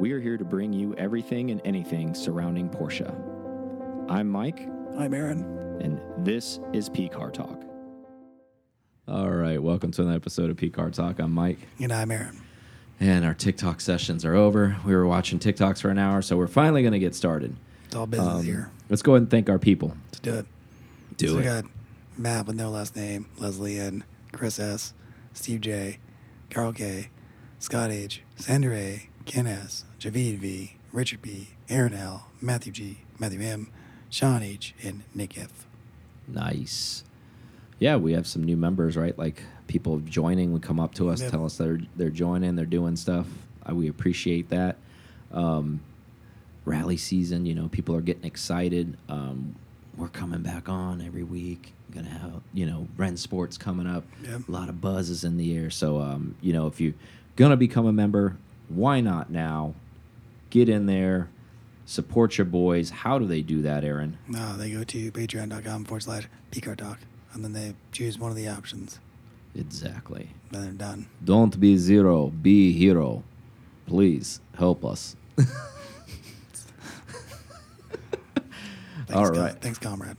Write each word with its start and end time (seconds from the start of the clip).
We 0.00 0.12
are 0.12 0.20
here 0.20 0.36
to 0.38 0.44
bring 0.44 0.72
you 0.72 0.94
everything 0.96 1.50
and 1.50 1.60
anything 1.64 2.14
surrounding 2.14 2.68
Porsche. 2.70 3.08
I'm 4.08 4.28
Mike, 4.28 4.66
I'm 4.98 5.12
Aaron. 5.14 5.44
and 5.80 6.00
this 6.26 6.58
is 6.72 6.88
P 6.88 7.08
Car 7.08 7.30
Talk. 7.30 7.62
All 9.06 9.30
right, 9.30 9.62
welcome 9.62 9.90
to 9.92 10.02
another 10.02 10.16
episode 10.16 10.50
of 10.50 10.56
P 10.56 10.70
Car 10.70 10.90
Talk. 10.90 11.18
I'm 11.20 11.32
Mike, 11.32 11.58
And 11.78 11.92
I'm 11.92 12.10
Aaron. 12.10 12.40
and 12.98 13.24
our 13.24 13.34
TikTok 13.34 13.80
sessions 13.80 14.24
are 14.24 14.34
over. 14.34 14.76
We 14.86 14.94
were 14.94 15.06
watching 15.06 15.38
TikToks 15.38 15.80
for 15.82 15.90
an 15.90 15.98
hour, 15.98 16.22
so 16.22 16.36
we're 16.36 16.46
finally 16.46 16.80
going 16.82 16.92
to 16.92 16.98
get 16.98 17.14
started. 17.14 17.54
It's 17.86 17.94
all 17.94 18.06
business 18.06 18.28
Um, 18.40 18.42
here. 18.44 18.70
Let's 18.88 19.02
go 19.02 19.12
ahead 19.12 19.22
and 19.22 19.30
thank 19.30 19.48
our 19.50 19.58
people. 19.58 19.96
Let's 20.06 20.20
do 20.20 20.34
it. 20.34 20.46
Do 21.16 21.28
so 21.28 21.34
it. 21.34 21.36
We 21.38 21.42
got 21.44 21.64
Matt 22.16 22.46
with 22.46 22.56
no 22.56 22.70
last 22.70 22.96
name, 22.96 23.26
Leslie 23.38 23.78
N, 23.78 24.04
Chris 24.32 24.58
S, 24.58 24.94
Steve 25.34 25.60
J, 25.60 25.98
Carl 26.50 26.72
K, 26.72 27.10
Scott 27.58 27.90
H, 27.90 28.22
Sandra 28.36 28.74
A, 28.76 29.08
Ken 29.30 29.46
S, 29.46 29.84
Javid 30.00 30.38
V, 30.38 30.74
Richard 30.92 31.22
B, 31.22 31.50
Aaron 31.68 31.94
L, 31.94 32.26
Matthew 32.40 32.72
G, 32.72 32.98
Matthew 33.20 33.40
M, 33.40 33.68
Sean 34.08 34.42
H, 34.42 34.74
and 34.82 35.04
Nick 35.14 35.38
F. 35.38 35.66
Nice. 36.26 37.04
Yeah, 37.78 37.94
we 37.94 38.12
have 38.14 38.26
some 38.26 38.42
new 38.42 38.56
members, 38.56 38.96
right? 38.96 39.16
Like 39.16 39.44
people 39.68 40.00
joining 40.00 40.52
would 40.52 40.62
come 40.62 40.80
up 40.80 40.94
to 40.96 41.10
us, 41.10 41.20
Yep. 41.22 41.30
tell 41.30 41.44
us 41.44 41.56
they're 41.56 41.78
they're 41.94 42.10
joining, 42.10 42.56
they're 42.56 42.66
doing 42.66 42.96
stuff. 42.96 43.28
Uh, 43.68 43.72
we 43.74 43.86
appreciate 43.86 44.48
that. 44.48 44.78
Um, 45.30 45.78
rally 46.64 46.96
season, 46.96 47.46
you 47.46 47.54
know, 47.54 47.68
people 47.68 47.94
are 47.94 48.00
getting 48.00 48.24
excited. 48.24 48.96
Um, 49.08 49.54
we're 49.96 50.08
coming 50.08 50.42
back 50.42 50.68
on 50.68 51.00
every 51.00 51.22
week. 51.22 51.72
Gonna 51.94 52.08
have 52.08 52.40
you 52.52 52.66
know 52.66 52.88
Rennsport's 52.96 53.58
coming 53.58 53.86
up. 53.86 54.02
Yep. 54.24 54.48
A 54.48 54.50
lot 54.50 54.68
of 54.68 54.80
buzz 54.80 55.08
is 55.08 55.22
in 55.22 55.36
the 55.36 55.56
air. 55.56 55.70
So 55.70 56.00
um, 56.00 56.34
you 56.40 56.52
know, 56.52 56.66
if 56.66 56.80
you're 56.80 56.94
gonna 57.36 57.56
become 57.56 57.86
a 57.86 57.92
member, 57.92 58.36
why 58.70 59.00
not 59.00 59.30
now? 59.30 59.74
Get 60.48 60.68
in 60.68 60.86
there, 60.86 61.28
support 61.84 62.38
your 62.38 62.46
boys. 62.46 62.90
How 62.90 63.18
do 63.18 63.26
they 63.26 63.42
do 63.42 63.62
that, 63.62 63.84
Aaron? 63.84 64.16
No, 64.26 64.56
they 64.56 64.70
go 64.70 64.82
to 64.84 65.12
patreon.com 65.12 65.84
forward 65.84 66.02
slash 66.02 66.26
PCAR 66.50 66.76
Talk, 66.76 66.98
and 67.34 67.44
then 67.44 67.52
they 67.52 67.74
choose 67.92 68.18
one 68.18 68.30
of 68.30 68.36
the 68.36 68.48
options. 68.48 68.98
Exactly. 69.54 70.30
Then 70.50 70.62
they're 70.62 70.72
done. 70.72 71.06
Don't 71.24 71.60
be 71.60 71.76
zero, 71.76 72.28
be 72.28 72.72
hero. 72.72 73.22
Please 73.86 74.40
help 74.56 74.84
us. 74.84 75.14
Thanks, 75.36 75.52
All 79.12 79.30
com- 79.30 79.54
Thanks, 79.56 79.78
comrade. 79.78 80.16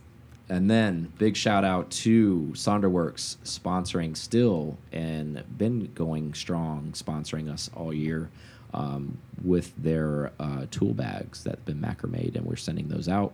And 0.52 0.70
then 0.70 1.10
big 1.16 1.34
shout 1.34 1.64
out 1.64 1.90
to 2.02 2.50
Sonderworks 2.52 3.38
sponsoring 3.42 4.14
still 4.14 4.76
and 4.92 5.42
been 5.56 5.90
going 5.94 6.34
strong, 6.34 6.92
sponsoring 6.92 7.50
us 7.50 7.70
all 7.74 7.90
year 7.90 8.28
um, 8.74 9.16
with 9.42 9.72
their 9.78 10.30
uh, 10.38 10.66
tool 10.70 10.92
bags 10.92 11.44
that 11.44 11.52
have 11.52 11.64
been 11.64 11.80
macrame 11.80 12.36
and 12.36 12.44
we're 12.44 12.56
sending 12.56 12.88
those 12.88 13.08
out. 13.08 13.32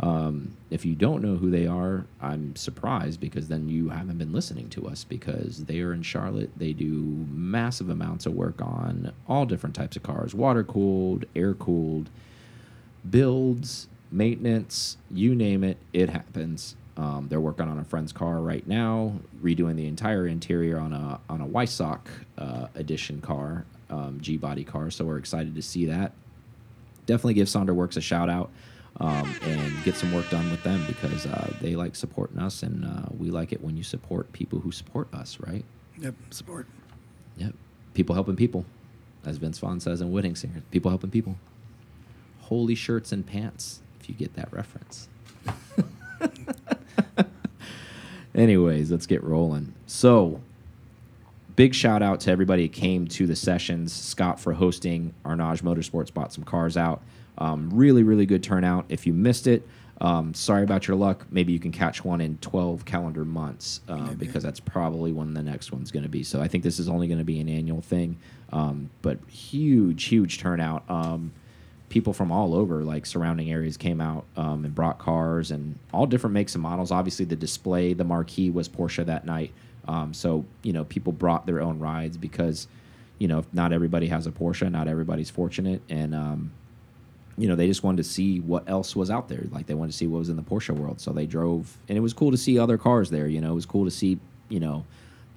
Um, 0.00 0.56
if 0.70 0.84
you 0.84 0.96
don't 0.96 1.22
know 1.22 1.36
who 1.36 1.52
they 1.52 1.68
are, 1.68 2.04
I'm 2.20 2.56
surprised 2.56 3.20
because 3.20 3.46
then 3.46 3.68
you 3.68 3.90
haven't 3.90 4.18
been 4.18 4.32
listening 4.32 4.70
to 4.70 4.88
us 4.88 5.04
because 5.04 5.66
they 5.66 5.78
are 5.82 5.92
in 5.92 6.02
Charlotte. 6.02 6.50
They 6.56 6.72
do 6.72 7.26
massive 7.30 7.90
amounts 7.90 8.26
of 8.26 8.34
work 8.34 8.60
on 8.60 9.12
all 9.28 9.46
different 9.46 9.76
types 9.76 9.94
of 9.94 10.02
cars 10.02 10.34
water 10.34 10.64
cooled, 10.64 11.26
air 11.36 11.54
cooled, 11.54 12.10
builds, 13.08 13.86
maintenance, 14.10 14.96
you 15.10 15.34
name 15.34 15.64
it, 15.64 15.78
it 15.92 16.08
happens. 16.08 16.76
Um, 16.96 17.28
they're 17.28 17.40
working 17.40 17.68
on 17.68 17.78
a 17.78 17.84
friend's 17.84 18.12
car 18.12 18.40
right 18.40 18.66
now, 18.66 19.14
redoing 19.42 19.76
the 19.76 19.86
entire 19.86 20.26
interior 20.26 20.78
on 20.78 20.92
a 20.92 21.20
on 21.28 21.40
a 21.40 21.46
Weissach 21.46 22.00
uh, 22.36 22.66
edition 22.74 23.20
car, 23.20 23.64
um, 23.88 24.18
G 24.20 24.36
body 24.36 24.64
car. 24.64 24.90
So 24.90 25.04
we're 25.04 25.18
excited 25.18 25.54
to 25.54 25.62
see 25.62 25.86
that. 25.86 26.12
Definitely 27.06 27.34
give 27.34 27.48
Sonderworks 27.48 27.96
a 27.96 28.00
shout 28.00 28.28
out 28.28 28.50
um, 28.98 29.34
and 29.42 29.84
get 29.84 29.94
some 29.94 30.12
work 30.12 30.28
done 30.30 30.50
with 30.50 30.62
them 30.62 30.84
because 30.86 31.26
uh, 31.26 31.52
they 31.60 31.74
like 31.74 31.96
supporting 31.96 32.38
us, 32.38 32.62
and 32.62 32.84
uh, 32.84 33.06
we 33.16 33.30
like 33.30 33.52
it 33.52 33.62
when 33.62 33.76
you 33.76 33.82
support 33.82 34.30
people 34.32 34.60
who 34.60 34.70
support 34.70 35.12
us, 35.14 35.38
right? 35.40 35.64
Yep, 35.98 36.14
support. 36.30 36.66
Yep. 37.38 37.54
People 37.94 38.14
helping 38.14 38.36
people, 38.36 38.64
as 39.24 39.38
Vince 39.38 39.58
Vaughn 39.58 39.80
says 39.80 40.00
in 40.00 40.12
Wedding 40.12 40.34
Singer. 40.34 40.62
People 40.70 40.90
helping 40.90 41.10
people. 41.10 41.36
Holy 42.40 42.74
shirts 42.74 43.12
and 43.12 43.26
pants, 43.26 43.80
you 44.10 44.16
get 44.16 44.34
that 44.34 44.52
reference. 44.52 45.08
Anyways, 48.34 48.90
let's 48.90 49.06
get 49.06 49.22
rolling. 49.24 49.74
So, 49.86 50.40
big 51.56 51.74
shout 51.74 52.02
out 52.02 52.20
to 52.20 52.30
everybody 52.30 52.66
that 52.68 52.72
came 52.72 53.06
to 53.08 53.26
the 53.26 53.36
sessions. 53.36 53.92
Scott 53.92 54.38
for 54.40 54.52
hosting. 54.52 55.14
Arnage 55.24 55.62
Motorsports 55.62 56.12
bought 56.12 56.32
some 56.32 56.44
cars 56.44 56.76
out. 56.76 57.02
Um, 57.38 57.70
really, 57.72 58.02
really 58.02 58.26
good 58.26 58.42
turnout. 58.42 58.84
If 58.88 59.06
you 59.06 59.12
missed 59.12 59.46
it, 59.46 59.66
um, 60.00 60.32
sorry 60.32 60.62
about 60.62 60.88
your 60.88 60.96
luck. 60.96 61.26
Maybe 61.30 61.52
you 61.52 61.58
can 61.58 61.72
catch 61.72 62.04
one 62.04 62.20
in 62.20 62.38
12 62.38 62.84
calendar 62.84 63.24
months 63.24 63.80
uh, 63.88 64.14
because 64.14 64.42
that's 64.42 64.60
probably 64.60 65.12
when 65.12 65.34
the 65.34 65.42
next 65.42 65.72
one's 65.72 65.90
going 65.90 66.04
to 66.04 66.08
be. 66.08 66.22
So 66.22 66.40
I 66.40 66.48
think 66.48 66.64
this 66.64 66.78
is 66.78 66.88
only 66.88 67.06
going 67.06 67.18
to 67.18 67.24
be 67.24 67.40
an 67.40 67.48
annual 67.48 67.82
thing. 67.82 68.16
Um, 68.52 68.90
but 69.02 69.18
huge, 69.28 70.04
huge 70.04 70.38
turnout. 70.38 70.84
Um, 70.88 71.32
people 71.90 72.12
from 72.12 72.32
all 72.32 72.54
over, 72.54 72.82
like 72.82 73.04
surrounding 73.04 73.50
areas, 73.50 73.76
came 73.76 74.00
out 74.00 74.24
um, 74.36 74.64
and 74.64 74.74
brought 74.74 74.98
cars 74.98 75.50
and 75.50 75.78
all 75.92 76.06
different 76.06 76.32
makes 76.32 76.54
and 76.54 76.62
models. 76.62 76.90
Obviously, 76.90 77.26
the 77.26 77.36
display, 77.36 77.92
the 77.92 78.04
marquee 78.04 78.48
was 78.48 78.68
Porsche 78.68 79.04
that 79.04 79.26
night. 79.26 79.52
Um, 79.86 80.14
so 80.14 80.46
you 80.62 80.72
know, 80.72 80.84
people 80.84 81.12
brought 81.12 81.44
their 81.44 81.60
own 81.60 81.78
rides 81.78 82.16
because 82.16 82.68
you 83.18 83.28
know 83.28 83.44
not 83.52 83.74
everybody 83.74 84.06
has 84.06 84.26
a 84.26 84.30
Porsche, 84.30 84.70
not 84.70 84.88
everybody's 84.88 85.28
fortunate, 85.28 85.82
and 85.90 86.14
um, 86.14 86.52
you 87.36 87.48
know 87.48 87.56
they 87.56 87.66
just 87.66 87.82
wanted 87.82 87.98
to 87.98 88.04
see 88.04 88.40
what 88.40 88.68
else 88.68 88.96
was 88.96 89.10
out 89.10 89.28
there. 89.28 89.44
Like 89.50 89.66
they 89.66 89.74
wanted 89.74 89.92
to 89.92 89.98
see 89.98 90.06
what 90.06 90.18
was 90.18 90.30
in 90.30 90.36
the 90.36 90.42
Porsche 90.42 90.74
world, 90.74 91.00
so 91.00 91.12
they 91.12 91.26
drove, 91.26 91.76
and 91.88 91.98
it 91.98 92.00
was 92.00 92.14
cool 92.14 92.30
to 92.30 92.38
see 92.38 92.58
other 92.58 92.78
cars 92.78 93.10
there. 93.10 93.26
You 93.26 93.40
know, 93.40 93.50
it 93.50 93.56
was 93.56 93.66
cool 93.66 93.84
to 93.84 93.90
see 93.90 94.18
you 94.48 94.60
know. 94.60 94.86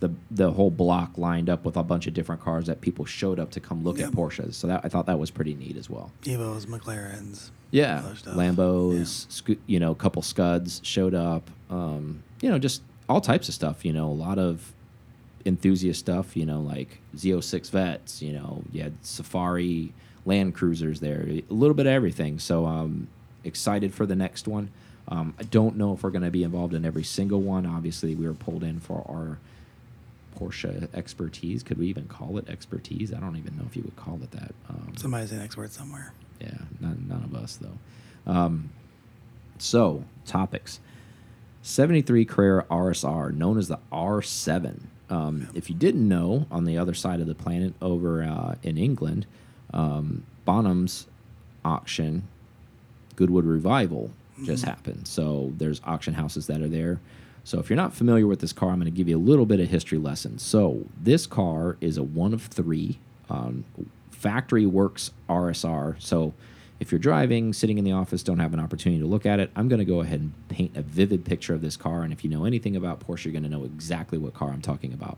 The, 0.04 0.12
the 0.32 0.52
whole 0.52 0.70
block 0.70 1.18
lined 1.18 1.50
up 1.50 1.64
with 1.64 1.78
a 1.78 1.84
bunch 1.84 2.08
of 2.08 2.14
different 2.14 2.42
cars 2.42 2.66
that 2.68 2.82
people 2.82 3.06
showed 3.06 3.40
up 3.40 3.52
to 3.52 3.62
come 3.62 3.84
look 3.86 3.98
Yeah. 4.00 4.08
at 4.08 4.12
Porsches. 4.12 4.56
So 4.56 4.68
that 4.68 4.82
I 4.84 4.90
thought 4.90 5.06
that 5.06 5.18
was 5.18 5.32
pretty 5.32 5.54
neat 5.56 5.78
as 5.78 5.90
well. 5.90 6.12
Evos, 6.24 6.66
McLarens. 6.66 7.52
Yeah. 7.72 8.02
Lambos, 8.26 9.28
scu- 9.28 9.58
you 9.66 9.80
know, 9.80 9.92
a 9.92 9.96
couple 9.96 10.22
Scuds 10.22 10.82
showed 10.84 11.14
up. 11.14 11.50
Um, 11.70 12.24
you 12.42 12.50
know, 12.50 12.60
just 12.60 12.82
all 13.08 13.22
types 13.22 13.48
of 13.48 13.54
stuff. 13.56 13.86
You 13.86 13.94
know, 13.94 14.08
a 14.10 14.14
lot 14.28 14.38
of 14.40 14.74
enthusiast 15.46 16.00
stuff. 16.00 16.36
You 16.36 16.46
know, 16.46 16.60
like 16.62 17.00
Z06 17.16 17.70
Vettes. 17.72 18.22
You 18.22 18.34
know, 18.34 18.64
you 18.72 18.84
had 18.84 18.94
Safari 19.06 19.94
Land 20.26 20.54
Cruisers 20.56 21.00
there. 21.00 21.22
A 21.30 21.44
little 21.54 21.76
bit 21.76 21.86
of 21.86 21.92
everything. 21.94 22.40
So, 22.40 22.66
um, 22.66 23.08
excited 23.44 23.94
for 23.94 24.06
the 24.06 24.16
next 24.16 24.48
one. 24.48 24.70
Um, 25.08 25.34
I 25.40 25.44
don't 25.44 25.76
know 25.76 25.94
if 25.94 26.04
we're 26.04 26.12
going 26.12 26.24
to 26.24 26.32
be 26.32 26.44
involved 26.44 26.74
in 26.74 26.86
every 26.86 27.04
single 27.04 27.42
one. 27.42 27.66
Obviously, 27.66 28.16
we 28.16 28.26
were 28.26 28.34
pulled 28.34 28.64
in 28.64 28.80
for 28.80 29.06
our 29.10 29.38
Porsche 30.36 30.88
expertise. 30.94 31.64
Could 31.64 31.78
we 31.78 31.88
even 31.88 32.06
call 32.08 32.38
it 32.38 32.50
expertise? 32.50 33.14
I 33.14 33.20
don't 33.20 33.36
even 33.38 33.56
know 33.58 33.64
if 33.68 33.76
you 33.76 33.84
would 33.84 33.96
call 33.96 34.20
it 34.24 34.32
that. 34.32 34.54
Um, 34.70 34.94
Somebody's 34.98 35.32
an 35.32 35.42
expert 35.42 35.72
somewhere. 35.72 36.14
yeah, 36.40 36.58
none, 36.80 37.06
none 37.08 37.24
of 37.24 37.36
us 37.36 37.58
though. 37.58 38.32
Um, 38.32 38.70
so 39.58 40.04
topics: 40.26 40.80
seventy-three 41.62 42.26
Carrera 42.26 42.66
RSR, 42.70 43.34
known 43.34 43.58
as 43.58 43.68
the 43.68 43.80
R7. 43.92 44.82
Um, 45.10 45.50
if 45.54 45.70
you 45.70 45.76
didn't 45.76 46.08
know, 46.08 46.48
on 46.50 46.66
the 46.66 46.78
other 46.78 46.94
side 46.94 47.20
of 47.22 47.28
the 47.28 47.36
planet, 47.36 47.74
over 47.82 48.24
uh, 48.24 48.56
in 48.64 48.78
England, 48.78 49.26
um, 49.74 50.24
Bonhams 50.48 51.06
auction, 51.64 52.28
Goodwood 53.16 53.46
Revival, 53.46 54.12
just 54.44 54.66
happened. 54.66 55.08
So 55.08 55.54
there's 55.58 55.80
auction 55.84 56.16
houses 56.16 56.48
that 56.48 56.62
are 56.62 56.68
there. 56.68 57.00
So 57.44 57.60
if 57.60 57.70
you're 57.70 57.78
not 57.78 57.94
familiar 57.94 58.26
with 58.26 58.40
this 58.40 58.54
car, 58.54 58.70
I'm 58.70 58.80
going 58.80 58.86
to 58.86 58.92
give 58.92 59.10
you 59.10 59.18
a 59.18 59.20
little 59.20 59.46
bit 59.46 59.60
of 59.60 59.70
history 59.70 59.98
lesson. 59.98 60.40
So 60.40 60.86
this 61.00 61.28
car 61.28 61.78
is 61.82 61.98
a 61.98 62.04
one 62.04 62.34
of 62.34 62.44
three 62.44 63.00
um, 63.30 63.66
factory 64.12 64.66
works 64.66 65.12
RSR. 65.30 66.02
So 66.02 66.34
if 66.80 66.92
you're 66.92 67.00
driving, 67.00 67.54
sitting 67.54 67.78
in 67.78 67.84
the 67.84 67.92
office, 67.92 68.24
don't 68.24 68.40
have 68.40 68.54
an 68.54 68.60
opportunity 68.60 69.02
to 69.02 69.08
look 69.08 69.26
at 69.26 69.40
it, 69.40 69.52
I'm 69.56 69.68
going 69.68 69.80
to 69.80 69.86
go 69.86 70.02
ahead 70.02 70.22
and 70.22 70.34
paint 70.48 70.76
a 70.76 70.82
vivid 70.82 71.26
picture 71.26 71.54
of 71.54 71.62
this 71.62 71.76
car. 71.76 72.04
And 72.04 72.14
if 72.14 72.24
you 72.24 72.30
know 72.30 72.46
anything 72.46 72.76
about 72.76 73.06
Porsche, 73.06 73.26
you're 73.26 73.34
going 73.34 73.44
to 73.44 73.50
know 73.50 73.66
exactly 73.66 74.18
what 74.18 74.34
car 74.34 74.50
I'm 74.50 74.62
talking 74.62 74.94
about. 74.94 75.18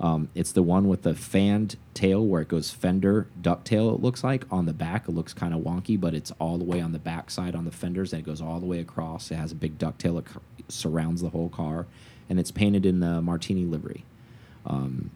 Um, 0.00 0.30
it's 0.34 0.52
the 0.52 0.62
one 0.62 0.88
with 0.88 1.02
the 1.02 1.14
fanned 1.14 1.76
tail 1.92 2.24
where 2.24 2.40
it 2.40 2.48
goes 2.48 2.70
fender 2.70 3.26
ducktail, 3.40 3.94
it 3.94 4.00
looks 4.00 4.24
like. 4.24 4.44
On 4.50 4.64
the 4.64 4.72
back, 4.72 5.06
it 5.08 5.12
looks 5.12 5.34
kind 5.34 5.52
of 5.52 5.60
wonky, 5.60 6.00
but 6.00 6.14
it's 6.14 6.32
all 6.38 6.56
the 6.56 6.64
way 6.64 6.80
on 6.80 6.92
the 6.92 6.98
back 6.98 7.30
side 7.30 7.54
on 7.54 7.66
the 7.66 7.70
fenders 7.70 8.12
and 8.12 8.20
it 8.22 8.24
goes 8.24 8.40
all 8.40 8.60
the 8.60 8.66
way 8.66 8.80
across. 8.80 9.30
It 9.30 9.34
has 9.36 9.52
a 9.52 9.54
big 9.54 9.78
ducktail 9.78 10.16
that 10.16 10.42
surrounds 10.72 11.20
the 11.20 11.28
whole 11.28 11.50
car 11.50 11.86
and 12.30 12.40
it's 12.40 12.50
painted 12.50 12.86
in 12.86 13.00
the 13.00 13.20
Martini 13.20 13.66
livery. 13.66 14.04
Um, 14.64 15.10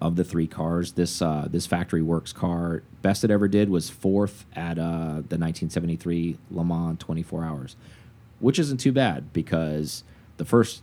of 0.00 0.16
the 0.16 0.24
three 0.24 0.46
cars, 0.46 0.92
this 0.92 1.22
uh, 1.22 1.48
this 1.50 1.66
factory 1.66 2.02
works 2.02 2.32
car 2.32 2.82
best 3.00 3.24
it 3.24 3.30
ever 3.30 3.48
did 3.48 3.70
was 3.70 3.88
fourth 3.88 4.44
at 4.54 4.78
uh, 4.78 5.22
the 5.28 5.38
1973 5.38 6.36
Le 6.50 6.64
Mans 6.64 6.98
24 6.98 7.44
Hours, 7.44 7.76
which 8.40 8.58
isn't 8.58 8.78
too 8.78 8.92
bad 8.92 9.32
because 9.32 10.04
the 10.36 10.44
first 10.44 10.82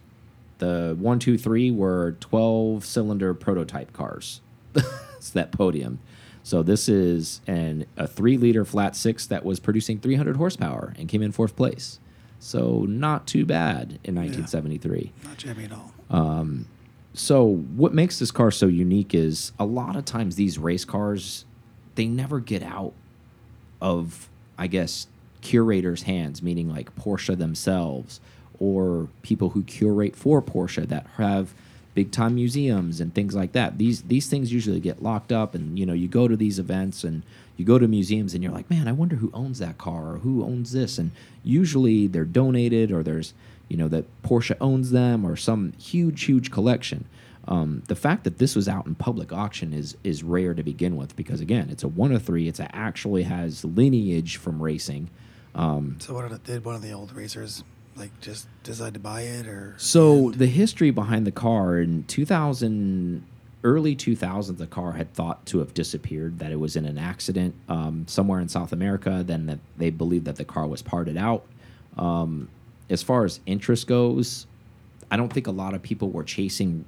the 0.64 0.96
one 0.98 1.20
two 1.20 1.38
three 1.38 1.72
were 1.72 2.16
12 2.22 2.86
cylinder 2.86 3.34
prototype 3.34 3.92
cars. 3.92 4.42
it's 4.76 5.30
that 5.32 5.52
podium. 5.52 6.00
So 6.44 6.64
this 6.64 6.88
is 6.88 7.42
an 7.48 7.86
a 7.98 8.08
three 8.08 8.38
liter 8.38 8.64
flat 8.66 8.96
six 8.96 9.26
that 9.28 9.44
was 9.44 9.60
producing 9.60 10.00
300 10.00 10.38
horsepower 10.38 10.94
and 10.98 11.10
came 11.10 11.22
in 11.22 11.32
fourth 11.32 11.56
place. 11.56 12.00
So 12.40 12.86
not 12.88 13.28
too 13.28 13.46
bad 13.46 14.00
in 14.04 14.16
1973. 14.16 15.14
Not 15.24 15.38
jammy 15.38 15.66
at 15.66 15.72
all. 15.72 15.94
Um, 16.10 16.68
so 17.14 17.44
what 17.46 17.94
makes 17.94 18.20
this 18.20 18.32
car 18.32 18.52
so 18.52 18.68
unique 18.68 19.14
is 19.14 19.52
a 19.60 19.66
lot 19.66 19.96
of 19.96 20.06
times 20.06 20.36
these 20.36 20.58
race 20.58 20.84
cars, 20.84 21.46
they 21.96 22.08
never 22.08 22.40
get 22.40 22.64
out 22.64 22.94
of, 23.82 24.30
I 24.58 24.68
guess, 24.68 25.08
curators' 25.42 26.04
hands, 26.04 26.42
meaning 26.42 26.70
like 26.70 26.94
Porsche 26.96 27.38
themselves 27.38 28.20
or 28.60 29.08
people 29.22 29.50
who 29.50 29.64
curate 29.64 30.16
for 30.16 30.42
Porsche 30.42 30.88
that 30.88 31.06
have 31.18 31.54
big 31.94 32.12
time 32.12 32.36
museums 32.36 33.00
and 33.00 33.14
things 33.14 33.36
like 33.36 33.52
that. 33.52 33.78
These 33.78 34.04
these 34.04 34.28
things 34.28 34.52
usually 34.52 34.80
get 34.80 35.04
locked 35.04 35.32
up 35.32 35.54
and 35.56 35.78
you 35.78 35.86
know, 35.86 35.94
you 35.94 36.08
go 36.08 36.28
to 36.28 36.36
these 36.36 36.60
events 36.60 37.04
and 37.04 37.24
you 37.58 37.66
go 37.66 37.78
to 37.78 37.88
museums 37.88 38.34
and 38.34 38.44
you're 38.44 38.52
like, 38.54 38.70
"Man, 38.70 38.88
I 38.88 38.92
wonder 38.92 39.18
who 39.18 39.30
owns 39.34 39.60
that 39.60 39.78
car 39.78 40.14
or 40.14 40.18
who 40.20 40.44
owns 40.44 40.72
this." 40.72 40.98
And 40.98 41.12
usually 41.44 42.08
they're 42.08 42.26
donated 42.26 42.92
or 42.92 43.04
there's, 43.04 43.34
you 43.70 43.78
know, 43.78 43.88
that 43.90 44.06
Porsche 44.24 44.56
owns 44.60 44.92
them 44.92 45.26
or 45.26 45.36
some 45.36 45.74
huge 45.74 46.24
huge 46.24 46.52
collection. 46.52 47.06
Um, 47.46 47.84
the 47.88 47.96
fact 47.96 48.24
that 48.24 48.38
this 48.38 48.56
was 48.56 48.70
out 48.70 48.86
in 48.88 48.96
public 48.96 49.34
auction 49.34 49.74
is 49.74 49.98
is 50.04 50.24
rare 50.24 50.54
to 50.54 50.64
begin 50.64 50.96
with 50.96 51.16
because 51.16 51.42
again, 51.42 51.70
it's 51.70 51.84
a 51.84 51.88
one 51.88 52.12
of 52.12 52.24
three. 52.24 52.48
It's 52.48 52.60
a, 52.60 52.74
actually 52.76 53.24
has 53.24 53.64
lineage 53.66 54.38
from 54.38 54.64
racing. 54.64 55.10
Um, 55.54 55.98
So 56.00 56.16
what 56.16 56.30
did, 56.30 56.44
did 56.44 56.66
one 56.66 56.74
of 56.74 56.82
the 56.82 56.94
old 56.94 57.14
racers 57.14 57.64
like 57.96 58.20
just 58.22 58.48
decide 58.64 58.94
to 58.94 59.00
buy 59.00 59.22
it 59.22 59.48
or? 59.48 59.76
So 59.78 60.32
the 60.32 60.48
history 60.48 60.92
behind 60.92 61.28
the 61.28 61.32
car 61.32 61.80
in 61.80 62.04
2000, 62.06 63.26
early 63.64 63.96
2000s, 63.96 64.58
the 64.58 64.68
car 64.68 64.94
had 64.94 65.14
thought 65.14 65.46
to 65.48 65.60
have 65.60 65.74
disappeared. 65.74 66.40
That 66.40 66.52
it 66.52 66.60
was 66.60 66.76
in 66.76 66.86
an 66.86 66.98
accident 66.98 67.56
um, 67.70 68.06
somewhere 68.08 68.40
in 68.40 68.50
South 68.50 68.72
America. 68.72 69.24
Then 69.26 69.46
that 69.48 69.60
they 69.78 69.90
believed 69.90 70.26
that 70.26 70.36
the 70.36 70.46
car 70.46 70.68
was 70.68 70.82
parted 70.82 71.18
out. 71.18 71.46
Um, 71.98 72.50
as 72.90 73.02
far 73.04 73.26
as 73.26 73.40
interest 73.46 73.88
goes, 73.88 74.48
I 75.12 75.18
don't 75.18 75.32
think 75.32 75.48
a 75.48 75.52
lot 75.52 75.74
of 75.74 75.82
people 75.82 76.10
were 76.10 76.24
chasing 76.24 76.86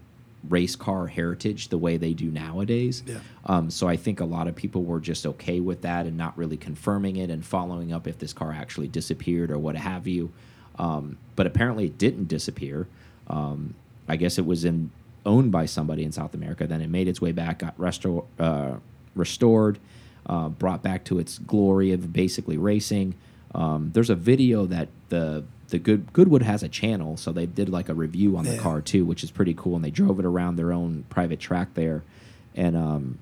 race 0.50 0.76
car 0.76 1.08
heritage 1.08 1.70
the 1.70 1.78
way 1.78 1.98
they 1.98 2.14
do 2.14 2.30
nowadays. 2.30 3.04
Yeah. 3.06 3.20
Um, 3.46 3.70
so 3.70 3.88
I 3.88 3.98
think 3.98 4.20
a 4.20 4.26
lot 4.26 4.48
of 4.48 4.56
people 4.56 4.84
were 4.84 5.00
just 5.00 5.26
okay 5.26 5.60
with 5.60 5.82
that 5.82 6.06
and 6.06 6.18
not 6.18 6.38
really 6.38 6.58
confirming 6.58 7.18
it 7.18 7.30
and 7.30 7.46
following 7.46 7.94
up 7.94 8.08
if 8.08 8.20
this 8.20 8.34
car 8.34 8.52
actually 8.52 8.88
disappeared 8.88 9.52
or 9.52 9.58
what 9.58 9.76
have 9.76 10.08
you. 10.08 10.32
Um, 10.78 11.18
but 11.36 11.46
apparently 11.48 11.86
it 11.86 11.98
didn't 11.98 12.28
disappear. 12.28 12.88
Um, 13.28 13.76
I 14.08 14.16
guess 14.18 14.38
it 14.38 14.46
was 14.46 14.66
in 14.66 14.92
owned 15.26 15.52
by 15.52 15.66
somebody 15.66 16.04
in 16.04 16.12
South 16.12 16.34
America. 16.34 16.68
Then 16.68 16.82
it 16.82 16.90
made 16.90 17.08
its 17.08 17.20
way 17.22 17.32
back, 17.32 17.60
got 17.60 17.78
restor 17.78 18.24
uh, 18.40 18.76
restored, 19.16 19.80
uh, 20.28 20.50
brought 20.50 20.84
back 20.84 21.04
to 21.06 21.18
its 21.20 21.40
glory 21.40 21.92
of 21.92 22.14
basically 22.14 22.58
racing. 22.58 23.16
Um, 23.56 23.92
there's 23.94 24.10
a 24.10 24.16
video 24.16 24.66
that 24.68 24.90
the 25.10 25.44
the 25.70 25.80
good 25.80 26.14
Goodwood 26.14 26.44
has 26.44 26.62
a 26.62 26.70
channel, 26.70 27.18
so 27.18 27.32
they 27.32 27.48
did 27.48 27.70
like 27.70 27.90
a 27.90 27.94
review 27.96 28.38
on 28.38 28.44
the 28.46 28.54
Yeah. 28.54 28.62
car 28.62 28.82
too, 28.82 29.04
which 29.04 29.24
is 29.24 29.32
pretty 29.32 29.56
cool. 29.56 29.76
And 29.76 29.84
they 29.84 29.90
drove 29.90 30.20
it 30.20 30.26
around 30.26 30.58
their 30.58 30.72
own 30.72 31.06
private 31.10 31.40
track 31.40 31.74
there, 31.74 32.04
and 32.56 32.76
um, 32.78 33.18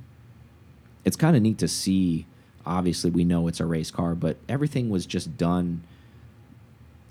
it's 1.05 1.15
kind 1.15 1.35
of 1.37 1.41
neat 1.41 1.57
to 1.59 1.67
see. 1.69 2.25
Obviously, 2.65 3.11
we 3.11 3.23
know 3.23 3.47
it's 3.47 3.59
a 3.61 3.65
race 3.65 3.91
car, 3.91 4.13
but 4.15 4.37
everything 4.49 4.89
was 4.89 5.05
just 5.05 5.37
done 5.37 5.83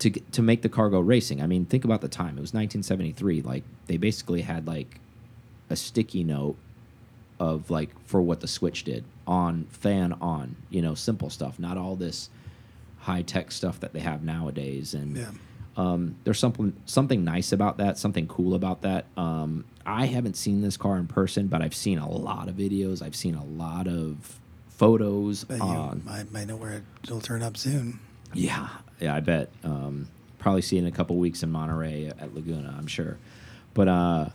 to 0.02 0.10
to 0.10 0.43
make 0.43 0.62
the 0.62 0.69
car 0.69 0.90
go 0.90 1.00
racing. 1.00 1.40
I 1.43 1.46
mean, 1.46 1.64
think 1.64 1.84
about 1.84 2.00
the 2.00 2.08
time. 2.08 2.38
It 2.38 2.40
was 2.40 2.52
1973. 2.54 3.43
Like 3.43 3.64
they 3.87 3.96
basically 3.96 4.43
had 4.43 4.66
like 4.66 5.00
a 5.70 5.76
sticky 5.76 6.25
note 6.25 6.56
of 7.40 7.70
like 7.70 7.90
for 8.06 8.20
what 8.22 8.40
the 8.40 8.49
switch 8.49 8.84
did 8.84 9.04
on 9.26 9.64
fan 9.70 10.12
on. 10.20 10.56
You 10.70 10.82
know, 10.82 10.94
simple 10.94 11.31
stuff, 11.31 11.58
not 11.58 11.76
all 11.76 11.96
this 11.96 12.31
high 13.00 13.22
tech 13.22 13.50
stuff 13.50 13.81
that 13.81 13.93
they 13.93 14.00
have 14.00 14.22
nowadays. 14.22 14.94
And 14.94 15.16
Yeah. 15.16 15.31
um, 15.76 16.14
there's 16.25 16.38
something 16.38 16.72
something 16.87 17.25
nice 17.25 17.52
about 17.52 17.78
that, 17.78 17.98
something 17.98 18.26
cool 18.28 18.55
about 18.55 18.82
that. 18.82 19.06
Um, 19.16 19.64
I 19.84 20.06
haven't 20.06 20.37
seen 20.37 20.60
this 20.62 20.76
car 20.76 20.96
in 20.98 21.06
person, 21.08 21.48
but 21.48 21.62
I've 21.62 21.75
seen 21.75 21.98
a 21.98 22.08
lot 22.08 22.48
of 22.48 22.55
videos. 22.56 23.02
I've 23.02 23.16
seen 23.16 23.34
a 23.34 23.44
lot 23.44 23.88
of 23.88 24.38
photos 24.69 25.44
But 25.44 25.56
you 25.58 25.62
on. 25.64 26.02
might, 26.05 26.32
might 26.32 26.46
know 26.48 26.56
where 26.56 26.82
it'll 27.05 27.20
turn 27.20 27.43
up 27.43 27.56
soon. 27.56 27.98
Yeah, 28.34 28.69
yeah, 29.00 29.14
I 29.14 29.20
bet. 29.20 29.50
Um, 29.64 30.08
probably 30.38 30.62
see 30.62 30.76
it 30.76 30.81
in 30.81 30.87
a 30.87 30.93
couple 30.93 31.17
weeks 31.17 31.43
in 31.43 31.50
Monterey 31.50 32.06
at 32.06 32.34
Laguna, 32.34 32.75
I'm 32.76 32.87
sure. 32.87 33.19
But 33.75 33.88
uh, 33.88 34.29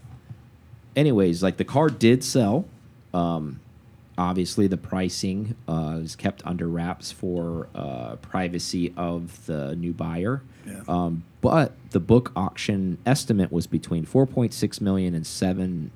anyways, 0.96 1.44
like 1.44 1.58
the 1.58 1.66
car 1.66 1.90
did 1.90 2.24
sell. 2.24 2.66
Um, 3.14 3.60
obviously, 4.18 4.68
the 4.68 4.78
pricing 4.78 5.56
uh, 5.68 6.00
is 6.02 6.16
kept 6.16 6.46
under 6.46 6.68
wraps 6.68 7.12
for 7.12 7.68
uh, 7.76 8.16
privacy 8.18 8.94
of 8.98 9.46
the 9.46 9.76
new 9.76 9.94
buyer. 9.94 10.42
Yeah. 10.66 10.82
Um, 10.88 11.24
but 11.42 11.74
the 11.92 12.00
book 12.00 12.32
auction 12.36 12.98
estimate 13.06 13.52
was 13.52 13.68
between 13.68 14.06
4.6 14.06 14.82
million 14.82 15.14
and 15.14 15.24
7.1 15.24 15.90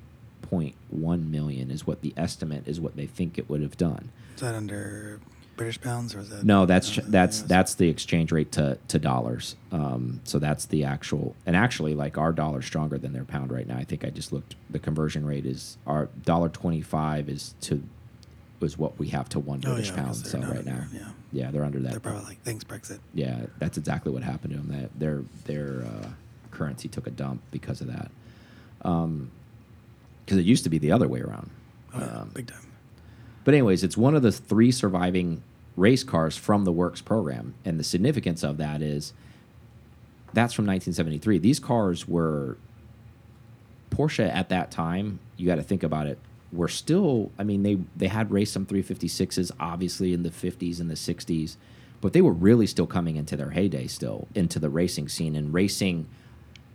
million 1.30 1.70
is 1.70 1.86
what 1.86 2.00
the 2.00 2.14
estimate 2.16 2.66
is 2.66 2.80
what 2.80 2.96
they 2.96 3.06
think 3.06 3.38
it 3.38 3.50
would 3.50 3.60
have 3.60 3.76
done. 3.76 4.10
Is 4.34 4.40
that 4.40 4.54
under 4.54 5.20
British 5.62 5.80
pounds 5.80 6.14
or 6.14 6.18
is 6.18 6.28
that? 6.30 6.44
No, 6.44 6.66
that's 6.66 6.96
that's 7.06 7.42
that's 7.42 7.74
the 7.74 7.88
exchange 7.88 8.32
rate 8.32 8.50
to 8.52 8.78
to 8.88 8.98
dollars. 8.98 9.54
Um, 9.70 10.20
so 10.24 10.38
that's 10.40 10.66
the 10.66 10.82
actual, 10.84 11.36
and 11.46 11.54
actually, 11.54 11.94
like 11.94 12.18
our 12.18 12.32
dollar's 12.32 12.66
stronger 12.66 12.98
than 12.98 13.12
their 13.12 13.24
pound 13.24 13.52
right 13.52 13.66
now. 13.66 13.76
I 13.76 13.84
think 13.84 14.04
I 14.04 14.10
just 14.10 14.32
looked. 14.32 14.56
The 14.70 14.80
conversion 14.80 15.24
rate 15.24 15.46
is 15.46 15.76
our 15.86 16.08
dollar 16.24 16.48
twenty 16.48 16.82
five 16.82 17.28
is 17.28 17.54
to 17.62 17.80
was 18.58 18.76
what 18.76 18.98
we 18.98 19.08
have 19.08 19.28
to 19.28 19.38
one 19.38 19.60
British 19.60 19.90
yeah, 19.90 19.96
pound. 19.96 20.16
So 20.16 20.38
not 20.38 20.50
right 20.50 20.64
now, 20.64 20.84
yeah. 20.92 21.08
yeah, 21.32 21.50
they're 21.52 21.64
under 21.64 21.78
that. 21.80 21.90
They're 21.92 22.00
probably 22.00 22.24
like 22.24 22.42
thanks 22.42 22.64
Brexit. 22.64 22.98
yeah, 23.14 23.46
that's 23.58 23.78
exactly 23.78 24.12
what 24.12 24.22
happened 24.24 24.54
to 24.54 24.58
them. 24.60 24.80
That 24.80 24.98
their 24.98 25.22
their 25.44 25.84
uh, 25.84 26.08
currency 26.50 26.88
took 26.88 27.06
a 27.06 27.10
dump 27.10 27.40
because 27.52 27.80
of 27.80 27.86
that. 27.86 28.10
Because 28.78 30.38
it 30.38 30.44
used 30.44 30.64
to 30.64 30.70
be 30.70 30.78
the 30.78 30.90
other 30.92 31.06
way 31.08 31.20
around. 31.20 31.50
Oh, 31.94 31.98
yeah, 32.00 32.20
Um, 32.20 32.30
big 32.34 32.46
time. 32.48 32.66
but 33.44 33.54
anyways, 33.54 33.84
it's 33.84 33.96
one 33.96 34.14
of 34.16 34.22
the 34.22 34.32
three 34.32 34.70
surviving 34.72 35.42
race 35.76 36.04
cars 36.04 36.36
from 36.36 36.64
the 36.64 36.72
Works 36.72 37.00
program, 37.00 37.54
and 37.64 37.78
the 37.78 37.84
significance 37.84 38.42
of 38.42 38.56
that 38.58 38.82
is 38.82 39.12
that's 40.34 40.54
from 40.54 40.66
1973. 40.66 41.38
These 41.38 41.60
cars 41.60 42.08
were 42.08 42.56
Porsche 43.90 44.32
at 44.32 44.48
that 44.48 44.70
time. 44.70 45.18
You 45.36 45.46
got 45.46 45.56
to 45.56 45.62
think 45.62 45.82
about 45.82 46.06
it. 46.06 46.18
Were 46.52 46.68
still, 46.68 47.30
I 47.38 47.44
mean, 47.44 47.62
they 47.62 47.78
they 47.96 48.08
had 48.08 48.30
raced 48.30 48.52
some 48.52 48.66
356s, 48.66 49.50
obviously 49.58 50.12
in 50.12 50.22
the 50.22 50.30
50s 50.30 50.80
and 50.80 50.90
the 50.90 50.94
60s, 50.94 51.56
but 52.00 52.12
they 52.12 52.20
were 52.20 52.32
really 52.32 52.66
still 52.66 52.86
coming 52.86 53.16
into 53.16 53.36
their 53.36 53.50
heyday, 53.50 53.86
still 53.86 54.28
into 54.34 54.58
the 54.58 54.68
racing 54.68 55.08
scene 55.08 55.34
and 55.34 55.54
racing 55.54 56.06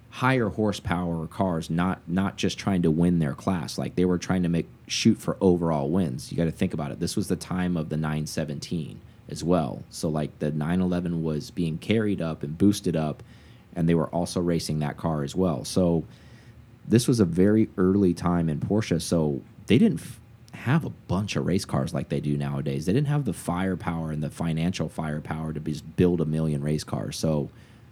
higher 0.09 0.49
horsepower 0.49 1.27
cars, 1.27 1.69
not 1.69 1.99
not 2.07 2.37
just 2.37 2.57
trying 2.57 2.81
to 2.81 2.91
win 2.91 3.19
their 3.19 3.33
class. 3.33 3.77
Like 3.77 3.95
they 3.95 4.05
were 4.05 4.17
trying 4.17 4.43
to 4.43 4.49
make 4.49 4.67
shoot 4.87 5.17
for 5.17 5.37
overall 5.41 5.89
wins. 5.89 6.31
You 6.31 6.37
got 6.37 6.45
to 6.45 6.51
think 6.51 6.73
about 6.73 6.91
it. 6.91 6.99
This 6.99 7.15
was 7.15 7.27
the 7.27 7.35
time 7.35 7.77
of 7.77 7.89
the 7.89 7.97
917 7.97 8.99
as 9.29 9.43
well. 9.43 9.83
So 9.89 10.09
like 10.09 10.39
the 10.39 10.51
911 10.51 11.23
was 11.23 11.51
being 11.51 11.77
carried 11.77 12.21
up 12.21 12.43
and 12.43 12.57
boosted 12.57 12.95
up, 12.95 13.21
and 13.75 13.87
they 13.87 13.95
were 13.95 14.07
also 14.07 14.39
racing 14.39 14.79
that 14.79 14.97
car 14.97 15.23
as 15.23 15.35
well. 15.35 15.65
So 15.65 16.05
this 16.87 17.07
was 17.07 17.19
a 17.19 17.25
very 17.25 17.69
early 17.77 18.13
time 18.13 18.49
in 18.49 18.59
Porsche. 18.59 19.01
So 19.01 19.41
they 19.67 19.77
didn't 19.77 20.01
have 20.53 20.85
a 20.85 20.89
bunch 20.89 21.35
of 21.35 21.45
race 21.45 21.65
cars 21.65 21.93
like 21.93 22.09
they 22.09 22.19
do 22.19 22.37
nowadays. 22.37 22.85
They 22.85 22.93
didn't 22.93 23.07
have 23.07 23.25
the 23.25 23.33
firepower 23.33 24.11
and 24.11 24.23
the 24.23 24.29
financial 24.29 24.89
firepower 24.89 25.53
to 25.53 25.59
just 25.59 25.95
build 25.95 26.21
a 26.21 26.25
million 26.25 26.63
race 26.63 26.83
cars. 26.83 27.17
So 27.17 27.49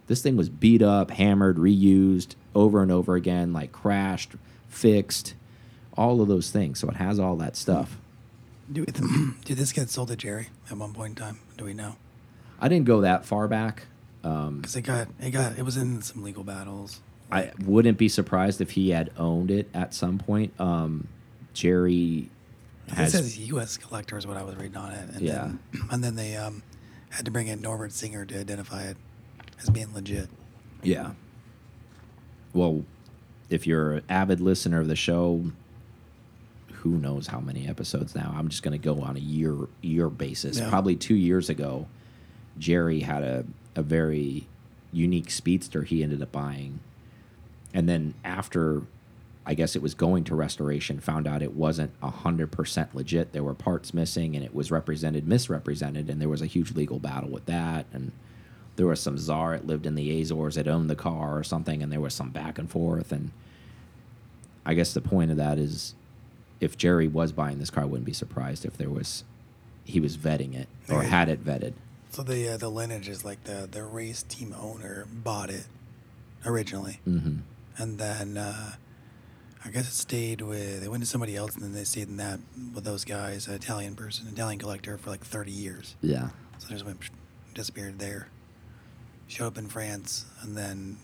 this 0.07 0.21
thing 0.21 0.37
was 0.37 0.49
beat 0.49 0.81
up, 0.81 1.11
hammered, 1.11 1.57
reused 1.57 2.35
over 2.53 2.81
and 2.81 2.91
over 2.91 3.15
again, 3.15 3.53
like 3.53 3.71
crashed, 3.71 4.31
fixed, 4.69 5.33
all 5.97 6.21
of 6.21 6.27
those 6.27 6.51
things. 6.51 6.79
So 6.79 6.89
it 6.89 6.95
has 6.95 7.19
all 7.19 7.35
that 7.37 7.55
stuff. 7.55 7.97
Do 8.71 8.85
did 9.45 9.57
this 9.57 9.71
get 9.71 9.89
sold 9.89 10.07
to 10.09 10.15
Jerry 10.15 10.47
at 10.69 10.77
one 10.77 10.93
point 10.93 11.17
in 11.19 11.23
time? 11.25 11.39
Do 11.57 11.65
we 11.65 11.73
know? 11.73 11.95
I 12.59 12.67
didn't 12.67 12.85
go 12.85 13.01
that 13.01 13.25
far 13.25 13.47
back. 13.47 13.83
Um, 14.23 14.57
Because 14.57 14.75
it 14.75 14.81
got 14.81 15.07
it 15.19 15.31
got 15.31 15.57
it 15.57 15.63
was 15.63 15.77
in 15.77 16.01
some 16.01 16.23
legal 16.23 16.43
battles. 16.43 17.01
I 17.31 17.51
wouldn't 17.63 17.97
be 17.97 18.07
surprised 18.09 18.61
if 18.61 18.71
he 18.71 18.91
had 18.91 19.11
owned 19.17 19.51
it 19.51 19.69
at 19.73 19.93
some 19.93 20.17
point. 20.19 20.53
Um, 20.59 21.07
Jerry 21.53 22.29
It 22.87 22.93
has 22.93 23.11
says 23.11 23.37
U.S. 23.39 23.77
collector 23.77 24.17
is 24.17 24.27
what 24.27 24.37
I 24.37 24.43
was 24.43 24.55
reading 24.55 24.77
on 24.77 24.91
it. 24.91 25.09
And 25.09 25.21
Yeah. 25.21 25.33
Then, 25.33 25.59
and 25.91 26.03
then 26.03 26.15
they 26.15 26.35
um, 26.35 26.63
had 27.09 27.25
to 27.25 27.31
bring 27.31 27.47
in 27.47 27.61
Norbert 27.61 27.91
Singer 27.91 28.25
to 28.25 28.39
identify 28.39 28.83
it 28.83 28.97
as 29.61 29.69
being 29.69 29.93
legit. 29.93 30.29
Yeah. 30.83 31.11
Well, 32.53 32.83
if 33.49 33.67
you're 33.67 33.93
an 33.93 34.03
avid 34.09 34.39
listener 34.39 34.79
of 34.79 34.87
the 34.87 34.95
show, 34.95 35.45
who 36.71 36.91
knows 36.91 37.27
how 37.27 37.39
many 37.39 37.67
episodes 37.67 38.15
now? 38.15 38.33
I'm 38.37 38.49
just 38.49 38.63
going 38.63 38.79
to 38.79 38.83
go 38.83 39.01
on 39.01 39.15
a 39.15 39.19
year 39.19 39.55
year 39.81 40.09
basis. 40.09 40.59
Yeah. 40.59 40.69
Probably 40.69 40.95
two 40.95 41.15
years 41.15 41.49
ago, 41.49 41.87
Jerry 42.57 43.01
had 43.01 43.23
a 43.23 43.45
a 43.75 43.81
very 43.83 44.47
unique 44.93 45.29
speedster 45.29 45.83
he 45.83 46.01
ended 46.01 46.21
up 46.21 46.31
buying, 46.31 46.79
and 47.73 47.89
then 47.89 48.13
after 48.23 48.83
I 49.47 49.53
guess 49.53 49.75
it 49.75 49.81
was 49.81 49.93
going 49.93 50.23
to 50.25 50.35
restoration, 50.35 50.99
found 50.99 51.27
out 51.27 51.43
it 51.43 51.53
wasn't 51.53 51.99
100% 52.01 52.93
legit. 52.95 53.31
There 53.31 53.43
were 53.43 53.53
parts 53.53 53.93
missing 53.93 54.35
and 54.35 54.43
it 54.43 54.55
was 54.55 54.71
represented, 54.71 55.27
misrepresented, 55.27 56.09
and 56.09 56.19
there 56.19 56.29
was 56.29 56.41
a 56.41 56.47
huge 56.47 56.73
legal 56.73 56.97
battle 56.97 57.29
with 57.29 57.45
that. 57.45 57.85
And 57.93 58.11
there 58.75 58.85
was 58.87 58.99
some 58.99 59.17
czar 59.17 59.51
that 59.57 59.65
lived 59.67 59.85
in 59.85 59.95
the 59.95 60.21
Azores 60.21 60.55
that 60.55 60.67
owned 60.67 60.89
the 60.89 60.95
car 60.95 61.37
or 61.37 61.43
something, 61.43 61.81
and 61.81 61.91
there 61.91 62.01
was 62.01 62.13
some 62.13 62.29
back 62.31 62.57
and 62.59 62.69
forth. 62.69 63.11
And 63.11 63.31
I 64.65 64.73
guess 64.73 64.93
the 64.93 65.01
point 65.01 65.31
of 65.31 65.37
that 65.37 65.57
is 65.57 65.95
if 66.59 66.77
Jerry 66.77 67.07
was 67.07 67.31
buying 67.31 67.59
this 67.59 67.69
car, 67.69 67.83
I 67.83 67.85
wouldn't 67.87 68.05
be 68.05 68.13
surprised 68.13 68.65
if 68.65 68.77
there 68.77 68.89
was, 68.89 69.23
he 69.83 69.99
was 69.99 70.17
vetting 70.17 70.55
it 70.55 70.67
or 70.89 70.99
Okay. 70.99 71.07
had 71.07 71.29
it 71.29 71.43
vetted. 71.45 71.73
So 72.11 72.23
the 72.23 72.49
uh, 72.49 72.57
the 72.57 72.69
lineage 72.69 73.09
is 73.09 73.25
like 73.25 73.43
the 73.43 73.67
the 73.69 73.83
race 73.83 74.23
team 74.23 74.55
owner 74.57 75.05
bought 75.11 75.49
it 75.49 75.65
originally, 76.45 76.99
hmm 77.03 77.39
and 77.77 77.97
then 77.97 78.37
uh, 78.37 78.71
I 79.65 79.69
guess 79.69 79.85
it 79.85 79.91
stayed 79.91 80.39
with 80.41 80.79
they 80.81 80.87
went 80.87 81.03
to 81.03 81.09
somebody 81.09 81.35
else, 81.35 81.55
and 81.55 81.63
then 81.63 81.73
they 81.73 81.83
stayed 81.83 82.07
in 82.07 82.15
that 82.17 82.39
with 82.73 82.85
those 82.85 83.03
guys, 83.03 83.49
an 83.49 83.55
Italian 83.55 83.95
person, 83.95 84.27
Italian 84.31 84.59
collector 84.59 84.97
for 84.97 85.09
like 85.09 85.25
thirty 85.25 85.51
years. 85.51 85.95
Yeah. 86.01 86.29
So 86.57 86.67
they 86.69 86.75
just 86.75 86.85
went 86.85 86.99
disappeared 87.53 87.99
there. 87.99 88.29
Showed 89.27 89.47
up 89.47 89.57
in 89.57 89.67
France, 89.67 90.25
and 90.41 90.55
then 90.55 90.97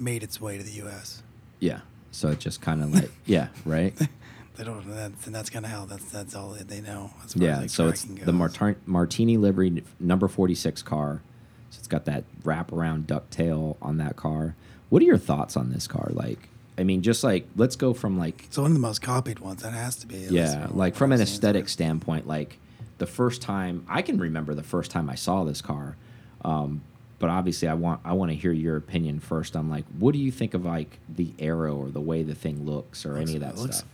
made 0.00 0.22
its 0.22 0.40
way 0.40 0.56
to 0.58 0.62
the 0.64 0.72
U.S. 0.72 1.22
Yeah. 1.60 1.80
So 2.10 2.28
it 2.28 2.40
just 2.40 2.60
kind 2.60 2.82
of 2.82 2.92
like, 2.92 3.10
yeah, 3.26 3.48
right? 3.64 3.94
They 4.56 4.64
don't. 4.64 4.84
That's, 4.92 5.24
and 5.26 5.32
that's 5.32 5.50
kind 5.50 5.64
of 5.64 5.70
how 5.70 5.84
that's 5.84 6.10
that's 6.10 6.34
all 6.34 6.48
they 6.50 6.80
know. 6.80 7.12
Yeah, 7.36 7.52
as, 7.52 7.60
like, 7.60 7.70
so 7.70 7.86
it's 7.86 8.02
the 8.02 8.14
goes. 8.24 8.34
Martar 8.34 8.74
Martini 8.86 9.36
livery 9.36 9.84
number 10.00 10.26
46 10.26 10.82
car. 10.82 11.22
So 11.70 11.78
it's 11.78 11.86
got 11.86 12.06
that 12.06 12.24
wraparound 12.42 13.04
ducktail 13.04 13.76
on 13.80 13.98
that 13.98 14.16
car. 14.16 14.56
What 14.88 15.00
are 15.00 15.04
your 15.04 15.16
thoughts 15.16 15.56
on 15.56 15.70
this 15.70 15.86
car? 15.86 16.08
Like, 16.12 16.48
I 16.76 16.82
mean, 16.82 17.02
just 17.02 17.22
like, 17.22 17.46
let's 17.54 17.76
go 17.76 17.94
from 17.94 18.18
like, 18.18 18.46
It's 18.46 18.58
one 18.58 18.66
of 18.66 18.72
the 18.72 18.80
most 18.80 19.00
copied 19.00 19.38
ones. 19.38 19.62
That 19.62 19.74
has 19.74 19.94
to 19.98 20.08
be. 20.08 20.16
yeah, 20.28 20.66
like 20.72 20.96
from 20.96 21.12
an 21.12 21.20
aesthetic 21.20 21.68
standpoint, 21.68 22.26
like 22.26 22.58
the 22.98 23.06
first 23.06 23.40
time, 23.40 23.86
I 23.88 24.02
can 24.02 24.18
remember 24.18 24.54
the 24.54 24.64
first 24.64 24.90
time 24.90 25.08
I 25.08 25.14
saw 25.14 25.44
this 25.44 25.62
car. 25.62 25.96
Um, 26.44 26.82
but 27.18 27.30
obviously, 27.30 27.68
I 27.68 27.74
want 27.74 28.00
I 28.04 28.12
want 28.12 28.30
to 28.30 28.36
hear 28.36 28.52
your 28.52 28.76
opinion 28.76 29.20
first 29.20 29.56
I'm 29.56 29.70
like, 29.70 29.84
what 29.98 30.12
do 30.12 30.18
you 30.18 30.30
think 30.30 30.54
of 30.54 30.64
like 30.64 30.98
the 31.08 31.32
aero 31.38 31.76
or 31.76 31.90
the 31.90 32.00
way 32.00 32.22
the 32.22 32.34
thing 32.34 32.64
looks 32.64 33.04
or 33.04 33.16
any 33.16 33.34
of 33.34 33.40
that 33.40 33.54
it 33.54 33.58
looks, 33.58 33.78
stuff? 33.78 33.88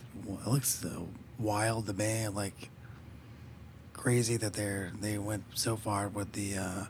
It 0.45 0.49
looks 0.49 0.69
so 0.69 1.07
wild, 1.39 1.87
the 1.87 1.93
band, 1.93 2.35
like 2.35 2.69
crazy 3.93 4.37
that 4.37 4.53
they're 4.53 4.91
they 5.01 5.17
went 5.17 5.43
so 5.55 5.75
far 5.75 6.07
with 6.07 6.33
the 6.33 6.55
uh, 6.55 6.83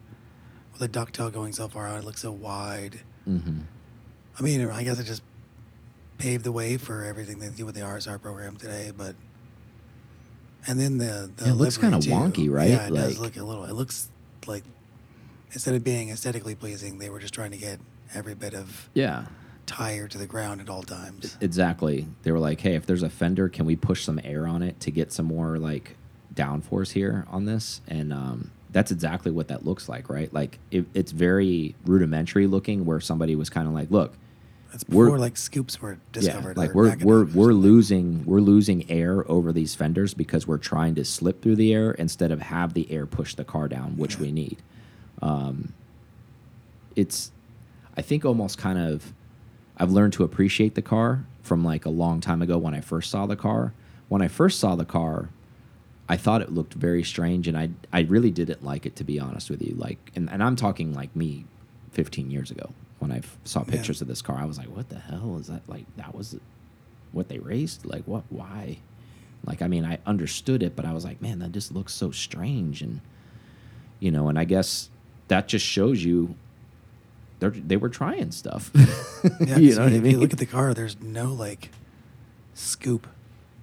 with 0.73 0.81
the 0.81 0.89
ducktail 0.89 1.31
going 1.31 1.53
so 1.53 1.69
far 1.69 1.87
out. 1.87 1.99
It 1.99 2.05
looks 2.05 2.21
so 2.21 2.31
wide. 2.31 2.99
Mm-hmm. 3.27 3.61
I 4.37 4.41
mean, 4.43 4.69
I 4.69 4.83
guess 4.83 4.99
it 4.99 5.05
just 5.05 5.23
paved 6.17 6.43
the 6.43 6.51
way 6.51 6.75
for 6.75 7.03
everything 7.03 7.39
they 7.39 7.49
do 7.49 7.65
with 7.65 7.75
the 7.75 7.81
RSR 7.81 8.21
program 8.21 8.57
today. 8.57 8.91
But 8.95 9.15
and 10.67 10.77
then 10.77 10.97
the 10.97 11.31
the 11.35 11.49
it 11.49 11.53
looks 11.53 11.77
kinda 11.77 11.97
wonky, 11.99 12.51
right? 12.51 12.69
Yeah, 12.69 12.87
it 12.87 12.93
does 12.93 13.19
look 13.19 13.37
a 13.37 13.43
little. 13.43 13.63
It 13.63 13.73
looks 13.73 14.09
like 14.45 14.63
instead 15.55 15.73
of 15.73 15.83
being 15.83 16.09
aesthetically 16.09 16.53
pleasing, 16.53 16.99
they 16.99 17.09
were 17.09 17.19
just 17.19 17.33
trying 17.33 17.49
to 17.51 17.57
get 17.57 17.79
every 18.13 18.35
bit 18.35 18.53
of 18.53 18.89
Yeah. 18.93 19.25
tire 19.65 20.07
to 20.07 20.17
the 20.19 20.27
ground 20.27 20.61
at 20.61 20.69
all 20.69 20.83
times. 20.83 21.37
Exactly. 21.41 22.05
They 22.21 22.31
were 22.31 22.39
like, 22.39 22.59
"Hey, 22.61 22.75
if 22.75 22.85
there's 22.85 23.01
a 23.01 23.09
fender, 23.09 23.49
can 23.49 23.65
we 23.65 23.75
push 23.75 24.03
some 24.03 24.19
air 24.23 24.45
on 24.47 24.61
it 24.61 24.79
to 24.81 24.91
get 24.91 25.11
some 25.11 25.25
more 25.25 25.57
like 25.57 25.95
downforce 26.35 26.91
here 26.91 27.25
on 27.31 27.45
this?" 27.45 27.81
And 27.87 28.13
um, 28.13 28.51
that's 28.71 28.91
exactly 28.91 29.31
what 29.31 29.47
that 29.47 29.65
looks 29.65 29.89
like, 29.89 30.09
right? 30.09 30.31
Like 30.31 30.59
it, 30.69 30.85
it's 30.93 31.11
very 31.11 31.73
rudimentary 31.85 32.45
looking, 32.45 32.85
where 32.85 32.99
somebody 32.99 33.35
was 33.35 33.49
kind 33.49 33.67
of 33.67 33.73
like, 33.73 33.89
"Look, 33.89 34.13
We're- 34.89 35.07
before 35.09 35.19
like 35.19 35.37
scoops 35.37 35.81
were 35.81 35.97
discovered. 36.11 36.57
yeah, 36.57 36.61
like 36.63 36.73
we're 36.75 36.95
we're 36.97 37.23
we're 37.25 37.53
losing 37.53 38.23
we're 38.25 38.41
losing 38.41 38.87
air 38.91 39.23
over 39.31 39.51
these 39.53 39.73
fenders 39.73 40.13
because 40.13 40.45
we're 40.45 40.57
trying 40.59 40.93
to 40.95 41.05
slip 41.05 41.41
through 41.41 41.55
the 41.55 41.73
air 41.73 41.91
instead 41.91 42.31
of 42.31 42.41
have 42.41 42.73
the 42.73 42.91
air 42.91 43.05
push 43.07 43.33
the 43.35 43.45
car 43.45 43.67
down, 43.69 43.95
which 43.97 44.15
Yeah. 44.15 44.21
we 44.21 44.31
need." 44.33 44.57
Um, 45.25 45.73
it's, 46.95 47.31
I 47.97 48.01
think, 48.01 48.25
almost 48.25 48.57
kind 48.57 48.79
of. 48.79 49.13
I've 49.77 49.91
learned 49.91 50.13
to 50.13 50.23
appreciate 50.23 50.75
the 50.75 50.81
car 50.81 51.25
from 51.43 51.65
like 51.65 51.85
a 51.85 51.89
long 51.89 52.21
time 52.21 52.41
ago 52.41 52.57
when 52.57 52.73
I 52.73 52.79
first 52.79 53.11
saw 53.11 53.25
the 53.25 53.35
car. 53.35 53.73
When 54.07 54.21
I 54.21 54.29
first 54.29 54.57
saw 54.59 54.75
the 54.75 54.85
car, 54.85 55.29
I 56.07 56.15
thought 56.15 56.41
it 56.41 56.53
looked 56.53 56.73
very 56.75 57.03
strange, 57.03 57.47
and 57.49 57.57
I 57.57 57.71
I 57.91 58.01
really 58.01 58.31
didn't 58.31 58.63
like 58.63 58.85
it 58.85 58.95
to 58.97 59.03
be 59.03 59.19
honest 59.19 59.49
with 59.49 59.61
you. 59.61 59.75
Like, 59.75 60.11
and, 60.15 60.29
and 60.29 60.41
I'm 60.41 60.55
talking 60.55 60.93
like 60.93 61.13
me, 61.15 61.45
15 61.91 62.31
years 62.31 62.51
ago 62.51 62.69
when 62.99 63.11
I 63.11 63.21
saw 63.43 63.59
Yeah. 63.65 63.71
pictures 63.71 64.01
of 64.01 64.07
this 64.07 64.21
car, 64.21 64.37
I 64.37 64.45
was 64.45 64.57
like, 64.57 64.69
what 64.73 64.87
the 64.89 64.99
hell 64.99 65.37
is 65.37 65.47
that? 65.47 65.67
Like, 65.67 65.85
that 65.97 66.15
was 66.15 66.37
what 67.11 67.27
they 67.27 67.39
raced? 67.39 67.85
Like, 67.85 68.03
what? 68.05 68.23
Why? 68.29 68.77
Like, 69.45 69.61
I 69.61 69.67
mean, 69.67 69.83
I 69.83 69.97
understood 70.05 70.63
it, 70.63 70.75
but 70.77 70.85
I 70.85 70.93
was 70.93 71.03
like, 71.03 71.21
man, 71.21 71.39
that 71.39 71.51
just 71.51 71.73
looks 71.73 71.93
so 71.93 72.11
strange, 72.11 72.81
and 72.81 73.01
you 73.99 74.11
know, 74.11 74.29
and 74.29 74.39
I 74.39 74.45
guess 74.45 74.89
that 75.27 75.47
just 75.47 75.65
shows 75.65 76.03
you. 76.03 76.35
They're, 77.39 77.49
they 77.49 77.75
were 77.77 77.89
trying 77.89 78.31
stuff. 78.31 78.71
Yeah, 79.41 79.57
you 79.57 79.69
'cause 79.69 79.77
know 79.77 79.83
what 79.85 79.93
I 79.93 79.95
if 79.95 80.03
mean? 80.03 80.11
you 80.13 80.17
look 80.19 80.33
at 80.33 80.39
the 80.39 80.45
car, 80.45 80.73
there's 80.75 81.01
no 81.01 81.33
like 81.33 81.69
scoop 82.53 83.07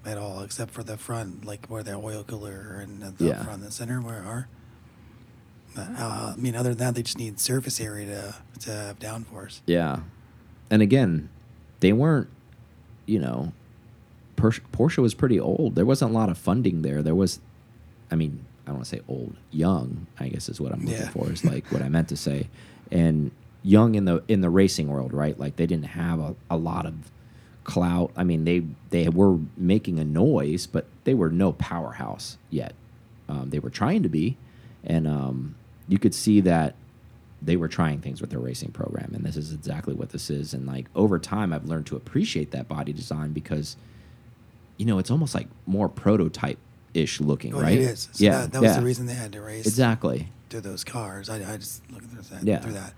at 0.05 0.19
all, 0.19 0.43
except 0.43 0.73
for 0.73 0.83
the 0.83 0.97
front, 0.97 1.45
like 1.45 1.67
where 1.67 1.83
the 1.85 1.93
oil 1.95 2.25
cooler 2.25 2.81
and 2.83 3.01
the, 3.01 3.11
the 3.13 3.25
Yeah. 3.31 3.45
front 3.45 3.63
and 3.63 3.73
center 3.73 4.01
where 4.01 4.23
are. 4.25 4.49
Uh, 5.77 6.35
I 6.37 6.37
mean, 6.37 6.55
other 6.55 6.71
than 6.71 6.79
that, 6.79 6.95
they 6.97 7.03
just 7.03 7.17
need 7.19 7.41
surface 7.41 7.81
area 7.81 8.35
to 8.59 8.61
to 8.67 8.71
have 8.73 8.99
downforce. 8.99 9.61
Yeah. 9.67 10.01
And 10.71 10.83
again, 10.83 11.29
they 11.81 11.93
weren't, 11.93 12.29
you 13.07 13.19
know, 13.21 13.53
Porsche, 14.37 14.61
Porsche 14.73 14.99
was 14.99 15.15
pretty 15.15 15.39
old. 15.41 15.75
There 15.77 15.87
wasn't 15.87 16.11
a 16.11 16.15
lot 16.15 16.29
of 16.29 16.37
funding 16.37 16.83
there. 16.83 17.03
There 17.03 17.15
was, 17.15 17.41
I 18.11 18.17
mean, 18.17 18.45
I 18.65 18.69
don't 18.71 18.77
want 18.77 18.85
to 18.89 18.97
say 18.97 19.03
old, 19.09 19.37
young, 19.51 20.07
I 20.21 20.29
guess 20.29 20.49
is 20.49 20.61
what 20.61 20.73
I'm 20.73 20.81
looking 20.85 21.01
Yeah. 21.01 21.09
for, 21.11 21.31
is 21.31 21.45
like 21.45 21.67
what 21.73 21.83
I 21.83 21.89
meant 21.89 22.09
to 22.11 22.17
say. 22.17 22.49
And 22.91 23.31
young 23.63 23.95
in 23.95 24.05
the 24.05 24.23
in 24.29 24.41
the 24.41 24.51
racing 24.51 24.89
world, 24.89 25.13
right? 25.13 25.39
Like 25.39 25.57
they 25.57 25.67
didn't 25.67 25.87
have 25.87 26.19
a, 26.21 26.35
a 26.51 26.57
lot 26.57 26.87
of 26.87 26.95
clout. 27.65 28.13
I 28.17 28.25
mean, 28.25 28.45
they 28.45 28.65
they 28.91 29.09
were 29.09 29.39
making 29.57 29.99
a 29.99 30.05
noise, 30.05 30.67
but 30.67 30.87
they 31.05 31.15
were 31.15 31.31
no 31.31 31.53
powerhouse 31.53 32.39
yet. 32.51 32.75
Um, 33.29 33.51
they 33.51 33.59
were 33.59 33.71
trying 33.71 34.03
to 34.03 34.09
be, 34.09 34.37
and 34.85 35.07
um, 35.09 35.55
you 35.89 35.99
could 35.99 36.15
see 36.15 36.41
that 36.43 36.75
they 37.41 37.57
were 37.57 37.69
trying 37.69 38.01
things 38.01 38.21
with 38.21 38.31
their 38.31 38.39
racing 38.39 38.71
program, 38.71 39.13
and 39.15 39.25
this 39.25 39.37
is 39.37 39.53
exactly 39.53 39.95
what 39.95 40.11
this 40.11 40.31
is. 40.31 40.55
And 40.55 40.67
like 40.67 40.87
over 40.95 41.19
time, 41.19 41.53
I've 41.53 41.65
learned 41.65 41.87
to 41.87 41.97
appreciate 41.97 42.51
that 42.53 42.69
body 42.69 42.93
design 42.93 43.33
because, 43.33 43.77
you 44.77 44.87
know, 44.87 44.99
it's 44.99 45.11
almost 45.11 45.35
like 45.35 45.49
more 45.67 45.89
prototype 45.89 46.59
ish 46.95 47.21
looking, 47.21 47.53
oh, 47.53 47.57
Well, 47.57 47.65
right? 47.67 47.79
It 47.79 47.83
is. 47.83 48.09
So 48.13 48.25
yeah, 48.25 48.43
that, 48.43 48.53
that 48.53 48.63
was 48.63 48.71
yeah. 48.73 48.81
the 48.81 48.85
reason 48.87 49.07
they 49.07 49.15
had 49.15 49.33
to 49.33 49.41
race 49.41 49.67
Exactly. 49.67 50.29
through 50.51 50.61
those 50.63 50.85
cars. 50.85 51.29
I, 51.31 51.37
I 51.37 51.57
just 51.57 51.83
looked 51.91 52.07
through 52.07 52.23
that. 52.23 52.45
Yeah. 52.45 52.61
Through 52.61 52.73
that. 52.73 52.95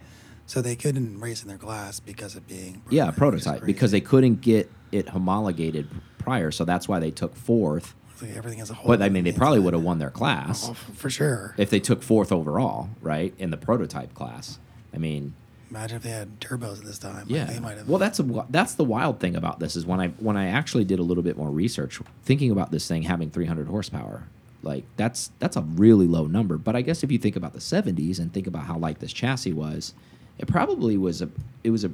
So 0.46 0.60
they 0.60 0.76
couldn't 0.76 1.20
race 1.20 1.42
in 1.42 1.48
their 1.48 1.58
class 1.58 2.00
because 2.00 2.36
of 2.36 2.46
being 2.46 2.82
Yeah, 2.90 3.10
programmed, 3.10 3.16
prototype 3.42 3.64
because 3.66 3.90
they 3.92 4.00
couldn't 4.02 4.40
get 4.42 4.70
it 4.92 5.08
homologated 5.08 5.88
prior, 6.18 6.50
so 6.50 6.64
that's 6.64 6.86
why 6.86 6.98
they 7.00 7.10
took 7.10 7.34
fourth. 7.34 7.94
Like 8.22 8.36
everything 8.36 8.60
as 8.60 8.70
a 8.70 8.74
whole. 8.74 8.86
But 8.88 9.02
I 9.02 9.08
mean, 9.08 9.24
they 9.24 9.32
probably 9.32 9.58
would 9.60 9.74
have 9.74 9.82
won 9.82 9.98
their 9.98 10.10
class 10.10 10.68
Oh, 10.68 10.74
for 10.74 11.10
sure. 11.10 11.54
if 11.58 11.68
they 11.70 11.80
took 11.80 12.02
fourth 12.02 12.30
overall, 12.30 12.90
right, 13.00 13.34
in 13.38 13.50
the 13.50 13.56
prototype 13.56 14.14
class. 14.14 14.58
I 14.94 14.98
mean, 14.98 15.34
Imagine 15.74 15.96
if 15.96 16.02
they 16.04 16.10
had 16.10 16.38
turbos 16.38 16.78
at 16.78 16.84
this 16.84 17.00
time. 17.00 17.16
Like, 17.16 17.30
yeah. 17.30 17.46
they 17.46 17.58
might 17.58 17.76
have. 17.76 17.88
Well, 17.88 17.98
that's 17.98 18.20
a, 18.20 18.46
that's 18.48 18.74
the 18.74 18.84
wild 18.84 19.18
thing 19.18 19.34
about 19.34 19.58
this 19.58 19.74
is 19.74 19.84
when 19.84 19.98
I 20.00 20.08
when 20.20 20.36
I 20.36 20.46
actually 20.46 20.84
did 20.84 21.00
a 21.00 21.02
little 21.02 21.24
bit 21.24 21.36
more 21.36 21.50
research, 21.50 22.00
thinking 22.24 22.52
about 22.52 22.70
this 22.70 22.86
thing 22.86 23.02
having 23.02 23.28
300 23.28 23.66
horsepower, 23.66 24.28
like 24.62 24.84
that's 24.96 25.32
that's 25.40 25.56
a 25.56 25.62
really 25.62 26.06
low 26.06 26.26
number. 26.28 26.58
But 26.58 26.76
I 26.76 26.82
guess 26.82 27.02
if 27.02 27.10
you 27.10 27.18
think 27.18 27.34
about 27.34 27.54
the 27.54 27.58
70s 27.58 28.20
and 28.20 28.32
think 28.32 28.46
about 28.46 28.66
how 28.66 28.78
light 28.78 29.00
this 29.00 29.12
chassis 29.12 29.52
was, 29.52 29.94
it 30.38 30.46
probably 30.46 30.96
was 30.96 31.20
a 31.20 31.28
it 31.64 31.70
was 31.70 31.82
a 31.82 31.90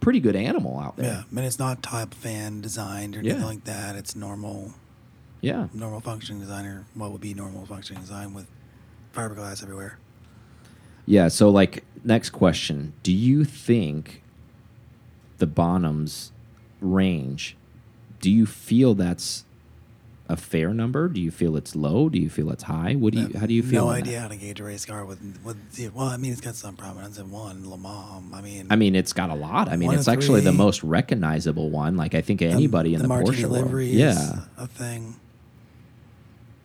pretty 0.00 0.18
good 0.18 0.34
animal 0.34 0.78
out 0.80 0.96
there. 0.96 1.12
Yeah, 1.12 1.22
I 1.30 1.34
mean 1.34 1.44
it's 1.44 1.58
not 1.58 1.82
top 1.82 2.14
fan 2.14 2.62
designed 2.62 3.14
or 3.14 3.20
Yeah. 3.20 3.32
anything 3.32 3.46
like 3.46 3.64
that. 3.64 3.94
It's 3.94 4.16
normal, 4.16 4.72
Yeah. 5.42 5.68
normal 5.74 6.00
functioning 6.00 6.40
design 6.40 6.64
or 6.64 6.86
what 6.94 7.12
would 7.12 7.20
be 7.20 7.34
normal 7.34 7.66
functioning 7.66 8.00
design 8.00 8.32
with 8.32 8.46
fiberglass 9.14 9.62
everywhere. 9.62 9.98
Yeah. 11.04 11.28
So, 11.28 11.50
like, 11.50 11.84
next 12.04 12.30
question: 12.30 12.92
Do 13.02 13.12
you 13.12 13.44
think 13.44 14.22
the 15.38 15.46
Bonhams 15.46 16.30
range? 16.80 17.56
Do 18.20 18.30
you 18.30 18.46
feel 18.46 18.94
that's 18.94 19.44
a 20.28 20.36
fair 20.36 20.72
number? 20.72 21.08
Do 21.08 21.20
you 21.20 21.30
feel 21.32 21.56
it's 21.56 21.74
low? 21.74 22.08
Do 22.08 22.18
you 22.18 22.30
feel 22.30 22.50
it's 22.50 22.62
high? 22.62 22.94
What 22.94 23.12
do 23.12 23.20
you? 23.20 23.38
How 23.38 23.46
do 23.46 23.52
you 23.54 23.62
feel? 23.62 23.82
No 23.84 23.88
on 23.90 23.94
that? 23.96 24.02
idea 24.04 24.20
how 24.20 24.28
to 24.28 24.36
gauge 24.36 24.60
a 24.60 24.64
race 24.64 24.84
car 24.86 25.04
with 25.04 25.18
with. 25.44 25.56
Well, 25.92 26.06
I 26.06 26.16
mean, 26.16 26.30
it's 26.32 26.40
got 26.40 26.54
some 26.54 26.76
prominence 26.76 27.18
in 27.18 27.30
one 27.30 27.68
Le 27.68 27.76
Mans. 27.76 28.32
I 28.32 28.40
mean, 28.40 28.66
I 28.70 28.76
mean, 28.76 28.94
it's 28.94 29.12
got 29.12 29.30
a 29.30 29.34
lot. 29.34 29.68
I 29.68 29.76
mean, 29.76 29.92
it's 29.92 30.08
actually 30.08 30.40
the 30.42 30.52
most 30.52 30.82
recognizable 30.84 31.70
one. 31.70 31.96
Like, 31.96 32.14
I 32.14 32.20
think 32.20 32.40
the- 32.40 32.46
anybody 32.46 32.94
in 32.94 33.02
the, 33.02 33.08
Martini 33.08 33.42
Porsche 33.42 33.48
world. 33.70 33.82
Yeah. 33.82 34.40
a 34.56 34.66
thing. 34.68 35.16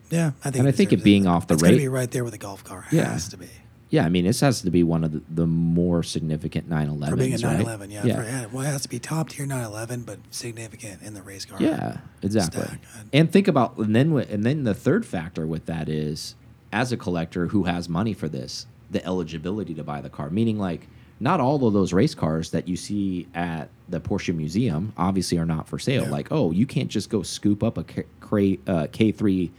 Yeah, 0.09 0.31
I 0.45 0.51
think. 0.51 0.59
And 0.59 0.67
I 0.67 0.71
think 0.71 0.93
it 0.93 1.03
being 1.03 1.27
off 1.27 1.47
the 1.47 1.57
rate- 1.57 1.77
be 1.77 1.87
right 1.87 2.09
there 2.09 2.23
with 2.23 2.33
a 2.33 2.37
Gulf 2.37 2.63
car. 2.63 2.85
Yeah. 2.91 3.11
Has 3.11 3.27
to 3.29 3.37
be. 3.37 3.49
Yeah, 3.89 4.05
I 4.05 4.09
mean, 4.09 4.25
this 4.25 4.41
has 4.41 4.61
to 4.63 4.69
be 4.69 4.83
one 4.83 5.03
of 5.03 5.13
the, 5.13 5.21
the 5.29 5.47
more 5.47 6.03
significant 6.03 6.69
911s, 6.69 7.09
For 7.09 7.15
being 7.15 7.33
a 7.33 7.37
right? 7.37 7.41
911, 7.41 7.91
yeah. 7.91 8.05
yeah. 8.05 8.15
For, 8.15 8.23
yeah, 8.23 8.45
well, 8.51 8.65
it 8.65 8.69
has 8.69 8.81
to 8.81 8.89
be 8.89 8.99
top 8.99 9.29
tier 9.29 9.45
911, 9.45 10.01
but 10.01 10.19
significant 10.29 11.01
in 11.01 11.13
the 11.13 11.21
race 11.21 11.45
car. 11.45 11.57
Yeah, 11.61 11.97
exactly. 12.21 12.63
stack. 12.63 12.81
And 13.13 13.31
think 13.31 13.47
about 13.47 13.77
and 13.77 13.95
then 13.95 14.11
and 14.17 14.43
then 14.43 14.63
the 14.63 14.73
third 14.73 15.05
factor 15.05 15.47
with 15.47 15.65
that 15.67 15.87
is 15.87 16.35
as 16.73 16.91
a 16.91 16.97
collector 16.97 17.47
who 17.47 17.63
has 17.63 17.87
money 17.87 18.13
for 18.13 18.27
this, 18.27 18.65
the 18.91 19.05
eligibility 19.05 19.73
to 19.75 19.83
buy 19.83 20.01
the 20.01 20.09
car. 20.09 20.29
Meaning 20.29 20.59
like 20.59 20.87
not 21.19 21.39
all 21.39 21.65
of 21.65 21.73
those 21.73 21.93
race 21.93 22.13
cars 22.13 22.51
that 22.51 22.67
you 22.67 22.75
see 22.75 23.27
at 23.33 23.69
the 23.89 23.99
Porsche 23.99 24.35
Museum 24.35 24.93
obviously 24.97 25.37
are 25.37 25.45
not 25.45 25.67
for 25.67 25.79
sale. 25.79 26.03
Yeah. 26.03 26.09
Like, 26.11 26.27
oh, 26.31 26.51
you 26.51 26.65
can't 26.65 26.89
just 26.89 27.09
go 27.09 27.23
scoop 27.23 27.63
up 27.63 27.77
a 27.77 27.83
K, 27.83 28.03
Cra- 28.19 28.57
uh, 28.67 28.87
K3 28.87 29.49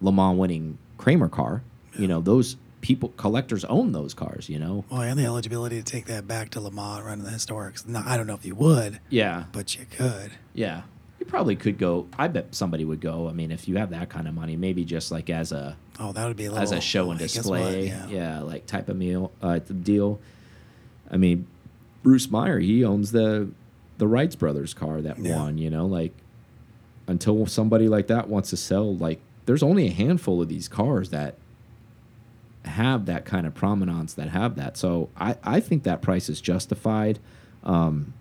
Le 0.00 0.12
Mans 0.12 0.36
winning 0.38 0.76
Kremer 0.98 1.28
car. 1.28 1.62
You 1.98 2.08
know, 2.08 2.20
those 2.20 2.56
people 2.86 3.08
collectors 3.16 3.64
own 3.64 3.90
those 3.90 4.14
cars, 4.14 4.48
you 4.48 4.60
know. 4.60 4.84
Well, 4.88 5.00
and 5.02 5.18
the 5.18 5.24
eligibility 5.24 5.76
to 5.76 5.82
take 5.82 6.04
that 6.06 6.28
back 6.28 6.50
to 6.50 6.60
Le 6.60 6.70
Mans, 6.70 7.02
run 7.04 7.24
the 7.24 7.30
historics. 7.30 7.84
No, 7.84 8.00
I 8.06 8.16
don't 8.16 8.28
know 8.28 8.34
if 8.34 8.44
you 8.46 8.54
would, 8.54 9.00
Yeah. 9.10 9.46
but 9.50 9.76
you 9.76 9.86
could. 9.90 10.30
Yeah. 10.54 10.82
You 11.18 11.26
probably 11.26 11.56
could 11.56 11.78
go. 11.78 12.06
I 12.16 12.28
bet 12.28 12.54
somebody 12.54 12.84
would 12.84 13.00
go. 13.00 13.28
I 13.28 13.32
mean, 13.32 13.50
if 13.50 13.66
you 13.66 13.76
have 13.78 13.90
that 13.90 14.08
kind 14.08 14.28
of 14.28 14.34
money, 14.34 14.54
maybe 14.54 14.84
just 14.84 15.10
like 15.10 15.28
as 15.30 15.50
a 15.50 15.76
Oh, 15.98 16.12
that 16.12 16.28
would 16.28 16.36
be 16.36 16.44
a 16.44 16.50
little 16.50 16.62
as 16.62 16.70
a 16.70 16.80
show 16.80 17.10
and 17.10 17.18
guess 17.18 17.34
what? 17.44 17.58
display, 17.58 17.86
Yeah. 17.88 18.06
yeah. 18.08 18.40
like 18.42 18.66
type 18.66 18.88
of 18.88 18.96
meal 18.96 19.32
uh, 19.42 19.58
deal. 19.58 20.20
I 21.10 21.16
mean, 21.16 21.48
Bruce 22.04 22.30
Meyer, 22.30 22.60
he 22.60 22.84
owns 22.84 23.10
the 23.10 23.48
the 23.98 24.06
Wrights 24.06 24.36
brothers 24.36 24.74
car 24.74 25.00
that 25.02 25.18
Yeah. 25.18 25.36
won. 25.38 25.58
You 25.58 25.70
know, 25.70 25.86
like 25.86 26.12
until 27.08 27.46
somebody 27.46 27.88
like 27.88 28.06
that 28.06 28.28
wants 28.28 28.50
to 28.50 28.56
sell, 28.56 28.94
like 28.94 29.18
there's 29.46 29.64
only 29.64 29.88
a 29.88 29.92
handful 29.92 30.40
of 30.40 30.48
these 30.48 30.68
cars 30.68 31.10
that 31.10 31.34
have 32.66 33.06
that 33.06 33.24
kind 33.24 33.46
of 33.46 33.54
provenance 33.54 34.14
that 34.14 34.28
have 34.28 34.56
that. 34.56 34.76
So 34.76 35.08
I 35.16 35.36
I 35.42 35.60
think 35.60 35.82
that 35.84 36.02
price 36.02 36.28
is 36.28 36.40
justified. 36.40 37.18
Um, 37.64 38.12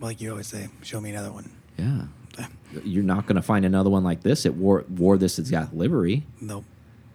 Like 0.00 0.20
you 0.20 0.30
always 0.30 0.46
say, 0.46 0.68
show 0.82 1.00
me 1.00 1.10
another 1.10 1.32
one. 1.32 1.50
yeah, 1.78 2.04
you're 2.84 3.02
not 3.04 3.26
going 3.26 3.36
to 3.36 3.42
find 3.42 3.64
another 3.64 3.90
one 3.90 4.04
like 4.04 4.22
this. 4.22 4.44
It 4.46 4.54
wore 4.54 4.84
wore 4.88 5.16
this 5.18 5.38
exact 5.38 5.74
livery. 5.74 6.26
Nope. 6.40 6.64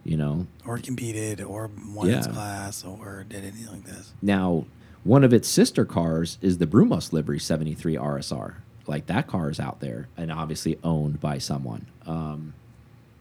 You 0.04 0.16
know, 0.16 0.48
Or 0.66 0.78
competed, 0.78 1.40
or 1.40 1.70
won 1.94 2.10
its 2.10 2.26
class, 2.26 2.84
or 2.84 3.24
did 3.28 3.44
anything 3.44 3.68
like 3.68 3.84
this. 3.84 4.12
Now, 4.20 4.64
one 5.04 5.22
of 5.22 5.32
its 5.32 5.46
sister 5.48 5.84
cars 5.84 6.38
is 6.42 6.58
the 6.58 6.66
Brumos 6.66 7.12
livery 7.12 7.38
73 7.38 7.94
RSR. 7.94 8.54
Like 8.88 9.06
that 9.06 9.28
car 9.28 9.48
is 9.48 9.60
out 9.60 9.78
there 9.78 10.08
and 10.16 10.32
obviously 10.32 10.76
owned 10.82 11.20
by 11.20 11.38
someone. 11.38 11.86
Um, 12.04 12.54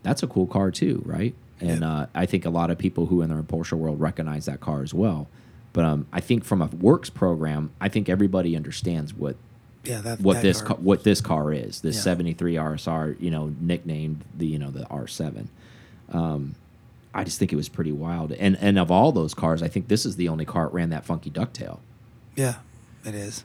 that's 0.01 0.23
a 0.23 0.27
cool 0.27 0.47
car 0.47 0.71
too, 0.71 1.03
right? 1.05 1.35
And 1.61 1.81
Yeah. 1.81 1.91
uh, 1.91 2.05
I 2.15 2.25
think 2.25 2.45
a 2.45 2.49
lot 2.49 2.69
of 2.71 2.77
people 2.77 3.05
who 3.05 3.21
in 3.21 3.29
the 3.29 3.41
Porsche 3.43 3.73
world 3.73 3.99
recognize 3.99 4.45
that 4.45 4.59
car 4.59 4.81
as 4.81 4.93
well. 4.93 5.27
But 5.73 5.85
um, 5.85 6.07
I 6.11 6.19
think 6.19 6.43
from 6.43 6.61
a 6.61 6.65
works 6.65 7.09
program, 7.09 7.69
I 7.79 7.87
think 7.87 8.09
everybody 8.09 8.55
understands 8.57 9.13
what 9.13 9.35
Yeah, 9.85 10.01
that. 10.01 10.19
what 10.19 10.35
that 10.35 10.41
this 10.43 10.61
car- 10.61 10.77
what 10.77 11.03
this 11.03 11.21
car 11.21 11.53
is. 11.53 11.81
This 11.81 11.95
Yeah. 11.97 12.01
73 12.01 12.55
RSR, 12.57 13.15
you 13.19 13.31
know, 13.31 13.53
nicknamed 13.61 14.25
the 14.37 14.47
you 14.47 14.59
know 14.59 14.71
the 14.71 14.85
R7. 14.89 15.47
Um, 16.11 16.55
I 17.13 17.23
just 17.23 17.39
think 17.39 17.53
it 17.53 17.55
was 17.57 17.69
pretty 17.69 17.91
wild. 17.91 18.31
And 18.33 18.57
and 18.59 18.77
of 18.79 18.89
all 18.91 19.11
those 19.11 19.33
cars, 19.33 19.61
I 19.63 19.67
think 19.69 19.87
this 19.87 20.05
is 20.05 20.15
the 20.17 20.27
only 20.29 20.45
car 20.45 20.65
that 20.65 20.73
ran 20.73 20.89
that 20.89 21.05
funky 21.05 21.29
ducktail. 21.29 21.79
Yeah, 22.35 22.55
it 23.05 23.13
is. 23.15 23.43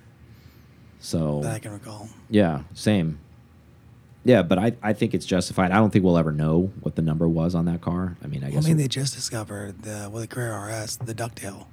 So 1.00 1.40
That 1.42 1.54
I 1.54 1.58
can 1.58 1.72
recall. 1.72 2.08
yeah, 2.30 2.62
same. 2.74 3.18
Yeah, 4.26 4.42
but 4.42 4.58
I 4.58 4.72
I 4.82 4.92
think 4.92 5.14
it's 5.14 5.26
justified. 5.26 5.70
I 5.70 5.76
don't 5.76 5.90
think 5.92 6.04
we'll 6.04 6.18
ever 6.18 6.32
know 6.32 6.72
what 6.80 6.96
the 6.96 7.02
number 7.02 7.28
was 7.28 7.54
on 7.54 7.64
that 7.66 7.80
car. 7.80 8.16
I 8.22 8.26
mean, 8.26 8.42
I 8.44 8.50
Well, 8.50 8.58
I 8.64 8.68
mean, 8.68 8.76
they 8.76 8.88
just 8.88 9.14
discovered 9.14 9.82
the 9.82 10.10
with 10.12 10.22
the 10.22 10.26
Carrera 10.28 10.58
RS 10.84 10.96
the 10.96 11.14
ducktail 11.14 11.66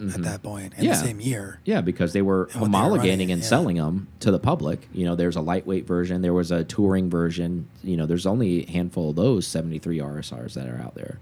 Mhm. 0.00 0.14
at 0.14 0.22
that 0.24 0.42
point 0.42 0.74
in 0.76 0.84
Yeah. 0.84 0.90
the 0.90 1.06
same 1.06 1.20
year. 1.20 1.60
Yeah, 1.64 1.80
because 1.80 2.12
they 2.12 2.20
were 2.20 2.48
And 2.52 2.60
what 2.60 2.70
they 2.72 2.78
were 2.78 2.84
homologating 2.98 3.10
running, 3.10 3.32
and 3.32 3.42
yeah. 3.42 3.48
selling 3.48 3.76
them 3.76 4.08
to 4.20 4.30
the 4.32 4.40
public. 4.40 4.88
You 4.92 5.04
know, 5.06 5.14
there's 5.14 5.36
a 5.36 5.40
lightweight 5.40 5.86
version, 5.86 6.20
there 6.20 6.34
was 6.34 6.50
a 6.50 6.64
touring 6.64 7.08
version. 7.08 7.68
You 7.82 7.96
know, 7.96 8.04
there's 8.04 8.26
only 8.26 8.66
a 8.66 8.70
handful 8.70 9.10
of 9.10 9.16
those 9.16 9.46
73 9.46 10.00
RSRs 10.00 10.54
that 10.54 10.66
are 10.68 10.80
out 10.82 10.94
there, 10.96 11.20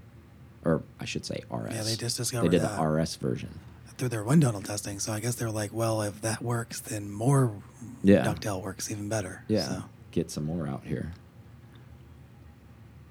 or 0.65 0.81
I 0.99 1.05
should 1.05 1.23
say 1.23 1.43
RS. 1.51 1.75
Yeah, 1.75 1.83
they 1.83 1.95
just 1.95 2.17
discovered 2.17 2.49
They 2.51 2.57
did 2.57 2.67
the 2.67 2.81
RS 2.81 3.15
version. 3.15 3.49
through 3.95 4.09
their 4.09 4.23
wind 4.23 4.41
tunnel 4.41 4.61
testing. 4.61 4.97
So 4.99 5.13
I 5.13 5.19
guess 5.19 5.35
they're 5.35 5.51
like, 5.51 5.71
well, 5.71 6.01
if 6.01 6.19
that 6.21 6.41
works, 6.41 6.79
then 6.81 7.11
more 7.11 7.51
Yeah. 8.03 8.25
ducktail 8.25 8.61
works 8.61 8.89
even 8.89 9.07
better. 9.07 9.43
Yeah, 9.47 9.67
So, 9.67 9.83
get 10.13 10.31
some 10.31 10.45
more 10.45 10.65
out 10.67 10.83
here. 10.85 11.11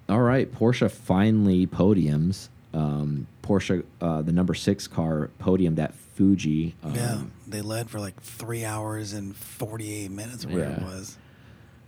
All 0.09 0.21
right, 0.23 0.51
Porsche 0.51 0.91
finally 0.91 1.67
podiums. 1.67 2.49
Um, 2.73 3.27
Porsche, 3.43 3.85
uh, 4.01 4.23
the 4.23 4.33
number 4.33 4.55
six 4.55 4.87
car, 4.87 5.31
podiumed 5.41 5.79
at 5.79 5.95
Fuji. 5.95 6.75
Um, 6.83 6.95
yeah, 6.95 7.23
they 7.47 7.61
led 7.61 7.91
for 7.91 8.01
like 8.01 8.21
three 8.23 8.65
hours 8.65 9.13
and 9.13 9.37
48 9.37 10.11
minutes, 10.11 10.45
or 10.45 10.49
whatever 10.49 10.81
it 10.81 10.83
was. 10.83 11.19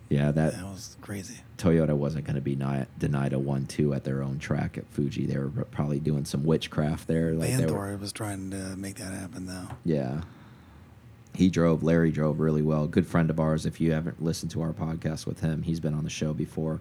yeah, 0.09 0.31
that 0.31 0.55
That 0.55 0.65
was 0.65 0.97
crazy. 1.01 1.37
Toyota 1.59 1.95
wasn't 1.97 2.25
going 2.27 2.37
to 2.37 2.43
be 2.43 2.55
denied 2.99 3.33
a 3.33 3.39
one-two 3.39 3.95
at 3.95 4.05
their 4.05 4.23
own 4.23 4.39
track 4.39 4.77
at 4.77 4.87
Fuji. 4.89 5.27
They 5.27 5.39
were 5.39 5.49
probably 5.71 6.01
doing 6.01 6.25
some 6.25 6.45
witchcraft 6.45 7.07
there. 7.07 7.33
Like 7.33 7.57
they 7.57 7.67
were, 7.67 7.73
Vanthoor 7.73 8.01
was 8.01 8.13
trying 8.13 8.51
to 8.51 8.77
make 8.77 8.97
that 8.97 9.13
happen, 9.13 9.47
though. 9.47 9.69
yeah. 9.85 10.23
He 11.35 11.51
drove. 11.51 11.83
Larry 11.83 12.11
drove 12.11 12.39
really 12.39 12.63
well. 12.63 12.87
Good 12.87 13.07
friend 13.07 13.29
of 13.29 13.41
ours. 13.41 13.67
If 13.67 13.81
you 13.81 13.93
haven't 13.93 14.23
listened 14.23 14.53
to 14.53 14.63
our 14.63 14.73
podcast 14.73 15.27
with 15.27 15.41
him, 15.41 15.63
he's 15.63 15.81
been 15.81 15.95
on 15.95 16.05
the 16.05 16.11
show 16.11 16.33
before. 16.33 16.81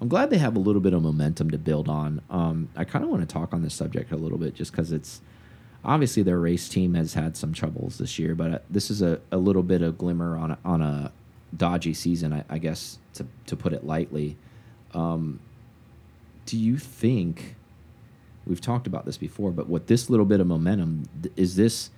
I'm 0.00 0.08
glad 0.08 0.30
they 0.30 0.38
have 0.38 0.56
a 0.56 0.60
little 0.60 0.80
bit 0.80 0.94
of 0.94 1.02
momentum 1.02 1.50
to 1.50 1.58
build 1.58 1.88
on. 1.88 2.22
Um, 2.30 2.70
I 2.74 2.84
kind 2.84 3.04
of 3.04 3.10
want 3.10 3.28
to 3.28 3.30
talk 3.30 3.52
on 3.52 3.62
this 3.62 3.74
subject 3.74 4.12
a 4.12 4.16
little 4.16 4.38
bit, 4.38 4.54
just 4.54 4.72
because 4.72 4.92
it's 4.92 5.20
obviously 5.84 6.22
their 6.22 6.38
race 6.38 6.68
team 6.68 6.94
has 6.94 7.12
had 7.14 7.36
some 7.36 7.52
troubles 7.52 7.98
this 7.98 8.18
year, 8.18 8.34
but 8.34 8.50
uh, 8.50 8.58
this 8.70 8.90
is 8.90 9.02
a, 9.02 9.20
a 9.30 9.36
little 9.36 9.62
bit 9.62 9.82
of 9.82 9.98
glimmer 9.98 10.36
on 10.36 10.52
a, 10.52 10.58
on 10.64 10.80
a 10.80 11.12
dodgy 11.54 11.92
season, 11.92 12.32
I, 12.32 12.44
I 12.48 12.58
guess 12.58 12.98
to 13.14 13.26
to 13.46 13.56
put 13.56 13.72
it 13.72 13.84
lightly. 13.84 14.36
Um, 14.94 15.40
do 16.46 16.56
you 16.56 16.78
think 16.78 17.56
we've 18.46 18.60
talked 18.60 18.86
about 18.86 19.04
this 19.04 19.18
before, 19.18 19.50
but 19.50 19.68
with 19.68 19.86
this 19.86 20.08
little 20.08 20.26
bit 20.26 20.40
of 20.40 20.46
momentum, 20.46 21.08
is 21.36 21.56
this 21.56 21.90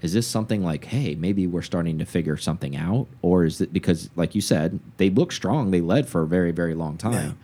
is 0.00 0.12
this 0.12 0.26
something 0.26 0.62
like, 0.62 0.84
hey, 0.86 1.14
maybe 1.14 1.46
we're 1.46 1.62
starting 1.62 1.98
to 1.98 2.04
figure 2.04 2.36
something 2.36 2.76
out, 2.76 3.08
or 3.22 3.44
is 3.44 3.60
it 3.60 3.72
because, 3.72 4.10
like 4.16 4.34
you 4.34 4.40
said, 4.40 4.78
they 4.96 5.10
look 5.10 5.32
strong, 5.32 5.70
they 5.70 5.80
led 5.80 6.08
for 6.08 6.22
a 6.22 6.26
very 6.26 6.52
very 6.52 6.74
long 6.74 6.96
time, 6.96 7.38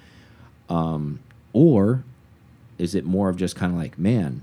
um, 0.69 1.21
or 1.53 2.05
is 2.79 2.95
it 2.95 3.05
more 3.05 3.29
of 3.29 3.37
just 3.37 3.57
kind 3.57 3.73
of 3.73 3.79
like, 3.79 3.99
man, 3.99 4.43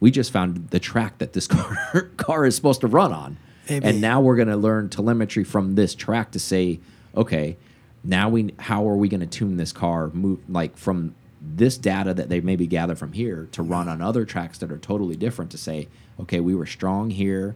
we 0.00 0.10
just 0.10 0.30
found 0.32 0.70
the 0.70 0.80
track 0.80 1.18
that 1.18 1.32
this 1.32 1.46
car 1.48 2.10
car 2.16 2.46
is 2.46 2.56
supposed 2.56 2.80
to 2.80 2.86
run 2.86 3.12
on, 3.12 3.36
Maybe. 3.68 3.84
and 3.86 4.00
now 4.00 4.20
we're 4.20 4.36
going 4.36 4.48
to 4.48 4.56
learn 4.56 4.88
telemetry 4.88 5.44
from 5.44 5.74
this 5.74 5.94
track 5.94 6.30
to 6.32 6.38
say, 6.38 6.80
okay, 7.16 7.56
now 8.04 8.28
we 8.28 8.54
how 8.58 8.88
are 8.88 8.96
we 8.96 9.08
going 9.08 9.20
to 9.20 9.26
tune 9.26 9.56
this 9.56 9.72
car 9.72 10.08
move 10.08 10.40
like 10.48 10.76
from 10.76 11.14
this 11.40 11.76
data 11.76 12.14
that 12.14 12.28
they 12.28 12.40
maybe 12.40 12.66
gather 12.66 12.94
from 12.94 13.12
here 13.12 13.48
to 13.52 13.62
run 13.62 13.88
on 13.88 14.02
other 14.02 14.24
tracks 14.24 14.58
that 14.58 14.72
are 14.72 14.78
totally 14.78 15.16
different 15.16 15.50
to 15.50 15.58
say, 15.58 15.88
okay, 16.20 16.40
we 16.40 16.54
were 16.54 16.66
strong 16.66 17.10
here. 17.10 17.54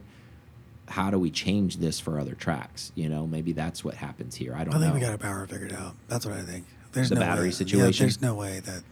How 0.87 1.09
do 1.09 1.17
we 1.17 1.31
change 1.31 1.77
this 1.77 1.99
for 1.99 2.19
other 2.19 2.35
tracks? 2.35 2.91
You 2.95 3.09
know, 3.09 3.25
maybe 3.25 3.53
that's 3.53 3.83
what 3.83 3.95
happens 3.95 4.35
here. 4.35 4.53
I 4.55 4.63
don't 4.63 4.73
know. 4.73 4.77
I 4.77 4.81
think 4.81 4.93
know. 4.93 4.99
we 4.99 5.05
got 5.05 5.13
a 5.13 5.17
power 5.17 5.45
figured 5.47 5.73
out. 5.73 5.95
That's 6.07 6.25
what 6.25 6.35
I 6.35 6.41
think. 6.41 6.65
There's 6.91 7.09
The 7.09 7.15
no 7.15 7.21
battery 7.21 7.47
way, 7.47 7.51
situation? 7.51 8.03
Yeah, 8.03 8.07
there's 8.07 8.21
no 8.21 8.35
way 8.35 8.59
that 8.59 8.83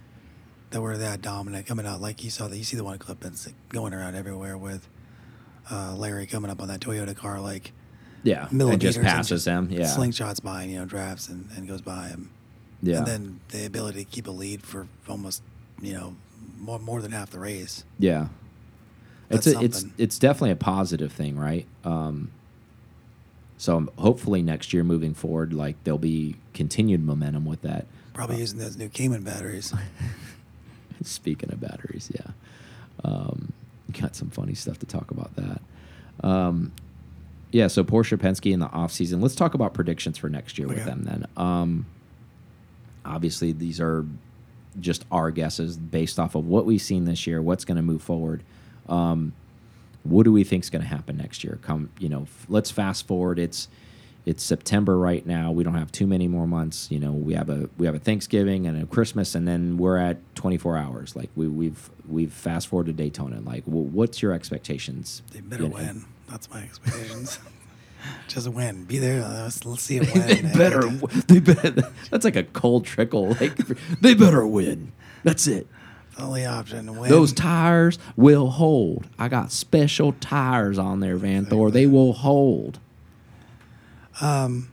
that 0.72 0.82
we're 0.82 0.98
that 0.98 1.22
dominant 1.22 1.66
coming 1.68 1.86
out. 1.86 2.00
Like 2.02 2.24
you 2.24 2.30
saw 2.30 2.48
that 2.48 2.58
you 2.58 2.64
see 2.64 2.78
the 2.78 2.84
one 2.84 2.98
clip 2.98 3.20
that's 3.20 3.48
going 3.70 3.94
around 3.94 4.16
everywhere 4.16 4.58
with 4.58 4.88
uh, 5.70 5.94
Larry 5.96 6.26
coming 6.26 6.50
up 6.50 6.62
on 6.62 6.70
that 6.70 6.80
Toyota 6.80 7.16
car 7.16 7.40
like 7.40 7.74
yeah, 8.24 8.48
and 8.50 8.80
just 8.80 9.02
passes 9.02 9.46
them. 9.46 9.68
Yeah, 9.70 9.82
slingshots 9.86 10.42
by 10.42 10.64
him, 10.64 10.70
you 10.70 10.80
know, 10.80 10.86
drafts 10.86 11.28
and, 11.28 11.50
and 11.56 11.68
goes 11.68 11.82
by 11.82 12.08
him. 12.08 12.32
yeah, 12.82 13.00
And 13.00 13.08
then 13.08 13.40
the 13.50 13.66
ability 13.66 14.06
to 14.06 14.10
keep 14.10 14.28
a 14.28 14.32
lead 14.32 14.64
for 14.64 14.88
almost, 15.10 15.42
you 15.82 15.94
know, 15.94 16.16
more 16.60 16.80
more 16.80 17.02
than 17.02 17.12
half 17.12 17.32
the 17.32 17.40
race. 17.40 17.84
yeah. 18.00 18.28
It's 19.34 19.48
a, 19.48 19.60
it's 19.62 19.86
it's 19.98 20.20
definitely 20.20 20.52
a 20.52 20.56
positive 20.56 21.12
thing, 21.12 21.38
right? 21.38 21.66
Um, 21.84 22.32
so 23.58 23.88
hopefully 23.98 24.42
next 24.42 24.74
year 24.74 24.84
moving 24.84 25.14
forward, 25.14 25.54
like 25.54 25.76
there'll 25.84 25.98
be 25.98 26.36
continued 26.54 27.04
momentum 27.04 27.46
with 27.46 27.62
that. 27.62 27.86
Probably 28.14 28.38
Uh, 28.38 28.40
using 28.40 28.60
those 28.60 28.76
new 28.78 28.90
Cayman 28.90 29.24
batteries. 29.24 29.74
Speaking 31.04 31.52
of 31.52 31.60
batteries, 31.60 32.12
yeah, 32.14 32.32
um, 33.04 33.54
got 34.00 34.16
some 34.16 34.30
funny 34.30 34.54
stuff 34.54 34.80
to 34.80 34.86
talk 34.86 35.12
about 35.12 35.36
that. 35.36 35.62
Um, 36.24 36.72
yeah, 37.52 37.68
so 37.68 37.84
Porsche 37.84 38.18
Penske 38.18 38.52
in 38.54 38.60
the 38.60 38.68
off 38.68 38.92
season. 38.92 39.20
Let's 39.22 39.36
talk 39.36 39.54
about 39.54 39.74
predictions 39.74 40.18
for 40.18 40.30
next 40.30 40.58
year 40.58 40.68
with 40.68 40.86
them. 40.86 41.04
Then, 41.04 41.26
um, 41.38 41.86
obviously, 43.04 43.52
these 43.52 43.82
are 43.82 44.06
just 44.80 45.06
our 45.12 45.32
guesses 45.32 45.76
based 45.78 46.20
off 46.20 46.36
of 46.36 46.48
what 46.48 46.66
we've 46.66 46.82
seen 46.82 47.06
this 47.06 47.28
year. 47.28 47.42
What's 47.42 47.66
going 47.66 47.76
to 47.78 47.82
move 47.82 48.02
forward? 48.02 48.42
Um, 48.92 49.34
what 50.04 50.24
do 50.24 50.32
we 50.32 50.44
think 50.44 50.64
is 50.64 50.70
going 50.70 50.82
to 50.82 50.88
happen 50.88 51.18
next 51.18 51.44
year? 51.44 51.60
Come, 51.62 51.90
you 52.00 52.10
know, 52.10 52.28
let's 52.50 52.72
fast 52.72 53.08
forward. 53.08 53.40
It's 53.40 53.68
it's 54.26 54.44
September 54.44 54.98
right 55.00 55.26
now. 55.26 55.52
We 55.52 55.64
don't 55.64 55.74
have 55.76 55.92
too 55.92 56.06
many 56.06 56.28
more 56.28 56.46
months. 56.48 56.90
You 56.92 57.00
know, 57.00 57.12
we 57.12 57.34
have 57.34 57.50
a 57.50 57.70
we 57.78 57.86
have 57.88 57.96
a 57.96 58.00
Thanksgiving 58.00 58.68
and 58.68 58.82
a 58.82 58.86
Christmas, 58.86 59.34
and 59.36 59.48
then 59.48 59.78
we're 59.78 59.98
at 59.98 60.18
24 60.36 60.78
hours. 60.78 61.16
Like 61.16 61.30
we 61.36 61.48
we've 61.48 61.90
we've 62.08 62.34
fast 62.34 62.68
forwarded 62.68 62.98
Daytona. 62.98 63.40
Like, 63.42 63.64
well, 63.66 63.84
what's 63.84 64.22
your 64.22 64.34
expectations? 64.34 65.22
They 65.32 65.42
better 65.42 65.64
You 65.64 65.70
know? 65.70 65.76
win. 65.76 66.06
That's 66.30 66.50
my 66.52 66.62
expectations. 66.64 67.40
Just 68.28 68.48
a 68.48 68.52
win. 68.52 68.86
Be 68.86 68.98
there. 68.98 69.22
Let's, 69.22 69.64
let's 69.66 69.84
see 69.84 69.98
it 69.98 70.12
win. 70.14 70.28
they 70.28 70.58
better. 70.58 70.88
They 71.28 71.40
better. 71.40 71.92
That's 72.10 72.26
like 72.26 72.36
a 72.36 72.44
cold 72.44 72.86
trickle. 72.86 73.38
Like 73.40 73.56
they 74.02 74.16
better 74.16 74.46
win. 74.48 74.92
That's 75.24 75.46
it. 75.48 75.68
Only 76.22 76.46
option 76.46 76.86
to 76.86 76.94
win. 76.94 77.10
Those 77.10 77.34
tires 77.34 77.98
will 78.16 78.50
hold. 78.50 79.08
I 79.18 79.28
got 79.28 79.52
special 79.52 80.14
tires 80.14 80.78
on 80.78 81.00
there, 81.00 81.18
Vanthoor. 81.18 81.72
They 81.72 81.88
will 81.88 82.14
hold. 82.14 82.80
Um, 84.20 84.72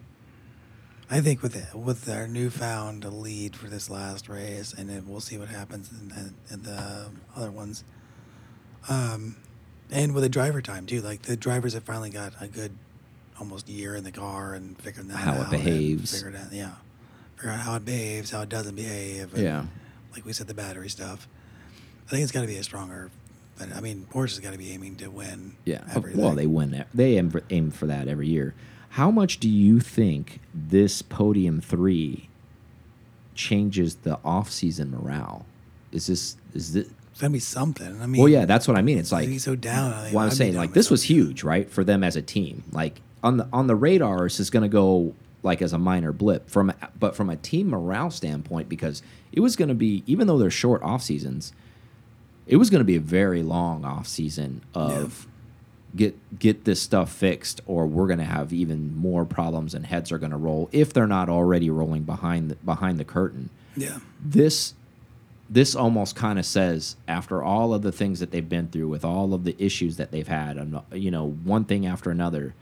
I 1.11 1.21
think 1.21 1.43
with 1.43 1.57
it, 1.57 1.75
with 1.75 2.09
our 2.09 2.29
newfound 2.29 3.05
lead 3.05 3.57
for 3.57 3.67
this 3.69 3.89
last 3.89 4.29
race, 4.29 4.75
and 4.77 4.91
then 4.91 5.05
we'll 5.09 5.21
see 5.21 5.39
what 5.39 5.49
happens 5.49 5.91
in, 5.91 6.35
in, 6.51 6.63
the 6.65 7.07
other 7.35 7.51
ones. 7.51 7.83
Um, 8.89 9.37
and 9.91 10.13
with 10.13 10.23
the 10.23 10.29
driver 10.29 10.61
time 10.61 10.85
too, 10.85 11.01
like 11.01 11.23
the 11.23 11.37
drivers 11.37 11.73
have 11.73 11.85
finally 11.85 12.11
got 12.11 12.35
a 12.41 12.47
good 12.47 12.73
almost 13.41 13.69
year 13.69 13.95
in 13.95 14.05
the 14.05 14.13
car 14.13 14.53
and 14.53 14.79
figuring 14.83 15.09
that 15.09 15.17
How 15.17 15.35
it 15.35 15.39
out. 15.39 15.53
and 15.53 15.65
behaves. 15.65 16.15
Figured 16.15 16.37
out, 16.37 16.53
yeah, 16.53 16.73
figure 17.37 17.53
out 17.53 17.61
how 17.61 17.77
it 17.77 17.87
behaves, 17.87 18.31
how 18.31 18.43
it 18.43 18.51
doesn't 18.51 18.75
behave. 18.75 19.37
Yeah. 19.37 19.65
like 20.13 20.27
we 20.27 20.35
said, 20.35 20.47
the 20.47 20.55
battery 20.55 20.91
stuff. 20.91 21.27
I 22.09 22.11
think 22.11 22.23
it's 22.23 22.33
got 22.33 22.41
to 22.41 22.47
be 22.47 22.57
a 22.57 22.63
stronger. 22.63 23.11
But 23.59 23.75
I 23.77 23.81
mean, 23.81 24.07
Porsche's 24.11 24.39
got 24.41 24.53
to 24.53 24.59
be 24.59 24.73
aiming 24.73 24.97
to 24.97 25.09
win. 25.09 25.57
Yeah. 25.65 25.83
Uh, 25.89 25.97
everything. 25.97 26.23
Well, 26.23 26.35
they 26.35 26.47
win 26.47 26.71
that. 26.71 26.89
They 26.95 27.19
aim 27.19 27.31
for, 27.31 27.43
aim 27.51 27.71
for 27.71 27.87
that 27.87 28.09
every 28.09 28.29
year. 28.29 28.55
How 28.91 29.11
much 29.11 29.39
do 29.39 29.49
you 29.49 29.81
think 29.81 30.41
this 30.55 31.03
podium 31.03 31.61
three 31.61 32.29
changes 33.35 33.97
the 33.97 34.19
off-season 34.25 34.91
morale? 34.91 35.45
Is 35.93 36.07
this 36.07 36.37
is 36.55 36.73
this? 36.73 36.89
It's 37.11 37.21
gonna 37.21 37.33
be 37.33 37.39
something. 37.41 38.01
I 38.01 38.07
mean, 38.07 38.21
Well, 38.23 38.31
yeah, 38.31 38.45
that's 38.47 38.67
what 38.67 38.77
I 38.79 38.83
mean. 38.83 38.99
It's 38.99 39.13
like 39.13 39.41
so 39.41 39.57
down. 39.57 39.93
I 39.93 40.03
think 40.05 40.15
Well, 40.15 40.25
I'm 40.25 40.31
I'd 40.31 40.37
saying 40.37 40.55
like 40.55 40.73
this 40.73 40.91
was 40.91 41.03
huge, 41.03 41.43
right, 41.43 41.69
for 41.69 41.85
them 41.85 42.03
as 42.03 42.17
a 42.17 42.23
team. 42.23 42.65
Like 42.73 43.01
on 43.23 43.37
the 43.39 43.49
on 43.53 43.67
the 43.67 43.75
radar, 43.75 44.23
this 44.25 44.41
is 44.41 44.51
going 44.51 44.63
to 44.63 44.69
go 44.69 45.15
like 45.43 45.63
as 45.63 45.73
a 45.73 45.79
minor 45.79 46.13
blip 46.13 46.49
from, 46.49 46.73
but 46.99 47.15
from 47.15 47.31
a 47.31 47.37
team 47.37 47.69
morale 47.71 48.11
standpoint, 48.11 48.69
because 48.69 49.03
it 49.33 49.41
was 49.41 49.57
going 49.57 49.69
to 49.69 49.75
be 49.75 50.03
even 50.07 50.27
though 50.27 50.39
they're 50.39 50.51
short 50.51 50.83
off 50.83 51.03
seasons, 51.03 51.53
it 52.49 52.57
was 52.57 52.71
going 52.71 52.81
to 52.81 52.85
be 52.85 52.97
a 52.97 53.01
very 53.01 53.43
long 53.43 53.85
off 53.85 54.09
season 54.09 54.63
of 54.75 55.27
get 55.95 56.17
get 56.39 56.65
this 56.65 56.83
stuff 56.83 57.13
fixed, 57.13 57.61
or 57.67 57.87
we're 57.87 58.07
going 58.07 58.19
to 58.19 58.25
have 58.25 58.53
even 58.53 58.97
more 58.97 59.25
problems 59.25 59.75
and 59.75 59.87
heads 59.87 60.11
are 60.11 60.19
going 60.19 60.33
to 60.33 60.37
roll 60.37 60.69
if 60.73 60.93
they're 60.93 61.07
not 61.07 61.29
already 61.29 61.71
rolling 61.71 62.03
behind 62.03 62.51
the, 62.51 62.55
behind 62.57 62.99
the 62.99 63.05
curtain 63.05 63.51
Yeah. 63.77 63.99
this 64.23 64.75
this 65.51 65.75
almost 65.75 66.15
kind 66.15 66.39
of 66.39 66.45
says 66.45 66.97
after 67.07 67.43
all 67.43 67.73
of 67.73 67.81
the 67.81 67.91
things 67.93 68.21
that 68.21 68.31
they've 68.33 68.47
been 68.49 68.69
through 68.69 68.89
with 68.89 69.03
all 69.05 69.33
of 69.33 69.45
the 69.45 69.57
issues 69.59 69.97
that 69.97 70.11
they've 70.11 70.29
had 70.29 70.57
and 70.59 70.79
you 70.93 71.11
know 71.11 71.27
one 71.45 71.65
thing 71.65 71.87
after 71.87 72.11
another 72.11 72.55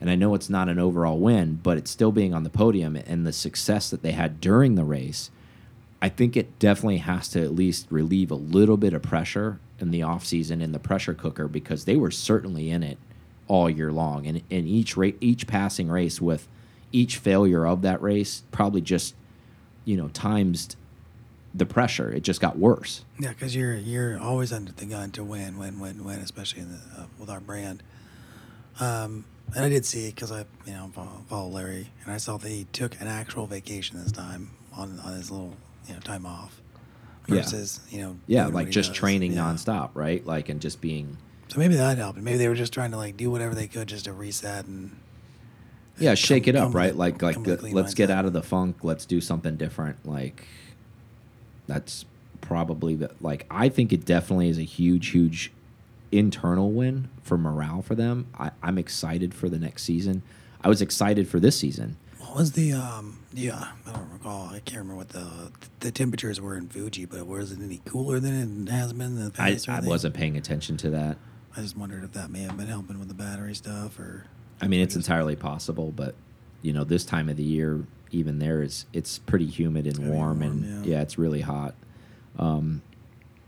and 0.00 0.10
I 0.10 0.16
know 0.16 0.34
it's 0.34 0.50
not 0.50 0.68
an 0.68 0.80
overall 0.80 1.18
win 1.20 1.60
but 1.62 1.78
it's 1.78 1.90
still 1.90 2.10
being 2.12 2.34
on 2.34 2.42
the 2.42 2.50
podium 2.50 2.96
and 2.96 3.24
the 3.24 3.32
success 3.32 3.90
that 3.90 4.02
they 4.02 4.10
had 4.12 4.40
during 4.40 4.74
the 4.74 4.82
race 4.84 5.30
I 6.06 6.08
think 6.08 6.36
it 6.36 6.60
definitely 6.60 6.98
has 6.98 7.28
to 7.30 7.42
at 7.42 7.52
least 7.52 7.88
relieve 7.90 8.30
a 8.30 8.36
little 8.36 8.76
bit 8.76 8.94
of 8.94 9.02
pressure 9.02 9.58
in 9.80 9.90
the 9.90 10.02
offseason 10.02 10.62
in 10.62 10.70
the 10.70 10.78
pressure 10.78 11.14
cooker 11.14 11.48
because 11.48 11.84
they 11.84 11.96
were 11.96 12.12
certainly 12.12 12.70
in 12.70 12.84
it 12.84 12.96
all 13.48 13.68
year 13.68 13.90
long. 13.90 14.24
And 14.24 14.40
in 14.48 14.68
each 14.68 14.96
each 15.20 15.48
passing 15.48 15.88
race 15.88 16.20
with 16.20 16.46
each 16.92 17.16
failure 17.16 17.66
of 17.66 17.82
that 17.82 18.00
race 18.00 18.44
probably 18.52 18.82
just 18.82 19.16
you 19.84 19.96
know 19.96 20.06
times 20.10 20.76
the 21.52 21.66
pressure. 21.66 22.12
It 22.12 22.22
just 22.22 22.40
got 22.40 22.56
worse. 22.56 23.04
Yeah, 23.18 23.30
because 23.30 23.56
you're 23.56 23.74
you're 23.74 24.16
always 24.16 24.52
under 24.52 24.70
the 24.70 24.86
gun 24.86 25.10
to 25.10 25.24
win, 25.24 25.58
win, 25.58 25.80
win, 25.80 26.04
win, 26.04 26.20
especially 26.20 26.62
the, 26.62 27.00
uh, 27.00 27.06
with 27.18 27.30
our 27.30 27.40
brand. 27.40 27.82
Um, 28.78 29.24
and 29.56 29.64
I 29.64 29.68
did 29.68 29.84
see 29.84 30.10
because 30.10 30.30
I 30.30 30.44
you 30.66 30.72
know 30.72 30.88
follow, 30.94 31.24
follow 31.28 31.48
Larry, 31.48 31.90
and 32.04 32.14
I 32.14 32.18
saw 32.18 32.36
that 32.36 32.48
he 32.48 32.68
took 32.72 33.00
an 33.00 33.08
actual 33.08 33.48
vacation 33.48 34.00
this 34.00 34.12
time 34.12 34.52
on 34.72 35.00
on 35.00 35.14
his 35.14 35.32
little 35.32 35.56
you 35.88 35.94
know 35.94 36.00
time 36.00 36.26
off 36.26 36.60
Yeah. 37.28 37.36
versus 37.36 37.80
you 37.90 38.00
know 38.00 38.16
yeah 38.26 38.46
like 38.46 38.70
just 38.70 38.90
does. 38.90 38.98
training 38.98 39.32
Yeah. 39.32 39.40
nonstop 39.42 39.90
right 39.94 40.24
like 40.26 40.48
and 40.48 40.60
just 40.60 40.80
being 40.80 41.16
So 41.48 41.58
maybe 41.60 41.76
that 41.76 41.96
helped. 41.98 42.18
Maybe 42.18 42.38
they 42.38 42.48
were 42.48 42.54
just 42.56 42.72
trying 42.72 42.90
to 42.90 42.96
like 42.96 43.16
do 43.16 43.30
whatever 43.30 43.54
they 43.54 43.66
could 43.68 43.88
just 43.88 44.04
to 44.06 44.12
reset 44.12 44.66
and 44.66 44.96
yeah 45.98 46.14
shake 46.14 46.46
it 46.48 46.54
up 46.56 46.74
right 46.74 46.94
like 46.94 47.22
like 47.22 47.34
come 47.34 47.42
with 47.44 47.60
a 47.60 47.66
the- 47.68 47.72
let's 47.74 47.94
get 47.94 48.10
out 48.10 48.24
of 48.26 48.32
the 48.32 48.42
funk 48.42 48.76
let's 48.82 49.06
do 49.06 49.20
something 49.20 49.56
different 49.56 50.04
like 50.04 50.44
that's 51.66 52.04
probably 52.40 52.94
the 52.94 53.10
like 53.20 53.46
i 53.50 53.68
think 53.68 53.92
it 53.92 54.04
definitely 54.04 54.48
is 54.48 54.58
a 54.58 54.62
huge 54.62 55.08
huge 55.08 55.50
internal 56.12 56.70
win 56.70 57.08
for 57.22 57.36
morale 57.38 57.82
for 57.82 57.94
them 57.94 58.26
I, 58.38 58.50
i'm 58.62 58.78
excited 58.78 59.34
for 59.34 59.48
the 59.48 59.58
next 59.58 59.82
season 59.84 60.22
i 60.62 60.68
was 60.68 60.80
excited 60.82 61.28
for 61.28 61.40
this 61.40 61.58
season 61.58 61.96
What 62.18 62.36
was 62.36 62.52
the 62.52 62.72
um? 62.74 63.18
Yeah, 63.36 63.68
I 63.86 63.92
don't 63.92 64.10
recall. 64.12 64.48
I 64.48 64.60
can't 64.60 64.78
remember 64.78 64.96
what 64.96 65.10
the 65.10 65.52
the 65.80 65.92
temperatures 65.92 66.40
were 66.40 66.56
in 66.56 66.68
Fuji, 66.68 67.04
but 67.04 67.26
was 67.26 67.52
it 67.52 67.60
any 67.60 67.82
cooler 67.84 68.18
than 68.18 68.66
it 68.66 68.70
has 68.70 68.92
been 68.92 69.08
in 69.08 69.16
the 69.16 69.32
I, 69.38 69.52
past? 69.52 69.68
or 69.68 69.72
I 69.72 69.74
anything? 69.74 69.90
wasn't 69.90 70.14
paying 70.14 70.36
attention 70.36 70.76
to 70.78 70.90
that 70.90 71.18
I 71.56 71.62
just 71.62 71.76
wondered 71.76 72.04
if 72.04 72.12
that 72.12 72.30
may 72.30 72.40
have 72.40 72.56
been 72.56 72.66
helping 72.66 72.98
with 72.98 73.08
the 73.08 73.14
battery 73.14 73.54
stuff, 73.54 73.98
or 73.98 74.24
I 74.60 74.68
mean, 74.68 74.80
or 74.80 74.84
it's 74.84 74.94
just- 74.94 75.08
entirely 75.08 75.36
possible, 75.36 75.92
but 75.94 76.14
you 76.62 76.72
know, 76.72 76.84
this 76.84 77.04
time 77.04 77.28
of 77.28 77.36
the 77.36 77.44
year, 77.44 77.84
even 78.10 78.38
there 78.38 78.62
is 78.62 78.86
it's 78.92 79.18
pretty 79.18 79.46
humid 79.46 79.86
and 79.86 79.98
warm, 80.10 80.40
warm, 80.40 80.42
and 80.42 80.84
yeah. 80.86 80.96
yeah. 80.96 81.02
it's 81.02 81.18
really 81.18 81.40
hot. 81.40 81.74
Um, 82.38 82.82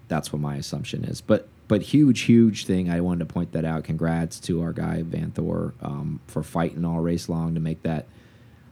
that's 0.08 0.32
what 0.32 0.40
my 0.40 0.56
assumption 0.56 1.04
is. 1.04 1.20
But 1.20 1.48
but 1.66 1.82
huge, 1.82 2.20
huge 2.20 2.64
thing. 2.64 2.88
I 2.90 3.00
wanted 3.00 3.28
to 3.28 3.32
point 3.32 3.52
that 3.52 3.66
out. 3.66 3.84
Congrats 3.84 4.40
to 4.40 4.62
our 4.62 4.72
guy 4.72 5.02
Vanthoor 5.02 5.72
um, 5.82 6.20
for 6.26 6.42
fighting 6.42 6.84
all 6.84 7.00
race 7.00 7.28
long 7.28 7.54
to 7.54 7.60
make 7.60 7.82
that 7.82 8.06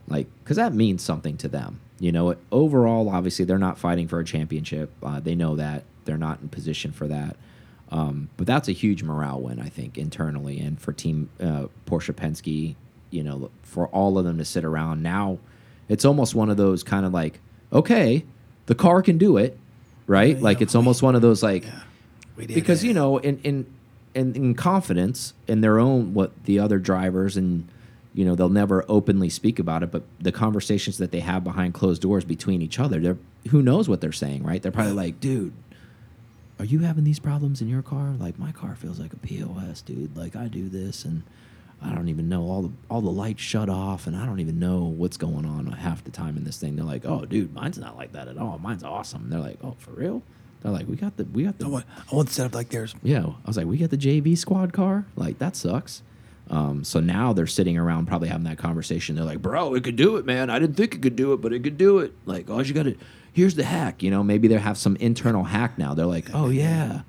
like 0.09 0.27
because 0.43 0.57
that 0.57 0.73
means 0.73 1.03
something 1.03 1.37
to 1.39 1.49
them. 1.49 1.81
You 1.99 2.13
know, 2.13 2.37
overall, 2.53 3.09
obviously 3.09 3.45
they're 3.45 3.59
not 3.59 3.79
fighting 3.79 4.07
for 4.07 4.21
a 4.21 4.25
championship. 4.25 4.91
Uh, 5.03 5.21
they 5.21 5.35
know 5.35 5.57
that 5.57 5.85
they're 6.05 6.19
not 6.19 6.41
in 6.41 6.49
position 6.49 6.93
for 6.93 7.07
that. 7.09 7.37
Um, 7.91 8.29
but 8.37 8.47
that's 8.47 8.69
a 8.69 8.73
huge 8.73 9.03
morale 9.03 9.41
win, 9.41 9.61
I 9.61 9.69
think, 9.69 9.97
internally 9.97 10.59
and 10.59 10.81
for 10.81 10.93
Team 10.93 11.31
uh, 11.41 11.67
Porsche 11.87 12.13
Penske. 12.13 12.75
You 13.11 13.23
know, 13.23 13.51
for 13.63 13.87
all 13.89 14.19
of 14.19 14.25
them 14.25 14.39
to 14.39 14.45
sit 14.45 14.65
around 14.65 15.03
now, 15.03 15.39
it's 15.89 16.05
almost 16.05 16.35
one 16.35 16.51
of 16.51 16.57
those 16.57 16.83
kind 16.83 17.07
of 17.07 17.13
like, 17.13 17.39
okay, 17.73 18.25
the 18.67 18.75
car 18.75 19.01
can 19.01 19.17
do 19.17 19.37
it, 19.37 19.59
right? 20.07 20.37
Yeah, 20.37 20.43
like 20.43 20.61
it's 20.61 20.75
almost 20.75 21.03
one 21.03 21.15
of 21.15 21.23
those 21.23 21.43
like 21.43 21.65
yeah, 21.65 21.83
we 22.37 22.47
did 22.47 22.55
because 22.55 22.85
you 22.85 22.93
know 22.93 23.19
in 23.19 23.39
in 23.43 23.67
in, 24.15 24.35
in 24.35 24.55
confidence 24.55 25.35
in 25.47 25.61
their 25.61 25.79
own 25.79 26.15
what 26.15 26.33
the 26.45 26.59
other 26.59 26.79
drivers 26.79 27.37
and 27.37 27.69
you 28.17 28.25
know 28.25 28.35
they'll 28.35 28.49
never 28.49 28.85
openly 28.89 29.29
speak 29.29 29.59
about 29.59 29.83
it 29.83 29.93
but 29.93 30.03
the 30.19 30.33
conversations 30.33 30.97
that 30.99 31.13
they 31.13 31.21
have 31.21 31.45
behind 31.45 31.75
closed 31.75 32.01
doors 32.03 32.25
between 32.25 32.63
each 32.63 32.81
other 32.81 32.99
they're 32.99 33.19
who 33.51 33.63
knows 33.63 33.89
what 33.89 34.01
they're 34.01 34.11
saying 34.11 34.43
right? 34.43 34.63
They're 34.63 34.73
probably 34.73 34.95
like 34.95 35.21
dude 35.21 35.53
are 36.59 36.65
you 36.65 36.79
having 36.81 37.05
these 37.05 37.19
problems 37.19 37.61
in 37.61 37.69
your 37.69 37.83
car? 37.83 38.15
Like 38.19 38.39
my 38.39 38.51
car 38.51 38.75
feels 38.75 38.99
like 38.99 39.13
a 39.13 39.17
pos 39.19 39.83
dude. 39.83 40.17
Like 40.17 40.35
i 40.35 40.49
do 40.49 40.69
this 40.69 41.05
and 41.05 41.23
i 41.83 41.95
don't 41.95 42.09
even 42.09 42.29
know. 42.31 42.43
All 42.49 42.63
the 42.63 42.73
all 42.89 43.03
the 43.03 43.11
lights 43.11 43.43
shut 43.43 43.69
off 43.69 44.07
and 44.07 44.17
i 44.17 44.25
don't 44.25 44.41
even 44.41 44.59
know 44.59 44.85
what's 44.85 45.19
going 45.19 45.45
on 45.45 45.67
half 45.67 46.03
the 46.03 46.11
time 46.11 46.39
in 46.39 46.45
this 46.45 46.59
thing. 46.59 46.75
They're 46.77 46.87
like 46.87 47.05
oh 47.05 47.27
dude 47.27 47.55
mine's 47.55 47.79
not 47.79 47.97
like 47.97 48.13
that 48.13 48.29
at 48.29 48.39
all. 48.39 48.59
Mine's 48.59 48.83
awesome. 48.83 49.25
And 49.25 49.33
they're 49.33 49.41
like 49.41 49.59
oh 49.63 49.77
for 49.79 49.91
real? 49.91 50.23
They're 50.63 50.73
like 50.73 50.89
we 50.89 50.97
got 50.97 51.19
the 51.19 51.25
we 51.25 51.45
got 51.45 51.59
the 51.59 51.67
I 51.67 51.69
want 51.69 51.85
I 52.11 52.17
want 52.17 52.29
to 52.29 52.35
set 52.35 52.47
up 52.47 52.55
like 52.55 52.71
theirs. 52.71 52.95
yeah, 53.03 53.27
I 53.27 53.47
was 53.47 53.59
like, 53.59 53.67
we 53.67 53.77
got 53.77 53.91
the 53.91 53.99
JV 53.99 54.37
squad 54.39 54.73
car. 54.73 55.05
Like 55.15 55.39
that 55.39 55.55
sucks. 55.55 56.03
Um, 56.49 56.85
so 56.85 57.01
now 57.01 57.33
they're 57.33 57.47
sitting 57.47 57.77
around 57.77 58.07
probably 58.07 58.29
having 58.29 58.45
that 58.45 58.59
conversation. 58.59 59.17
They're 59.17 59.25
like, 59.25 59.43
bro, 59.43 59.75
it 59.75 59.83
could 59.85 59.97
do 59.97 60.17
it, 60.17 60.25
man. 60.25 60.49
I 60.51 60.59
didn't 60.59 60.77
think 60.77 60.95
it 60.95 61.03
could 61.03 61.17
do 61.17 61.33
it, 61.33 61.39
but 61.41 61.53
it 61.53 61.63
could 61.65 61.77
do 61.77 61.99
it. 61.99 62.13
Like, 62.25 62.49
all 62.49 62.65
you 62.65 62.73
got 62.73 62.85
to, 62.85 62.97
here's 63.33 63.57
the 63.57 63.65
hack. 63.65 64.03
You 64.03 64.11
know, 64.13 64.23
maybe 64.23 64.47
they 64.49 64.57
have 64.59 64.79
some 64.79 64.95
internal 64.97 65.43
hack 65.45 65.77
now. 65.77 65.93
They're 65.95 66.07
like, 66.07 66.27
oh 66.33 66.49
yeah, 66.51 67.01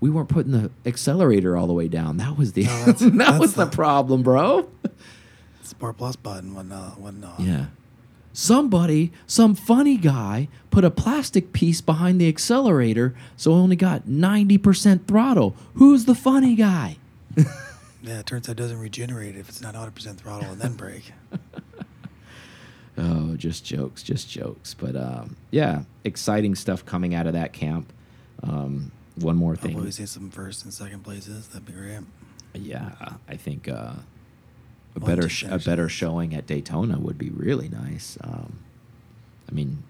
we 0.00 0.08
weren't 0.08 0.30
putting 0.30 0.52
the 0.52 0.70
accelerator 0.86 1.56
all 1.58 1.66
the 1.66 1.74
way 1.74 1.88
down. 1.88 2.16
That 2.16 2.38
was 2.38 2.54
the 2.54 2.64
No, 2.64 2.68
that's- 2.86 3.00
that 3.00 3.16
that's 3.18 3.38
was 3.38 3.54
the 3.54 3.66
the- 3.66 3.70
problem, 3.76 4.22
bro. 4.22 4.70
Sport 5.62 5.98
plus 5.98 6.16
button 6.16 6.54
wasn't 6.54 6.72
uh, 6.72 6.90
wasn't 6.98 7.24
uh, 7.24 7.30
Yeah. 7.38 7.66
Somebody, 8.32 9.12
some 9.26 9.54
funny 9.54 9.96
guy, 9.96 10.48
put 10.70 10.84
a 10.84 10.90
plastic 10.90 11.52
piece 11.52 11.80
behind 11.80 12.20
the 12.20 12.28
accelerator, 12.28 13.14
so 13.36 13.50
it 13.52 13.56
only 13.56 13.76
got 13.76 14.04
90% 14.06 15.06
throttle. 15.06 15.56
Who's 15.74 16.04
the 16.04 16.14
funny 16.14 16.54
guy? 16.54 16.96
Yeah, 18.02 18.20
it 18.20 18.26
turns 18.26 18.48
out 18.48 18.52
it 18.52 18.56
doesn't 18.56 18.78
regenerate 18.78 19.36
if 19.36 19.48
it's 19.48 19.60
not 19.60 19.74
100 19.74 19.94
percent 19.94 20.20
throttle 20.20 20.50
and 20.50 20.60
then 20.60 20.74
brake. 20.74 21.12
Oh, 22.98 23.34
just 23.36 23.64
jokes, 23.64 24.02
just 24.02 24.28
jokes. 24.28 24.74
But 24.74 24.94
um, 24.94 25.36
yeah, 25.50 25.84
exciting 26.04 26.54
stuff 26.54 26.84
coming 26.84 27.14
out 27.14 27.26
of 27.26 27.32
that 27.32 27.52
camp. 27.54 27.90
Um, 28.42 28.92
one 29.14 29.36
more 29.36 29.56
thing. 29.56 29.72
Hopefully, 29.72 29.86
we 29.86 29.92
see 29.92 30.06
some 30.06 30.28
first 30.30 30.64
and 30.64 30.74
second 30.74 31.02
places. 31.02 31.48
That'd 31.48 31.64
be 31.66 31.72
great. 31.72 32.00
Yeah, 32.52 32.90
I 33.28 33.36
think 33.36 33.68
uh, 33.68 33.92
a 34.96 35.00
better 35.00 35.28
a 35.48 35.58
better 35.58 35.88
showing 35.88 36.34
at 36.34 36.46
Daytona 36.46 36.98
would 36.98 37.16
be 37.16 37.30
really 37.30 37.68
nice. 37.68 38.18
Um, 38.22 38.58
I 39.48 39.52
mean, 39.52 39.82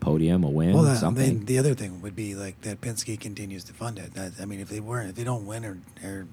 podium, 0.00 0.42
a 0.44 0.48
win, 0.48 0.72
Well, 0.74 0.84
that, 0.84 0.96
something. 0.98 1.44
the 1.44 1.58
other 1.58 1.74
thing 1.74 2.00
would 2.00 2.16
be 2.16 2.34
like 2.34 2.60
that 2.62 2.80
Penske 2.80 3.20
continues 3.20 3.64
to 3.64 3.72
fund 3.74 3.98
it. 3.98 4.14
That, 4.14 4.32
I 4.40 4.44
mean, 4.46 4.60
if 4.60 4.68
they 4.70 4.80
weren't, 4.80 5.10
if 5.10 5.16
they 5.16 5.24
don't 5.24 5.44
win 5.44 5.64
or, 5.64 5.78
or 6.02 6.26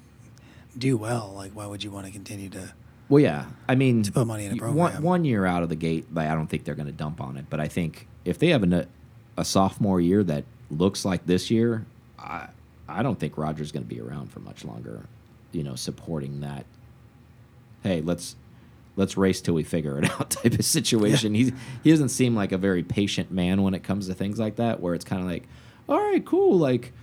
do 0.78 0.98
well, 0.98 1.34
like 1.36 1.52
why 1.52 1.66
would 1.66 1.84
you 1.84 1.92
want 1.92 2.06
to 2.06 2.12
continue 2.12 2.50
to? 2.50 2.74
Well, 3.10 3.22
yeah. 3.22 3.46
I 3.68 3.76
mean, 3.76 4.04
To 4.04 4.12
put 4.12 4.26
money 4.26 4.46
in 4.46 4.54
a 4.54 4.56
program. 4.56 4.78
One, 4.78 5.04
one 5.04 5.26
year 5.26 5.46
out 5.46 5.64
of 5.64 5.70
the 5.70 5.76
gate, 5.76 6.06
like, 6.14 6.30
I 6.30 6.34
don't 6.34 6.48
think 6.48 6.64
they're 6.64 6.76
going 6.76 6.88
to 6.88 6.94
dump 6.94 7.20
on 7.20 7.36
it. 7.36 7.46
But 7.50 7.60
I 7.60 7.68
think 7.68 8.08
if 8.24 8.40
they 8.40 8.48
have 8.48 8.64
a, 8.64 8.88
a 9.36 9.44
sophomore 9.44 10.00
year 10.00 10.24
that 10.24 10.46
looks 10.70 11.04
like 11.04 11.26
this 11.26 11.52
year, 11.52 11.86
I 12.18 12.48
I 12.88 13.04
don't 13.04 13.20
think 13.20 13.38
Roger's 13.38 13.72
going 13.72 13.84
to 13.84 13.90
be 13.90 14.00
around 14.00 14.32
for 14.32 14.40
much 14.40 14.64
longer. 14.64 15.06
You 15.52 15.64
know, 15.64 15.76
supporting 15.76 16.40
that. 16.40 16.66
Hey, 17.84 18.00
let's 18.02 18.38
let's 18.96 19.18
race 19.18 19.42
till 19.42 19.56
we 19.56 19.64
figure 19.64 19.98
it 19.98 20.10
out 20.12 20.30
type 20.30 20.54
of 20.54 20.64
situation. 20.64 21.34
He 21.34 21.54
he 21.84 21.92
doesn't 21.92 22.10
seem 22.10 22.34
like 22.36 22.54
a 22.54 22.58
very 22.58 22.84
patient 22.84 23.30
man 23.30 23.62
when 23.62 23.74
it 23.74 23.84
comes 23.84 24.08
to 24.08 24.14
things 24.14 24.40
like 24.40 24.56
that. 24.56 24.80
Where 24.80 24.94
it's 24.94 25.06
kind 25.06 25.22
of 25.22 25.28
like, 25.28 25.50
all 25.90 26.00
right, 26.00 26.26
cool, 26.26 26.58
like 26.58 26.94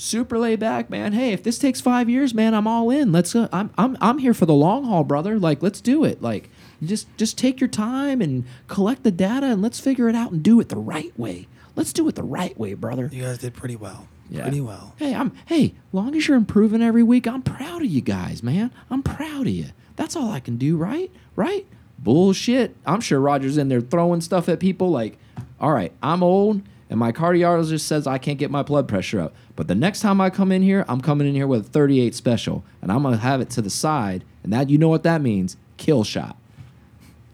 super 0.00 0.38
laid 0.38 0.58
back, 0.60 0.90
man. 0.90 1.12
Hey, 1.12 1.32
if 1.32 1.42
this 1.42 1.58
takes 1.58 1.80
five 1.80 2.08
years, 2.08 2.34
man, 2.34 2.54
I'm 2.54 2.66
all 2.66 2.90
in. 2.90 3.12
Let's. 3.12 3.34
Uh, 3.34 3.48
I'm 3.52 3.70
I'm 3.76 3.96
I'm 4.00 4.18
here 4.18 4.34
for 4.34 4.46
the 4.46 4.54
long 4.54 4.84
haul, 4.84 5.04
brother. 5.04 5.38
Like, 5.38 5.62
let's 5.62 5.80
do 5.80 6.04
it. 6.04 6.22
Like, 6.22 6.50
just 6.82 7.14
just 7.16 7.38
take 7.38 7.60
your 7.60 7.68
time 7.68 8.20
and 8.20 8.44
collect 8.66 9.02
the 9.02 9.10
data, 9.10 9.46
and 9.46 9.62
let's 9.62 9.78
figure 9.78 10.08
it 10.08 10.14
out 10.14 10.32
and 10.32 10.42
do 10.42 10.58
it 10.60 10.68
the 10.68 10.76
right 10.76 11.16
way. 11.18 11.46
Let's 11.76 11.92
do 11.92 12.08
it 12.08 12.14
the 12.14 12.22
right 12.22 12.58
way, 12.58 12.74
brother. 12.74 13.08
You 13.12 13.22
guys 13.22 13.38
did 13.38 13.54
pretty 13.54 13.76
well. 13.76 14.08
Yeah. 14.28 14.42
Pretty 14.42 14.60
well. 14.60 14.94
Hey, 14.96 15.14
I'm 15.14 15.32
hey, 15.46 15.74
long 15.92 16.14
as 16.16 16.26
you're 16.28 16.36
improving 16.36 16.82
every 16.82 17.02
week, 17.02 17.26
I'm 17.26 17.42
proud 17.42 17.82
of 17.82 17.88
you 17.88 18.00
guys, 18.00 18.42
man. 18.42 18.70
I'm 18.90 19.02
proud 19.02 19.42
of 19.42 19.52
you. 19.52 19.66
That's 19.96 20.16
all 20.16 20.30
I 20.30 20.40
can 20.40 20.56
do, 20.56 20.76
right? 20.76 21.10
Right? 21.36 21.66
Bullshit. 21.98 22.76
I'm 22.86 23.00
sure 23.00 23.20
Roger's 23.20 23.58
in 23.58 23.68
there 23.68 23.80
throwing 23.80 24.22
stuff 24.22 24.48
at 24.48 24.60
people 24.60 24.90
like, 24.90 25.18
all 25.60 25.72
right, 25.72 25.92
I'm 26.02 26.22
old 26.22 26.62
and 26.90 26.98
my 26.98 27.12
cardiologist 27.12 27.80
says 27.80 28.06
I 28.06 28.18
can't 28.18 28.38
get 28.38 28.50
my 28.50 28.62
blood 28.62 28.86
pressure 28.86 29.20
up. 29.20 29.34
But 29.56 29.68
the 29.68 29.74
next 29.74 30.00
time 30.00 30.20
I 30.20 30.28
come 30.28 30.52
in 30.52 30.60
here, 30.60 30.84
I'm 30.88 31.00
coming 31.00 31.26
in 31.26 31.34
here 31.34 31.46
with 31.46 31.66
a 31.66 31.70
38 31.70 32.14
special 32.14 32.64
and 32.82 32.92
I'm 32.92 33.02
gonna 33.02 33.16
have 33.16 33.40
it 33.40 33.48
to 33.50 33.62
the 33.62 33.70
side, 33.70 34.24
and 34.42 34.52
that 34.52 34.68
you 34.68 34.76
know 34.76 34.88
what 34.88 35.04
that 35.04 35.22
means? 35.22 35.56
Kill 35.78 36.04
shot. 36.04 36.36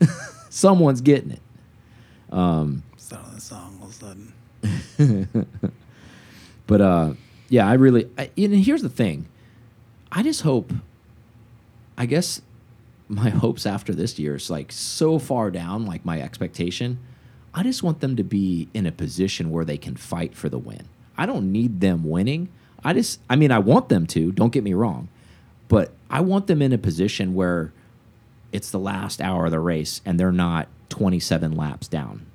Someone's 0.50 1.00
getting 1.00 1.32
it. 1.32 1.42
On 3.18 3.34
the 3.34 3.40
song 3.40 3.78
all 3.80 3.88
of 3.88 3.90
a 3.90 4.96
sudden. 5.00 5.48
But 6.66 6.80
uh, 6.80 7.12
yeah, 7.48 7.68
I 7.68 7.74
really. 7.74 8.08
I, 8.18 8.30
and 8.36 8.54
here's 8.54 8.82
the 8.82 8.88
thing, 8.88 9.26
I 10.10 10.22
just 10.22 10.42
hope. 10.42 10.72
I 11.98 12.06
guess 12.06 12.42
my 13.08 13.30
hopes 13.30 13.64
after 13.64 13.94
this 13.94 14.18
year 14.18 14.34
is 14.34 14.50
like 14.50 14.70
so 14.72 15.18
far 15.18 15.50
down, 15.50 15.86
like 15.86 16.04
my 16.04 16.20
expectation. 16.20 16.98
I 17.56 17.62
just 17.62 17.82
want 17.82 18.00
them 18.00 18.14
to 18.16 18.22
be 18.22 18.68
in 18.74 18.84
a 18.86 18.92
position 18.92 19.50
where 19.50 19.64
they 19.64 19.78
can 19.78 19.96
fight 19.96 20.34
for 20.36 20.48
the 20.50 20.58
win. 20.58 20.84
I 21.16 21.24
don't 21.26 21.50
need 21.50 21.80
them 21.80 22.04
winning. 22.04 22.50
I 22.84 22.92
just, 22.92 23.18
I 23.30 23.34
mean, 23.36 23.50
I 23.50 23.58
want 23.58 23.88
them 23.88 24.06
to. 24.08 24.30
Don't 24.30 24.52
get 24.52 24.62
me 24.62 24.74
wrong, 24.74 25.08
but 25.68 25.92
I 26.10 26.20
want 26.20 26.46
them 26.48 26.60
in 26.60 26.72
a 26.74 26.78
position 26.78 27.34
where 27.34 27.72
it's 28.52 28.70
the 28.70 28.78
last 28.78 29.20
hour 29.22 29.46
of 29.46 29.50
the 29.52 29.58
race 29.58 30.02
and 30.04 30.20
they're 30.20 30.30
not 30.30 30.68
27 30.90 31.56
laps 31.56 31.88
down. 31.88 32.26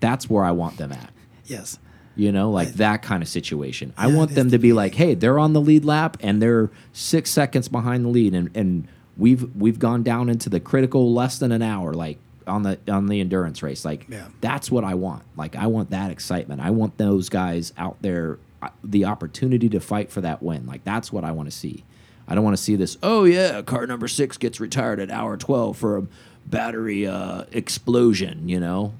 That's 0.00 0.28
where 0.28 0.44
I 0.44 0.50
want 0.50 0.76
them 0.76 0.90
at. 0.92 1.10
Yes. 1.46 1.78
You 2.16 2.32
know, 2.32 2.50
like 2.50 2.68
I- 2.68 2.72
that 2.72 3.02
kind 3.02 3.22
of 3.22 3.28
situation. 3.28 3.92
I 3.96 4.08
want 4.08 4.32
them 4.34 4.50
to 4.50 4.58
be- 4.58 4.72
like, 4.72 4.96
hey, 4.96 5.14
they're 5.14 5.38
on 5.38 5.52
the 5.52 5.60
lead 5.60 5.84
lap 5.84 6.16
and 6.20 6.42
they're 6.42 6.70
six 6.92 7.30
seconds 7.30 7.68
behind 7.68 8.04
the 8.04 8.08
lead, 8.08 8.34
and 8.34 8.50
and 8.54 8.86
we've 9.16 9.48
we've 9.56 9.78
gone 9.78 10.02
down 10.02 10.28
into 10.28 10.48
the 10.50 10.60
critical 10.60 11.12
less 11.12 11.38
than 11.38 11.50
an 11.52 11.62
hour, 11.62 11.92
like 11.94 12.18
on 12.46 12.62
the 12.62 12.78
on 12.88 13.06
the 13.06 13.20
endurance 13.20 13.62
race. 13.62 13.84
Like 13.84 14.06
Yeah. 14.08 14.26
that's 14.40 14.70
what 14.70 14.84
I 14.84 14.94
want. 14.94 15.22
Like 15.36 15.56
I 15.56 15.66
want 15.66 15.90
that 15.90 16.10
excitement. 16.10 16.60
I 16.60 16.70
want 16.70 16.98
those 16.98 17.28
guys 17.28 17.72
out 17.78 17.96
there, 18.02 18.38
uh, 18.62 18.68
the 18.82 19.04
opportunity 19.04 19.68
to 19.70 19.80
fight 19.80 20.10
for 20.10 20.20
that 20.22 20.42
win. 20.42 20.66
Like 20.66 20.84
that's 20.84 21.12
what 21.12 21.24
I 21.24 21.32
want 21.32 21.50
to 21.50 21.56
see. 21.56 21.84
I 22.26 22.34
don't 22.34 22.44
want 22.44 22.56
to 22.56 22.62
see 22.62 22.76
this. 22.76 22.96
Oh 23.02 23.24
yeah, 23.24 23.60
car 23.62 23.86
number 23.86 24.08
six 24.08 24.38
gets 24.38 24.58
retired 24.60 24.98
at 25.00 25.10
hour 25.10 25.36
twelve 25.36 25.76
for 25.76 25.98
a 25.98 26.06
battery 26.46 27.06
uh, 27.06 27.44
explosion. 27.52 28.48
You 28.48 28.60
know, 28.60 28.94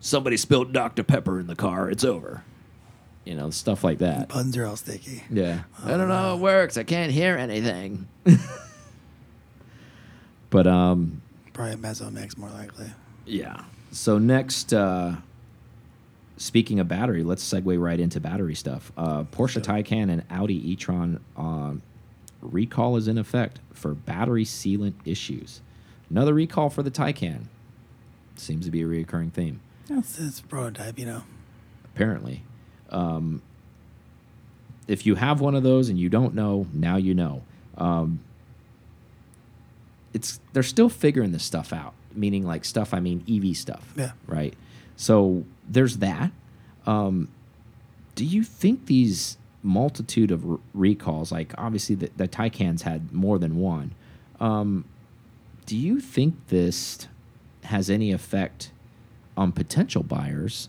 somebody 0.00 0.36
spilled 0.36 0.72
Dr 0.72 1.02
Pepper 1.02 1.40
in 1.40 1.46
the 1.48 1.56
car. 1.56 1.90
It's 1.90 2.04
over. 2.04 2.44
You 3.24 3.34
know, 3.34 3.50
stuff 3.50 3.84
like 3.84 3.98
that. 3.98 4.28
Buttons 4.28 4.56
are 4.56 4.66
all 4.66 4.76
sticky. 4.76 5.24
Yeah. 5.30 5.62
I 5.84 5.90
don't 5.90 6.08
know 6.08 6.16
how 6.16 6.34
it 6.34 6.40
works. 6.40 6.78
I 6.78 6.84
can't 6.84 7.12
hear 7.12 7.36
anything. 7.36 8.08
but 10.50 10.66
um 10.66 11.22
Probably 11.68 12.10
mix 12.12 12.36
more 12.38 12.50
likely. 12.50 12.90
yeah. 13.26 13.64
So 13.92 14.18
next 14.18 14.72
uh 14.72 15.16
speaking 16.36 16.80
of 16.80 16.88
battery, 16.88 17.22
let's 17.22 17.44
segue 17.44 17.78
right 17.80 18.00
into 18.00 18.20
battery 18.20 18.54
stuff. 18.54 18.92
Uh 18.96 19.24
Porsche 19.24 19.60
Taycan 19.62 20.10
and 20.10 20.22
Audi 20.30 20.70
e-tron 20.72 21.20
um 21.36 21.82
recall 22.40 22.96
is 22.96 23.08
in 23.08 23.18
effect 23.18 23.60
for 23.72 23.94
battery 23.94 24.44
sealant 24.44 24.94
issues. 25.04 25.60
Another 26.08 26.32
recall 26.34 26.70
for 26.70 26.82
the 26.82 26.90
Taycan. 26.90 27.44
Seems 28.36 28.64
to 28.64 28.70
be 28.70 28.80
a 28.82 28.86
reoccurring 28.86 29.32
theme. 29.32 29.60
It's, 29.90 30.18
it's 30.18 30.40
prototype, 30.40 30.98
you 30.98 31.04
know. 31.06 31.22
apparently. 31.84 32.42
Um, 32.88 33.42
if 34.88 35.04
you 35.04 35.16
have 35.16 35.40
one 35.40 35.54
of 35.54 35.62
those 35.62 35.88
and 35.90 35.98
you 35.98 36.08
don't 36.08 36.34
know, 36.34 36.66
now 36.72 36.96
you 36.96 37.12
know. 37.14 37.42
Um, 37.76 38.20
it's 40.12 40.40
they're 40.52 40.62
still 40.62 40.88
figuring 40.88 41.32
this 41.32 41.44
stuff 41.44 41.72
out. 41.72 41.94
Meaning, 42.14 42.44
like 42.44 42.64
stuff. 42.64 42.92
I 42.92 43.00
mean, 43.00 43.24
EV 43.30 43.56
stuff. 43.56 43.92
Yeah. 43.96 44.12
Right. 44.26 44.54
So 44.96 45.44
there's 45.68 45.98
that. 45.98 46.32
Um, 46.86 47.28
do 48.16 48.24
you 48.24 48.42
think 48.42 48.86
these 48.86 49.38
multitude 49.62 50.30
of 50.30 50.44
r 50.50 50.58
recalls, 50.74 51.30
like 51.30 51.54
obviously 51.56 51.94
the, 51.94 52.10
the 52.16 52.26
Taycan's 52.26 52.82
had 52.82 53.12
more 53.12 53.38
than 53.38 53.56
one, 53.56 53.94
um, 54.40 54.84
do 55.66 55.76
you 55.76 56.00
think 56.00 56.34
this 56.48 57.06
has 57.64 57.88
any 57.88 58.10
effect 58.10 58.72
on 59.36 59.52
potential 59.52 60.02
buyers 60.02 60.68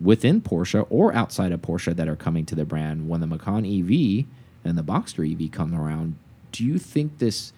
within 0.00 0.40
Porsche 0.40 0.86
or 0.90 1.12
outside 1.14 1.52
of 1.52 1.60
Porsche 1.62 1.94
that 1.96 2.08
are 2.08 2.16
coming 2.16 2.44
to 2.46 2.54
the 2.54 2.64
brand 2.64 3.08
when 3.08 3.20
the 3.20 3.26
Macan 3.26 3.64
EV 3.64 4.26
and 4.64 4.78
the 4.78 4.82
Boxster 4.82 5.30
EV 5.30 5.50
come 5.50 5.74
around? 5.74 6.16
Do 6.52 6.64
you 6.64 6.78
think 6.78 7.18
this 7.18 7.52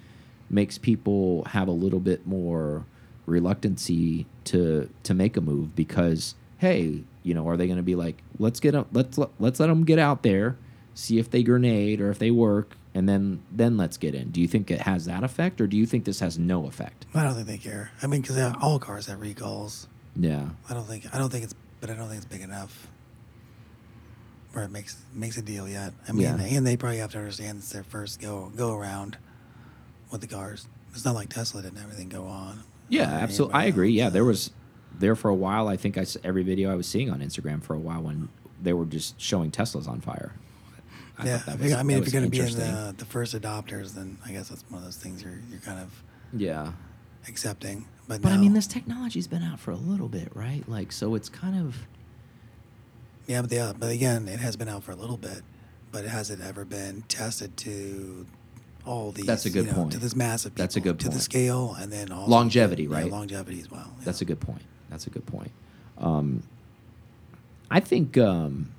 makes 0.51 0.79
people 0.79 1.45
have 1.47 1.69
a 1.69 1.73
little 1.73 2.01
bit 2.01 2.27
more 2.27 2.85
reluctancy 3.27 4.27
to 4.45 4.89
to 5.03 5.15
make 5.15 5.37
a 5.37 5.41
move 5.41 5.75
because 5.77 6.35
hey, 6.59 7.03
you 7.23 7.35
know, 7.35 7.47
are 7.49 7.57
they 7.57 7.67
going 7.67 7.77
to 7.77 7.83
be 7.83 7.95
like, 7.95 8.23
let's 8.39 8.61
get 8.61 8.75
'em- 8.75 8.87
let's 8.93 9.19
let- 9.19 9.31
let's 9.39 9.61
let 9.61 9.67
them 9.67 9.85
get 9.85 9.99
out 9.99 10.23
there, 10.23 10.57
see 10.95 11.19
if 11.19 11.31
they 11.31 11.43
grenade 11.43 12.01
or 12.01 12.09
if 12.11 12.19
they 12.19 12.31
work, 12.31 12.77
and 12.95 13.07
then 13.09 13.41
then 13.53 13.77
let's 13.77 13.97
get 13.99 14.15
in. 14.15 14.31
Do 14.31 14.41
you 14.41 14.49
think 14.49 14.71
it 14.71 14.83
has 14.83 15.05
that 15.05 15.23
effect, 15.23 15.61
or 15.61 15.67
do 15.67 15.77
you 15.77 15.85
think 15.87 16.05
this 16.05 16.21
has 16.21 16.39
no 16.39 16.67
effect? 16.67 17.05
I 17.15 17.23
don't 17.25 17.35
think 17.35 17.47
they 17.47 17.59
care. 17.59 17.91
I 18.03 18.07
mean, 18.07 18.23
because 18.23 18.39
all 18.63 18.79
cars 18.79 19.07
have 19.07 19.21
recalls. 19.21 19.87
Yeah, 20.15 20.49
I 20.71 20.73
don't 20.75 20.87
think. 20.87 21.13
I 21.15 21.19
don't 21.19 21.31
think 21.31 21.45
it's. 21.45 21.55
But 21.81 21.91
I 21.91 21.95
don't 21.95 22.09
think 22.09 22.23
it's 22.23 22.33
big 22.33 22.41
enough. 22.41 22.89
Where 24.53 24.65
it 24.65 24.71
makes 24.71 24.97
makes 25.13 25.37
a 25.37 25.43
deal 25.43 25.69
yet. 25.69 25.93
I 26.09 26.13
mean, 26.13 26.23
Yeah. 26.23 26.37
and 26.41 26.67
they 26.67 26.77
probably 26.79 26.99
have 26.99 27.11
to 27.13 27.19
understand 27.19 27.59
it's 27.59 27.71
their 27.71 27.85
first 27.85 28.19
go 28.21 28.51
go 28.57 28.75
around 28.75 29.19
with 30.11 30.21
the 30.21 30.27
cars. 30.27 30.67
It's 30.93 31.05
not 31.05 31.15
like 31.15 31.29
Tesla 31.29 31.63
didn't 31.63 31.77
have 31.77 31.85
everything 31.87 32.09
go 32.09 32.25
on. 32.25 32.61
Yeah, 32.89 33.03
absolutely. 33.11 33.55
I 33.55 33.65
agree. 33.65 33.89
else, 33.89 33.97
Yeah, 33.97 34.09
there 34.11 34.25
was 34.25 34.51
there 34.99 35.15
for 35.17 35.29
a 35.29 35.35
while. 35.35 35.69
I 35.69 35.77
think 35.77 35.99
I 35.99 36.03
s- 36.03 36.17
every 36.25 36.43
video 36.43 36.71
I 36.73 36.75
was 36.75 36.87
seeing 36.87 37.11
on 37.11 37.21
Instagram 37.21 37.63
for 37.63 37.75
a 37.75 37.79
while 37.79 38.01
when 38.03 38.29
they 38.63 38.73
were 38.73 38.87
just 38.87 39.21
showing 39.21 39.51
Teslas 39.51 39.87
on 39.89 40.01
fire. 40.01 40.33
I 41.19 41.27
yeah, 41.27 41.39
thought 41.39 41.59
that 41.59 41.63
was- 41.65 41.73
I 41.73 41.83
mean, 41.83 41.99
that 41.99 42.07
if 42.07 42.13
you're 42.13 42.21
going 42.21 42.31
to 42.31 42.39
be 42.39 42.41
in 42.47 42.55
the, 42.59 42.95
the 42.97 43.05
first 43.05 43.35
adopters, 43.35 43.95
then 43.95 44.19
I 44.25 44.33
guess 44.33 44.49
that's 44.49 44.65
one 44.71 44.79
of 44.79 44.85
those 44.85 44.97
things 44.97 45.23
you're 45.23 45.39
you're 45.51 45.61
kind 45.61 45.81
of 45.81 46.03
yeah, 46.33 46.73
accepting. 47.29 47.87
But 48.09 48.23
but 48.23 48.33
I 48.33 48.37
mean, 48.37 48.53
this 48.55 48.67
technology's 48.67 49.27
been 49.27 49.43
out 49.43 49.59
for 49.59 49.71
a 49.73 49.77
little 49.77 50.09
bit, 50.09 50.29
right? 50.35 50.67
Like, 50.69 50.93
so 50.93 51.15
it's 51.15 51.29
kind 51.29 51.59
of 51.59 51.77
Yeah, 53.27 53.43
but 53.43 53.51
yeah, 53.53 53.69
uh, 53.69 53.73
but 53.73 53.91
again, 53.91 54.29
it 54.29 54.39
has 54.41 54.57
been 54.57 54.69
out 54.69 54.85
for 54.85 54.93
a 54.93 54.97
little 54.97 55.17
bit, 55.17 55.43
but 55.91 56.05
has 56.05 56.31
it 56.31 56.41
ever 56.41 56.65
been 56.65 57.03
tested 57.09 57.57
to 57.59 58.27
all 58.87 59.13
these. 59.13 59.27
That's 59.27 59.47
a 59.47 59.51
good 59.51 59.67
you 59.67 59.73
know, 59.73 59.79
point. 59.79 59.93
To 59.93 59.99
this 59.99 60.17
massive. 60.17 60.55
People, 60.55 60.63
That's 60.63 60.77
a 60.77 60.81
good 60.81 60.99
point. 60.99 61.01
to 61.01 61.09
the 61.11 61.21
scale, 61.21 61.77
and 61.79 61.93
then 61.93 62.13
also 62.13 62.31
Longevity, 62.31 62.85
yeah, 62.85 62.95
right? 62.95 63.11
longevity 63.11 63.61
as 63.61 63.71
well. 63.71 63.93
That's 64.05 64.21
a 64.21 64.25
good 64.25 64.41
point. 64.41 64.63
That's 64.91 65.07
a 65.07 65.11
good 65.11 65.27
point. 65.27 65.51
Um, 65.99 66.43
I 67.71 67.81
think 67.81 68.17
um, 68.17 68.73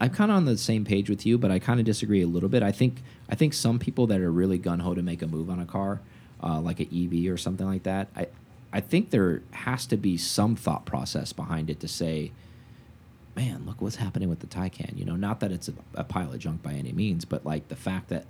I'm 0.00 0.10
kind 0.10 0.30
of 0.30 0.36
on 0.36 0.44
the 0.44 0.58
same 0.58 0.84
page 0.84 1.08
with 1.08 1.24
you, 1.24 1.38
but 1.38 1.50
I 1.50 1.58
kind 1.58 1.78
of 1.78 1.86
disagree 1.86 2.22
a 2.22 2.26
little 2.26 2.48
bit. 2.48 2.62
I 2.62 2.72
think 2.72 3.02
I 3.28 3.34
think 3.34 3.54
some 3.54 3.78
people 3.78 4.06
that 4.08 4.20
are 4.20 4.30
really 4.30 4.58
gun 4.58 4.80
ho 4.80 4.94
to 4.94 5.02
make 5.02 5.22
a 5.22 5.26
move 5.26 5.48
on 5.48 5.60
a 5.60 5.66
car, 5.66 6.00
uh, 6.42 6.60
like 6.60 6.80
an 6.80 6.88
EV 6.92 7.32
or 7.32 7.36
something 7.36 7.66
like 7.66 7.84
that, 7.84 8.08
I 8.16 8.26
I 8.72 8.80
think 8.80 9.10
there 9.10 9.42
has 9.52 9.86
to 9.86 9.96
be 9.96 10.16
some 10.16 10.56
thought 10.56 10.84
process 10.84 11.32
behind 11.32 11.70
it 11.70 11.78
to 11.80 11.86
say, 11.88 12.32
man, 13.36 13.64
look 13.66 13.80
what's 13.80 13.96
happening 13.96 14.28
with 14.28 14.40
the 14.40 14.48
Taycan. 14.48 14.98
You 14.98 15.04
know, 15.04 15.14
not 15.14 15.38
that 15.40 15.52
it's 15.52 15.68
a, 15.68 15.74
a 15.94 16.02
pile 16.02 16.32
of 16.32 16.40
junk 16.40 16.62
by 16.62 16.72
any 16.72 16.90
means, 16.92 17.24
but 17.24 17.46
like 17.46 17.68
the 17.68 17.76
fact 17.76 18.08
that 18.08 18.26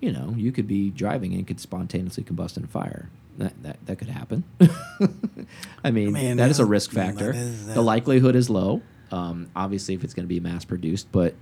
you 0.00 0.12
know, 0.12 0.34
you 0.36 0.52
could 0.52 0.66
be 0.68 0.90
driving 0.90 1.34
and 1.34 1.46
could 1.46 1.60
spontaneously 1.60 2.24
combust 2.24 2.56
in 2.56 2.64
a 2.64 2.68
fire. 2.68 3.08
That 3.38 3.62
that, 3.62 3.76
that 3.86 3.98
could 3.98 4.08
happen. 4.08 4.44
I 5.84 5.90
mean, 5.90 6.12
mean, 6.12 6.36
that 6.38 6.50
is 6.50 6.58
a 6.60 6.64
uh, 6.64 6.66
risk 6.66 6.90
factor. 6.92 7.30
is- 7.32 7.66
the 7.66 7.74
that- 7.74 7.82
likelihood 7.82 8.34
is 8.36 8.50
low. 8.50 8.82
Um, 9.10 9.48
obviously, 9.56 9.94
if 9.94 10.04
it's 10.04 10.12
going 10.12 10.24
to 10.24 10.28
be 10.28 10.38
mass 10.40 10.64
produced, 10.64 11.10
but 11.12 11.34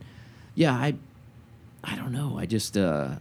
yeah, 0.54 0.72
I 0.72 0.94
I 1.82 1.96
don't 1.96 2.12
know. 2.12 2.38
I 2.38 2.46
just 2.46 2.76
uh, 2.76 3.16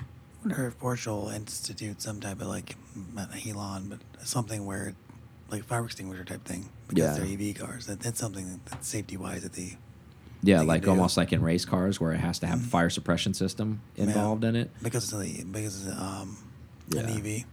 I 0.00 0.04
wonder 0.42 0.66
if 0.66 0.78
Porsche 0.78 1.06
will 1.08 1.28
institute 1.28 2.00
some 2.00 2.20
type 2.20 2.40
of 2.40 2.46
like 2.46 2.76
not 3.14 3.28
a 3.34 3.36
Halon, 3.36 3.90
but 3.90 3.98
something 4.26 4.64
where 4.64 4.94
like 5.50 5.64
fire 5.64 5.84
extinguisher 5.84 6.24
type 6.24 6.44
thing 6.44 6.68
because 6.88 7.18
Yeah. 7.18 7.24
they're 7.24 7.48
EV 7.50 7.56
cars. 7.56 7.86
That, 7.86 8.00
that's 8.00 8.18
something 8.20 8.48
that, 8.50 8.66
that's 8.66 8.88
safety 8.88 9.16
wise 9.16 9.42
that 9.42 9.54
they 9.54 9.76
yeah, 10.42 10.60
like 10.62 10.86
almost 10.88 11.16
like 11.16 11.32
in 11.32 11.42
race 11.42 11.64
cars 11.64 12.00
where 12.00 12.12
it 12.12 12.18
has 12.20 12.38
to 12.40 12.46
have 12.46 12.60
a 12.60 12.62
Mhm. 12.64 12.68
fire 12.68 12.90
suppression 12.90 13.34
system 13.34 13.80
Yeah. 13.96 14.04
involved 14.04 14.44
in 14.44 14.56
it. 14.56 14.70
because 14.82 15.12
of 15.12 15.20
the 15.20 15.44
because 15.44 15.86
of 15.86 15.94
the, 15.94 16.02
um 16.02 16.36
Yeah. 16.90 17.00
an 17.02 17.08
EV 17.18 17.44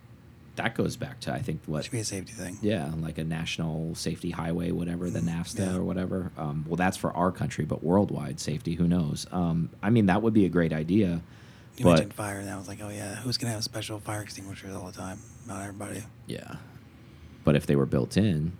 That 0.55 0.73
goes 0.73 0.95
back 0.95 1.19
to 1.21 1.33
I 1.33 1.39
think 1.41 1.59
what 1.65 1.83
should 1.83 1.91
be 1.91 1.99
a 1.99 2.05
safety 2.05 2.31
thing. 2.31 2.57
Yeah, 2.61 2.89
like 2.97 3.17
a 3.17 3.25
national 3.25 3.93
safety 3.95 4.31
highway, 4.31 4.71
whatever 4.71 5.09
the 5.09 5.19
Mhm, 5.19 5.27
NAFTA 5.41 5.59
yeah. 5.65 5.75
or 5.75 5.83
whatever. 5.83 6.31
Um, 6.37 6.63
well, 6.65 6.77
that's 6.77 6.95
for 6.95 7.11
our 7.11 7.29
country, 7.31 7.65
but 7.65 7.83
worldwide 7.83 8.39
safety, 8.39 8.75
who 8.75 8.87
knows? 8.87 9.27
Um, 9.33 9.69
I 9.83 9.89
mean, 9.89 10.05
that 10.05 10.21
would 10.21 10.33
be 10.33 10.45
a 10.45 10.49
great 10.49 10.71
idea. 10.71 11.21
You 11.75 11.83
but 11.83 11.89
mentioned 11.95 12.13
fire, 12.13 12.39
and 12.39 12.49
I 12.49 12.55
was 12.57 12.69
like, 12.69 12.79
oh 12.81 12.87
yeah, 12.87 13.15
who's 13.15 13.37
gonna 13.37 13.51
have 13.53 13.65
special 13.65 13.99
fire 13.99 14.21
extinguishers 14.21 14.73
all 14.73 14.85
the 14.85 14.93
time? 14.97 15.19
Not 15.45 15.61
everybody. 15.61 16.03
yeah, 16.25 16.55
but 17.43 17.57
if 17.57 17.65
they 17.65 17.75
were 17.75 17.85
built 17.85 18.15
in, 18.15 18.53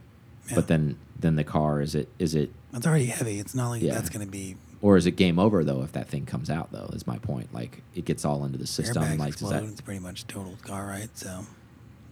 Yeah. 0.50 0.56
but 0.56 0.68
then 0.68 0.98
then 1.20 1.36
the 1.36 1.44
car 1.44 1.82
is 1.82 1.96
it 1.96 2.10
is 2.20 2.36
it 2.36 2.52
It's 2.74 2.86
already 2.86 3.06
heavy. 3.08 3.40
It's 3.40 3.56
not 3.56 3.70
like 3.70 3.82
Yeah. 3.82 3.94
that's 3.94 4.10
gonna 4.10 4.26
be 4.26 4.58
or 4.82 4.98
is 4.98 5.06
it 5.08 5.12
game 5.12 5.40
over 5.40 5.64
though 5.64 5.82
if 5.84 5.92
that 5.94 6.08
thing 6.10 6.26
comes 6.26 6.50
out 6.50 6.72
though? 6.72 6.90
Is 6.94 7.08
my 7.08 7.18
point. 7.18 7.54
Like 7.54 7.82
it 7.96 8.06
gets 8.06 8.24
all 8.26 8.44
into 8.46 8.58
the 8.58 8.68
system. 8.68 9.04
airbags 9.04 9.18
like 9.20 9.32
does 9.34 9.42
explode. 9.42 9.52
that? 9.52 9.64
It's 9.64 9.82
pretty 9.82 10.00
much 10.02 10.28
totaled 10.28 10.62
car, 10.64 10.86
right? 10.86 11.10
So 11.18 11.46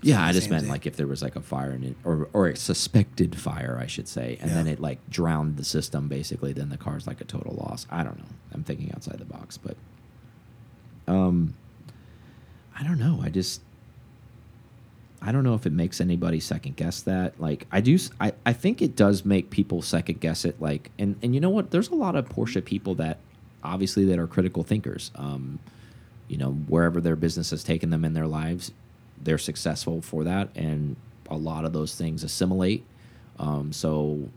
Yeah, 0.01 0.23
I 0.25 0.31
just 0.31 0.45
same 0.45 0.51
meant 0.51 0.63
thing. 0.63 0.71
like 0.71 0.85
if 0.85 0.95
there 0.95 1.07
was 1.07 1.21
like 1.21 1.35
a 1.35 1.41
fire 1.41 1.71
in 1.71 1.83
it, 1.83 1.97
or 2.03 2.27
or 2.33 2.47
a 2.47 2.55
suspected 2.55 3.35
fire, 3.39 3.77
I 3.81 3.87
should 3.87 4.07
say, 4.07 4.37
and 4.41 4.51
then 4.51 4.65
Yeah. 4.65 4.73
it 4.73 4.79
like 4.79 4.99
drowned 5.09 5.57
the 5.57 5.63
system. 5.65 6.07
Basically, 6.07 6.51
then 6.53 6.69
the 6.69 6.77
car's 6.77 7.05
like 7.07 7.21
a 7.21 7.25
total 7.25 7.53
loss. 7.55 7.85
I 7.91 8.03
don't 8.03 8.17
know. 8.17 8.25
I'm 8.53 8.63
thinking 8.63 8.91
outside 8.93 9.19
the 9.19 9.25
box, 9.25 9.57
but 9.57 9.77
um, 11.07 11.53
I 12.77 12.83
don't 12.83 12.99
know. 12.99 13.19
I 13.21 13.29
just 13.29 13.61
I 15.25 15.31
don't 15.31 15.43
know 15.43 15.53
if 15.53 15.65
it 15.65 15.71
makes 15.71 16.01
anybody 16.01 16.39
second 16.39 16.75
guess 16.75 17.01
that. 17.03 17.39
Like 17.39 17.65
I 17.71 17.79
do, 17.81 17.97
I, 18.19 18.33
I 18.45 18.53
think 18.53 18.81
it 18.81 18.95
does 18.95 19.23
make 19.23 19.49
people 19.49 19.81
second 19.81 20.19
guess 20.19 20.45
it. 20.45 20.61
Like 20.61 20.91
and 20.99 21.15
and 21.23 21.33
you 21.33 21.41
know 21.41 21.49
what? 21.49 21.71
There's 21.71 21.89
a 21.89 21.95
lot 21.95 22.15
of 22.15 22.27
Porsche 22.29 22.63
people 22.63 22.95
that 22.95 23.19
obviously 23.63 24.05
that 24.05 24.19
are 24.19 24.27
critical 24.27 24.63
thinkers. 24.63 25.11
Um, 25.15 25.59
you 26.27 26.37
know 26.37 26.51
wherever 26.51 27.01
their 27.01 27.15
business 27.15 27.51
has 27.51 27.63
taken 27.63 27.89
them 27.89 28.05
in 28.05 28.13
their 28.13 28.27
lives 28.27 28.71
they're 29.21 29.37
successful 29.37 30.01
for 30.01 30.23
that 30.23 30.49
and 30.55 30.95
a 31.29 31.37
lot 31.37 31.65
of 31.65 31.73
those 31.73 31.95
things 31.95 32.23
assimilate 32.23 32.83
um, 33.39 33.71
so 33.71 34.29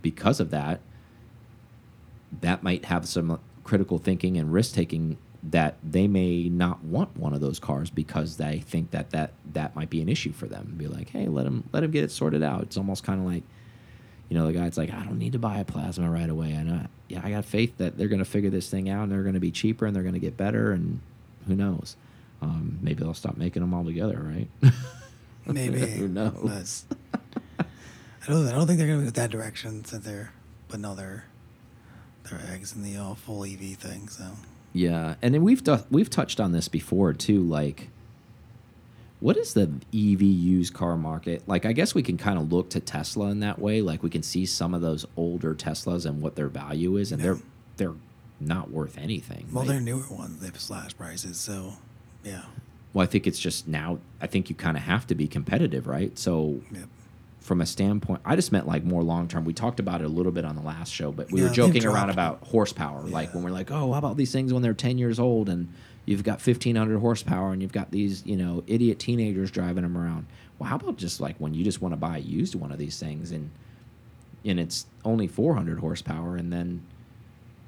because 0.00 0.40
of 0.40 0.50
that 0.50 0.80
that 2.40 2.62
might 2.62 2.86
have 2.86 3.06
some 3.06 3.38
critical 3.64 3.98
thinking 3.98 4.36
and 4.36 4.52
risk 4.52 4.74
taking 4.74 5.16
that 5.42 5.76
they 5.82 6.06
may 6.06 6.48
not 6.48 6.84
want 6.84 7.16
one 7.16 7.34
of 7.34 7.40
those 7.40 7.58
cars 7.58 7.90
because 7.90 8.36
they 8.36 8.60
think 8.60 8.90
that 8.92 9.10
that 9.10 9.32
that 9.52 9.74
might 9.74 9.90
be 9.90 10.00
an 10.00 10.08
issue 10.08 10.32
for 10.32 10.46
them. 10.46 10.74
Be 10.76 10.86
like 10.86 11.10
hey 11.10 11.26
let 11.26 11.44
them 11.44 11.64
let 11.72 11.80
them 11.80 11.90
get 11.90 12.04
it 12.04 12.10
sorted 12.10 12.42
out. 12.42 12.62
It's 12.62 12.76
almost 12.76 13.04
kind 13.04 13.20
of 13.20 13.26
like 13.26 13.42
you 14.28 14.38
know 14.38 14.46
the 14.46 14.52
guy's 14.52 14.78
like 14.78 14.90
i 14.90 15.04
don't 15.04 15.18
need 15.18 15.32
to 15.32 15.38
buy 15.38 15.58
a 15.58 15.64
plasma 15.64 16.10
right 16.10 16.30
away. 16.30 16.56
I 16.56 16.62
know 16.62 16.86
yeah 17.08 17.20
i 17.24 17.30
got 17.30 17.44
faith 17.44 17.76
that 17.78 17.98
they're 17.98 18.08
going 18.08 18.18
to 18.20 18.24
figure 18.24 18.50
this 18.50 18.70
thing 18.70 18.88
out 18.88 19.02
and 19.02 19.12
they're 19.12 19.22
going 19.22 19.34
to 19.34 19.40
be 19.40 19.50
cheaper 19.50 19.84
and 19.86 19.94
they're 19.94 20.02
going 20.02 20.14
to 20.14 20.20
get 20.20 20.36
better 20.36 20.72
and 20.72 21.00
who 21.46 21.56
knows? 21.56 21.96
Um, 22.40 22.78
maybe 22.80 23.02
they'll 23.02 23.14
stop 23.14 23.36
making 23.36 23.62
them 23.62 23.74
altogether 23.74 24.18
right? 24.20 24.48
Maybe. 25.46 25.80
Who 25.80 26.08
knows? 26.08 26.84
I 27.58 27.64
don't. 28.26 28.46
I 28.46 28.52
don't 28.52 28.66
think 28.66 28.78
they're 28.78 28.88
gonna 28.88 29.04
go 29.04 29.10
that 29.10 29.30
direction 29.30 29.84
since 29.84 30.04
they're 30.04 30.32
putting 30.68 30.84
all 30.84 30.94
their 30.94 31.24
their 32.30 32.40
eggs 32.52 32.74
in 32.74 32.82
the 32.82 32.96
uh, 32.96 33.14
full 33.14 33.44
EV 33.44 33.76
thing. 33.76 34.08
So 34.08 34.24
Yeah, 34.72 35.14
and 35.22 35.34
then 35.34 35.42
we've 35.42 35.62
done, 35.62 35.84
we've 35.90 36.08
touched 36.10 36.40
on 36.40 36.52
this 36.52 36.68
before 36.68 37.12
too. 37.12 37.42
Like, 37.42 37.88
what 39.20 39.36
is 39.36 39.54
the 39.54 39.70
EV 39.94 40.22
used 40.22 40.74
car 40.74 40.96
market? 40.96 41.42
Like, 41.46 41.64
I 41.64 41.72
guess 41.72 41.94
we 41.94 42.02
can 42.02 42.16
kind 42.16 42.38
of 42.38 42.50
look 42.52 42.70
to 42.70 42.80
Tesla 42.80 43.26
in 43.30 43.40
that 43.40 43.58
way. 43.58 43.80
Like, 43.82 44.02
we 44.02 44.10
can 44.10 44.22
see 44.22 44.46
some 44.46 44.74
of 44.74 44.80
those 44.80 45.06
older 45.16 45.54
Teslas 45.54 46.06
and 46.06 46.20
what 46.22 46.34
their 46.36 46.48
value 46.48 46.96
is, 46.96 47.12
and 47.12 47.20
Yeah. 47.22 47.34
they're 47.34 47.38
they're 47.78 47.94
not 48.40 48.70
worth 48.70 48.98
anything. 48.98 49.46
well, 49.52 49.62
right? 49.64 49.68
they're 49.72 49.80
newer 49.80 50.04
ones. 50.10 50.40
They've 50.40 50.58
slashed 50.60 50.98
prices. 50.98 51.36
So 51.38 51.74
yeah. 52.24 52.42
Well, 52.92 53.02
I 53.02 53.06
think 53.06 53.26
it's 53.26 53.38
just 53.38 53.66
now. 53.68 53.98
I 54.20 54.26
think 54.26 54.50
you 54.50 54.56
kind 54.56 54.76
of 54.76 54.82
have 54.82 55.06
to 55.06 55.14
be 55.14 55.26
competitive, 55.28 55.86
right? 55.86 56.18
So, 56.18 56.60
Yep. 56.72 56.88
From 57.42 57.60
a 57.60 57.66
standpoint, 57.66 58.22
I 58.24 58.36
just 58.36 58.52
meant 58.52 58.66
like 58.66 58.84
more 58.84 59.02
long 59.02 59.28
term. 59.28 59.44
We 59.44 59.52
talked 59.52 59.80
about 59.80 60.00
it 60.00 60.04
a 60.04 60.08
little 60.08 60.32
bit 60.32 60.44
on 60.44 60.54
the 60.56 60.62
last 60.62 60.92
show, 60.92 61.12
but 61.12 61.30
we 61.30 61.40
Yeah, 61.40 61.48
were 61.48 61.54
joking 61.54 61.84
around 61.84 62.10
about 62.10 62.42
horsepower. 62.44 63.02
Like 63.02 63.34
when 63.34 63.42
we're 63.42 63.50
like, 63.50 63.70
oh, 63.70 63.92
how 63.92 63.98
about 63.98 64.16
these 64.16 64.32
things 64.32 64.52
when 64.52 64.62
they're 64.62 64.74
10 64.74 64.96
years 64.98 65.18
old 65.18 65.48
and 65.48 65.68
you've 66.06 66.22
got 66.22 66.44
1500 66.44 66.98
horsepower 66.98 67.52
and 67.52 67.60
you've 67.60 67.72
got 67.72 67.90
these, 67.90 68.24
you 68.24 68.36
know, 68.36 68.62
idiot 68.66 68.98
teenagers 68.98 69.50
driving 69.50 69.82
them 69.82 69.98
around. 69.98 70.26
Well, 70.58 70.68
how 70.68 70.76
about 70.76 70.96
just 70.96 71.20
like 71.20 71.36
when 71.38 71.52
you 71.54 71.64
just 71.64 71.82
want 71.82 71.92
to 71.92 71.96
buy 71.96 72.18
a 72.18 72.20
used 72.20 72.54
one 72.54 72.70
of 72.72 72.78
these 72.78 72.98
things 72.98 73.32
and 73.32 73.50
and 74.44 74.58
it's 74.58 74.86
only 75.04 75.26
400 75.28 75.78
horsepower 75.80 76.36
and 76.36 76.52
then 76.52 76.82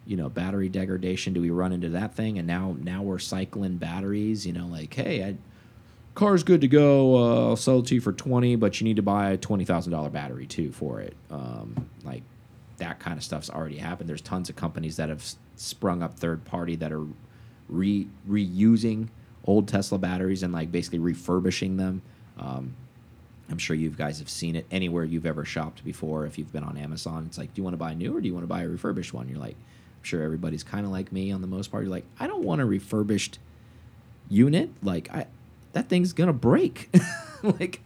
you 0.07 0.17
know 0.17 0.29
battery 0.29 0.69
degradation 0.69 1.33
do 1.33 1.41
we 1.41 1.51
run 1.51 1.73
into 1.73 1.89
that 1.91 2.15
thing 2.15 2.39
and 2.39 2.47
now 2.47 2.77
now 2.81 3.01
we're 3.03 3.19
cycling 3.19 3.77
batteries 3.77 4.45
you 4.47 4.53
know 4.53 4.67
like 4.67 4.93
hey 4.93 5.23
I, 5.25 5.37
car's 6.15 6.43
good 6.43 6.61
to 6.61 6.69
go 6.69 7.17
uh, 7.17 7.49
i'll 7.49 7.57
sell 7.57 7.81
it 7.81 7.87
to 7.87 7.95
you 7.95 8.01
for 8.01 8.13
20 8.13 8.57
but 8.57 8.81
you 8.81 8.85
need 8.85 8.97
to 8.97 9.03
buy 9.03 9.31
a 9.31 9.39
$20000 9.39 10.13
battery 10.13 10.47
too 10.47 10.71
for 10.73 11.01
it 11.01 11.15
um, 11.31 11.89
like 12.05 12.23
that 12.79 12.99
kind 12.99 13.17
of 13.17 13.25
stuff's 13.25 13.51
already 13.51 13.77
happened 13.77 14.09
there's 14.09 14.21
tons 14.21 14.49
of 14.49 14.57
companies 14.57 14.97
that 14.97 15.09
have 15.09 15.25
sprung 15.57 16.03
up 16.03 16.19
third 16.19 16.45
party 16.45 16.77
that 16.77 16.93
are 16.93 17.05
re 17.69 18.07
reusing 18.29 19.09
old 19.45 19.69
tesla 19.69 19.99
batteries 19.99 20.43
and 20.43 20.53
like 20.53 20.71
basically 20.71 20.99
refurbishing 20.99 21.77
them 21.77 22.03
um, 22.39 22.75
I'm 23.51 23.59
sure 23.59 23.77
you 23.77 23.91
guys 23.91 24.19
have 24.19 24.29
seen 24.29 24.57
it 24.57 24.67
anywhere 24.71 25.05
you've 25.05 25.27
ever 25.27 25.45
shopped 25.45 25.85
before. 25.85 26.27
If 26.27 26.39
you've 26.39 26.53
been 26.53 26.65
on 26.65 26.77
Amazon, 26.77 27.25
it's 27.27 27.37
like, 27.39 27.53
do 27.53 27.61
you 27.61 27.65
want 27.65 27.75
to 27.75 27.79
buy 27.79 27.93
a 27.93 27.95
new 27.95 28.17
or 28.17 28.21
do 28.21 28.27
you 28.27 28.35
want 28.35 28.45
to 28.45 28.49
buy 28.49 28.63
a 28.63 28.69
refurbished 28.69 29.13
one? 29.13 29.29
You're 29.29 29.39
like, 29.39 29.57
I'm 29.57 30.03
sure 30.03 30.23
everybody's 30.23 30.63
kind 30.63 30.87
of 30.87 30.93
like 30.93 31.13
me 31.13 31.31
on 31.31 31.41
the 31.41 31.47
most 31.47 31.71
part. 31.71 31.85
You're 31.85 31.91
like, 31.91 32.07
I 32.19 32.27
don't 32.27 32.43
want 32.43 32.61
a 32.63 32.65
refurbished 32.65 33.39
unit. 34.31 34.71
Like, 34.83 35.13
I 35.13 35.27
that 35.75 35.89
thing's 35.89 36.13
gonna 36.13 36.33
break. 36.33 36.89
like, 37.43 37.81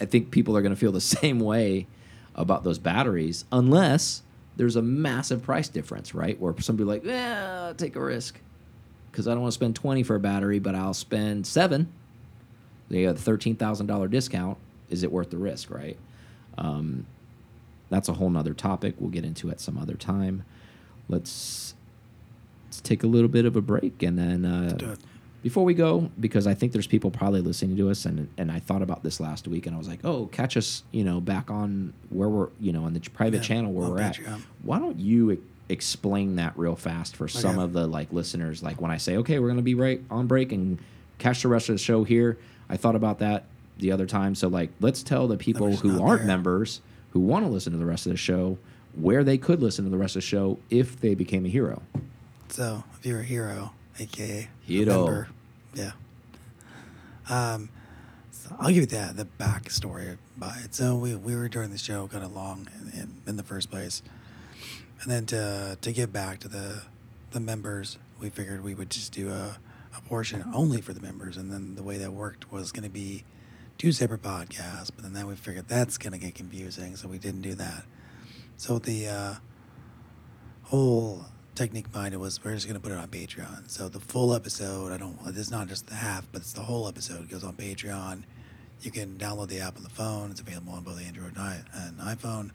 I 0.00 0.06
think 0.06 0.30
people 0.30 0.56
are 0.56 0.62
gonna 0.62 0.76
feel 0.76 0.92
the 0.92 1.00
same 1.00 1.40
way 1.40 1.86
about 2.34 2.64
those 2.64 2.78
batteries 2.78 3.44
unless 3.52 4.22
there's 4.56 4.76
a 4.76 4.82
massive 4.82 5.42
price 5.42 5.68
difference, 5.68 6.14
right? 6.14 6.40
Where 6.40 6.54
somebody 6.60 6.86
like, 6.86 7.04
yeah, 7.04 7.72
take 7.76 7.96
a 7.96 8.00
risk 8.00 8.38
because 9.10 9.28
I 9.28 9.32
don't 9.32 9.42
want 9.42 9.52
to 9.52 9.56
spend 9.56 9.76
20 9.76 10.02
for 10.04 10.14
a 10.14 10.20
battery, 10.20 10.58
but 10.58 10.74
I'll 10.74 10.94
spend 10.94 11.46
seven 11.46 11.92
they 12.92 13.04
got 13.04 13.14
a 13.14 13.18
thirteen 13.18 13.56
thousand 13.56 13.86
dollar 13.86 14.06
discount. 14.06 14.58
Is 14.90 15.02
it 15.02 15.10
worth 15.10 15.30
the 15.30 15.38
risk, 15.38 15.70
right? 15.70 15.96
Um, 16.58 17.06
that's 17.88 18.08
a 18.08 18.12
whole 18.12 18.28
nother 18.28 18.52
topic. 18.52 18.96
We'll 18.98 19.10
get 19.10 19.24
into 19.24 19.50
at 19.50 19.60
some 19.60 19.78
other 19.78 19.94
time. 19.94 20.44
Let's 21.08 21.74
let's 22.66 22.82
take 22.82 23.02
a 23.02 23.06
little 23.06 23.30
bit 23.30 23.46
of 23.46 23.56
a 23.56 23.62
break 23.62 24.02
and 24.02 24.18
then 24.18 24.44
uh. 24.44 24.96
Before 25.42 25.64
we 25.64 25.74
go, 25.74 26.10
because 26.20 26.46
I 26.46 26.54
think 26.54 26.72
there's 26.72 26.86
people 26.86 27.10
probably 27.10 27.40
listening 27.40 27.76
to 27.76 27.90
us, 27.90 28.04
and 28.04 28.28
and 28.38 28.50
I 28.50 28.58
thought 28.60 28.82
about 28.82 29.02
this 29.02 29.20
last 29.20 29.48
week, 29.48 29.66
and 29.66 29.74
I 29.74 29.78
was 29.78 29.88
like, 29.88 30.04
oh, 30.04 30.26
catch 30.26 30.56
us, 30.56 30.82
you 30.92 31.04
know, 31.04 31.20
back 31.20 31.50
on 31.50 31.92
where 32.10 32.28
we're, 32.28 32.48
you 32.60 32.72
know, 32.72 32.84
on 32.84 32.94
the 32.94 33.00
private 33.00 33.38
Yeah, 33.38 33.42
channel 33.42 33.72
where 33.72 33.88
we're 33.90 34.00
at. 34.00 34.18
Why 34.62 34.78
don't 34.78 34.98
you 34.98 35.42
explain 35.68 36.36
that 36.36 36.56
real 36.56 36.76
fast 36.76 37.16
for 37.16 37.28
some 37.28 37.58
of 37.58 37.72
the 37.72 37.86
like 37.86 38.12
listeners? 38.12 38.62
Like 38.62 38.80
when 38.80 38.90
I 38.90 38.96
say, 38.98 39.16
okay, 39.18 39.38
we're 39.38 39.48
gonna 39.48 39.62
be 39.62 39.74
right 39.74 40.00
on 40.10 40.26
break 40.26 40.52
and 40.52 40.78
catch 41.18 41.42
the 41.42 41.48
rest 41.48 41.68
of 41.68 41.74
the 41.74 41.78
show 41.82 42.04
here. 42.04 42.38
I 42.68 42.76
thought 42.76 42.96
about 42.96 43.18
that 43.18 43.44
the 43.78 43.90
other 43.92 44.06
time, 44.06 44.34
so 44.34 44.48
like, 44.48 44.70
let's 44.80 45.02
tell 45.02 45.26
the 45.28 45.36
people 45.36 45.76
who 45.76 46.02
aren't 46.02 46.20
there. 46.20 46.26
members 46.28 46.80
who 47.12 47.20
want 47.20 47.44
to 47.44 47.50
listen 47.50 47.72
to 47.72 47.78
the 47.78 47.84
rest 47.84 48.06
of 48.06 48.12
the 48.12 48.16
show 48.18 48.58
where 48.94 49.24
they 49.24 49.38
could 49.38 49.60
listen 49.62 49.84
to 49.84 49.90
the 49.90 49.96
rest 49.96 50.14
of 50.16 50.22
the 50.22 50.26
show 50.26 50.58
if 50.70 51.00
they 51.00 51.14
became 51.14 51.44
a 51.46 51.48
hero. 51.48 51.82
So 52.48 52.84
if 52.98 53.06
you're 53.06 53.20
a 53.20 53.24
hero, 53.24 53.72
aka 53.98 54.40
a 54.40 54.48
Hero. 54.66 54.96
member, 54.96 55.28
yeah. 55.74 55.92
Um, 57.28 57.68
so 58.30 58.54
I'll 58.58 58.68
give 58.68 58.78
you 58.78 58.86
that 58.86 59.16
the 59.16 59.26
backstory 59.38 60.16
by 60.36 60.60
it. 60.64 60.74
So 60.74 60.96
we 60.96 61.14
we 61.14 61.34
were 61.36 61.48
doing 61.48 61.70
the 61.70 61.78
show 61.78 62.08
kind 62.08 62.24
of 62.24 62.34
long 62.34 62.68
in, 62.80 63.00
in, 63.00 63.22
in 63.26 63.36
the 63.36 63.42
first 63.42 63.70
place, 63.70 64.02
and 65.02 65.10
then 65.10 65.26
to 65.26 65.78
to 65.80 65.92
get 65.92 66.12
back 66.12 66.40
to 66.40 66.48
the 66.48 66.82
the 67.30 67.40
members, 67.40 67.98
we 68.20 68.28
figured 68.30 68.62
we 68.62 68.74
would 68.74 68.90
just 68.90 69.12
do 69.12 69.30
a 69.30 69.58
a 69.96 70.00
portion 70.08 70.44
only 70.54 70.80
for 70.80 70.92
the 70.92 71.00
members, 71.00 71.36
and 71.36 71.52
then 71.52 71.74
the 71.74 71.82
way 71.82 71.98
that 71.98 72.12
worked 72.12 72.50
was 72.50 72.72
going 72.72 72.84
to 72.84 72.90
be 72.90 73.24
two 73.78 73.92
separate 73.92 74.22
podcasts. 74.22 74.90
But 74.94 75.02
then, 75.02 75.12
then 75.12 75.26
we 75.26 75.34
figured 75.34 75.68
that's 75.68 75.98
going 75.98 76.12
to 76.12 76.18
get 76.18 76.34
confusing, 76.34 76.96
so 76.96 77.08
we 77.08 77.18
didn't 77.18 77.42
do 77.42 77.54
that. 77.54 77.84
So 78.56 78.78
the 78.78 79.08
uh, 79.08 79.34
whole 80.64 81.26
technique 81.54 81.90
behind 81.92 82.14
it 82.14 82.18
was 82.18 82.42
we're 82.42 82.54
just 82.54 82.66
gonna 82.66 82.80
put 82.80 82.92
it 82.92 82.98
on 82.98 83.08
Patreon. 83.08 83.68
So 83.70 83.88
the 83.88 84.00
full 84.00 84.34
episode, 84.34 84.92
I 84.92 84.96
don't. 84.96 85.18
It's 85.26 85.50
not 85.50 85.68
just 85.68 85.86
the 85.86 85.94
half, 85.94 86.26
but 86.32 86.40
it's 86.42 86.52
the 86.52 86.62
whole 86.62 86.88
episode. 86.88 87.22
It 87.22 87.30
goes 87.30 87.44
on 87.44 87.54
Patreon. 87.54 88.22
You 88.80 88.90
can 88.90 89.16
download 89.16 89.48
the 89.48 89.60
app 89.60 89.76
on 89.76 89.82
the 89.84 89.90
phone. 89.90 90.30
It's 90.30 90.40
available 90.40 90.72
on 90.72 90.82
both 90.82 91.00
Android 91.00 91.36
and 91.36 91.98
iPhone. 91.98 92.46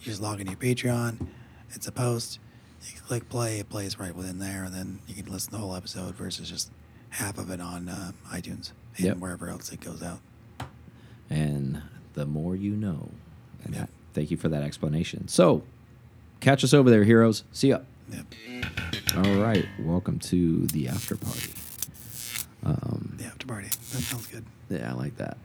You 0.00 0.04
just 0.04 0.22
log 0.22 0.40
into 0.40 0.52
your 0.52 0.60
Patreon. 0.60 1.26
It's 1.74 1.86
a 1.86 1.92
post. 1.92 2.38
You 2.86 2.92
can 2.94 3.02
click 3.06 3.28
play. 3.28 3.58
It 3.58 3.68
plays 3.68 3.98
right 3.98 4.14
within 4.14 4.38
there, 4.38 4.64
and 4.64 4.72
then 4.74 5.00
you 5.08 5.14
can 5.22 5.30
listen 5.32 5.50
to 5.50 5.56
the 5.56 5.62
whole 5.62 5.74
episode 5.74 6.14
versus 6.14 6.48
just 6.48 6.70
half 7.10 7.36
of 7.38 7.50
it 7.50 7.60
on 7.60 7.88
uh, 7.88 8.12
iTunes 8.32 8.70
and 8.96 9.06
Yep. 9.06 9.16
wherever 9.18 9.48
else 9.48 9.70
it 9.72 9.80
goes 9.80 10.02
out. 10.02 10.20
And 11.28 11.82
the 12.14 12.24
more 12.26 12.54
you 12.56 12.72
know. 12.76 13.10
And 13.64 13.74
Yep. 13.74 13.90
thank 14.14 14.30
you 14.30 14.36
for 14.36 14.48
that 14.48 14.62
explanation. 14.62 15.28
So, 15.28 15.62
catch 16.40 16.62
us 16.64 16.72
over 16.72 16.88
there, 16.90 17.04
heroes. 17.04 17.42
See 17.52 17.68
ya. 17.68 17.80
Yep. 18.12 18.26
All 19.16 19.34
right. 19.36 19.66
Welcome 19.78 20.18
to 20.20 20.66
the 20.68 20.88
after 20.88 21.16
party. 21.16 21.52
Um, 22.64 23.14
The 23.18 23.24
after 23.24 23.46
party. 23.46 23.68
That 23.68 24.02
sounds 24.02 24.26
good. 24.26 24.44
yeah, 24.70 24.90
I 24.90 24.94
like 24.94 25.16
that. 25.16 25.38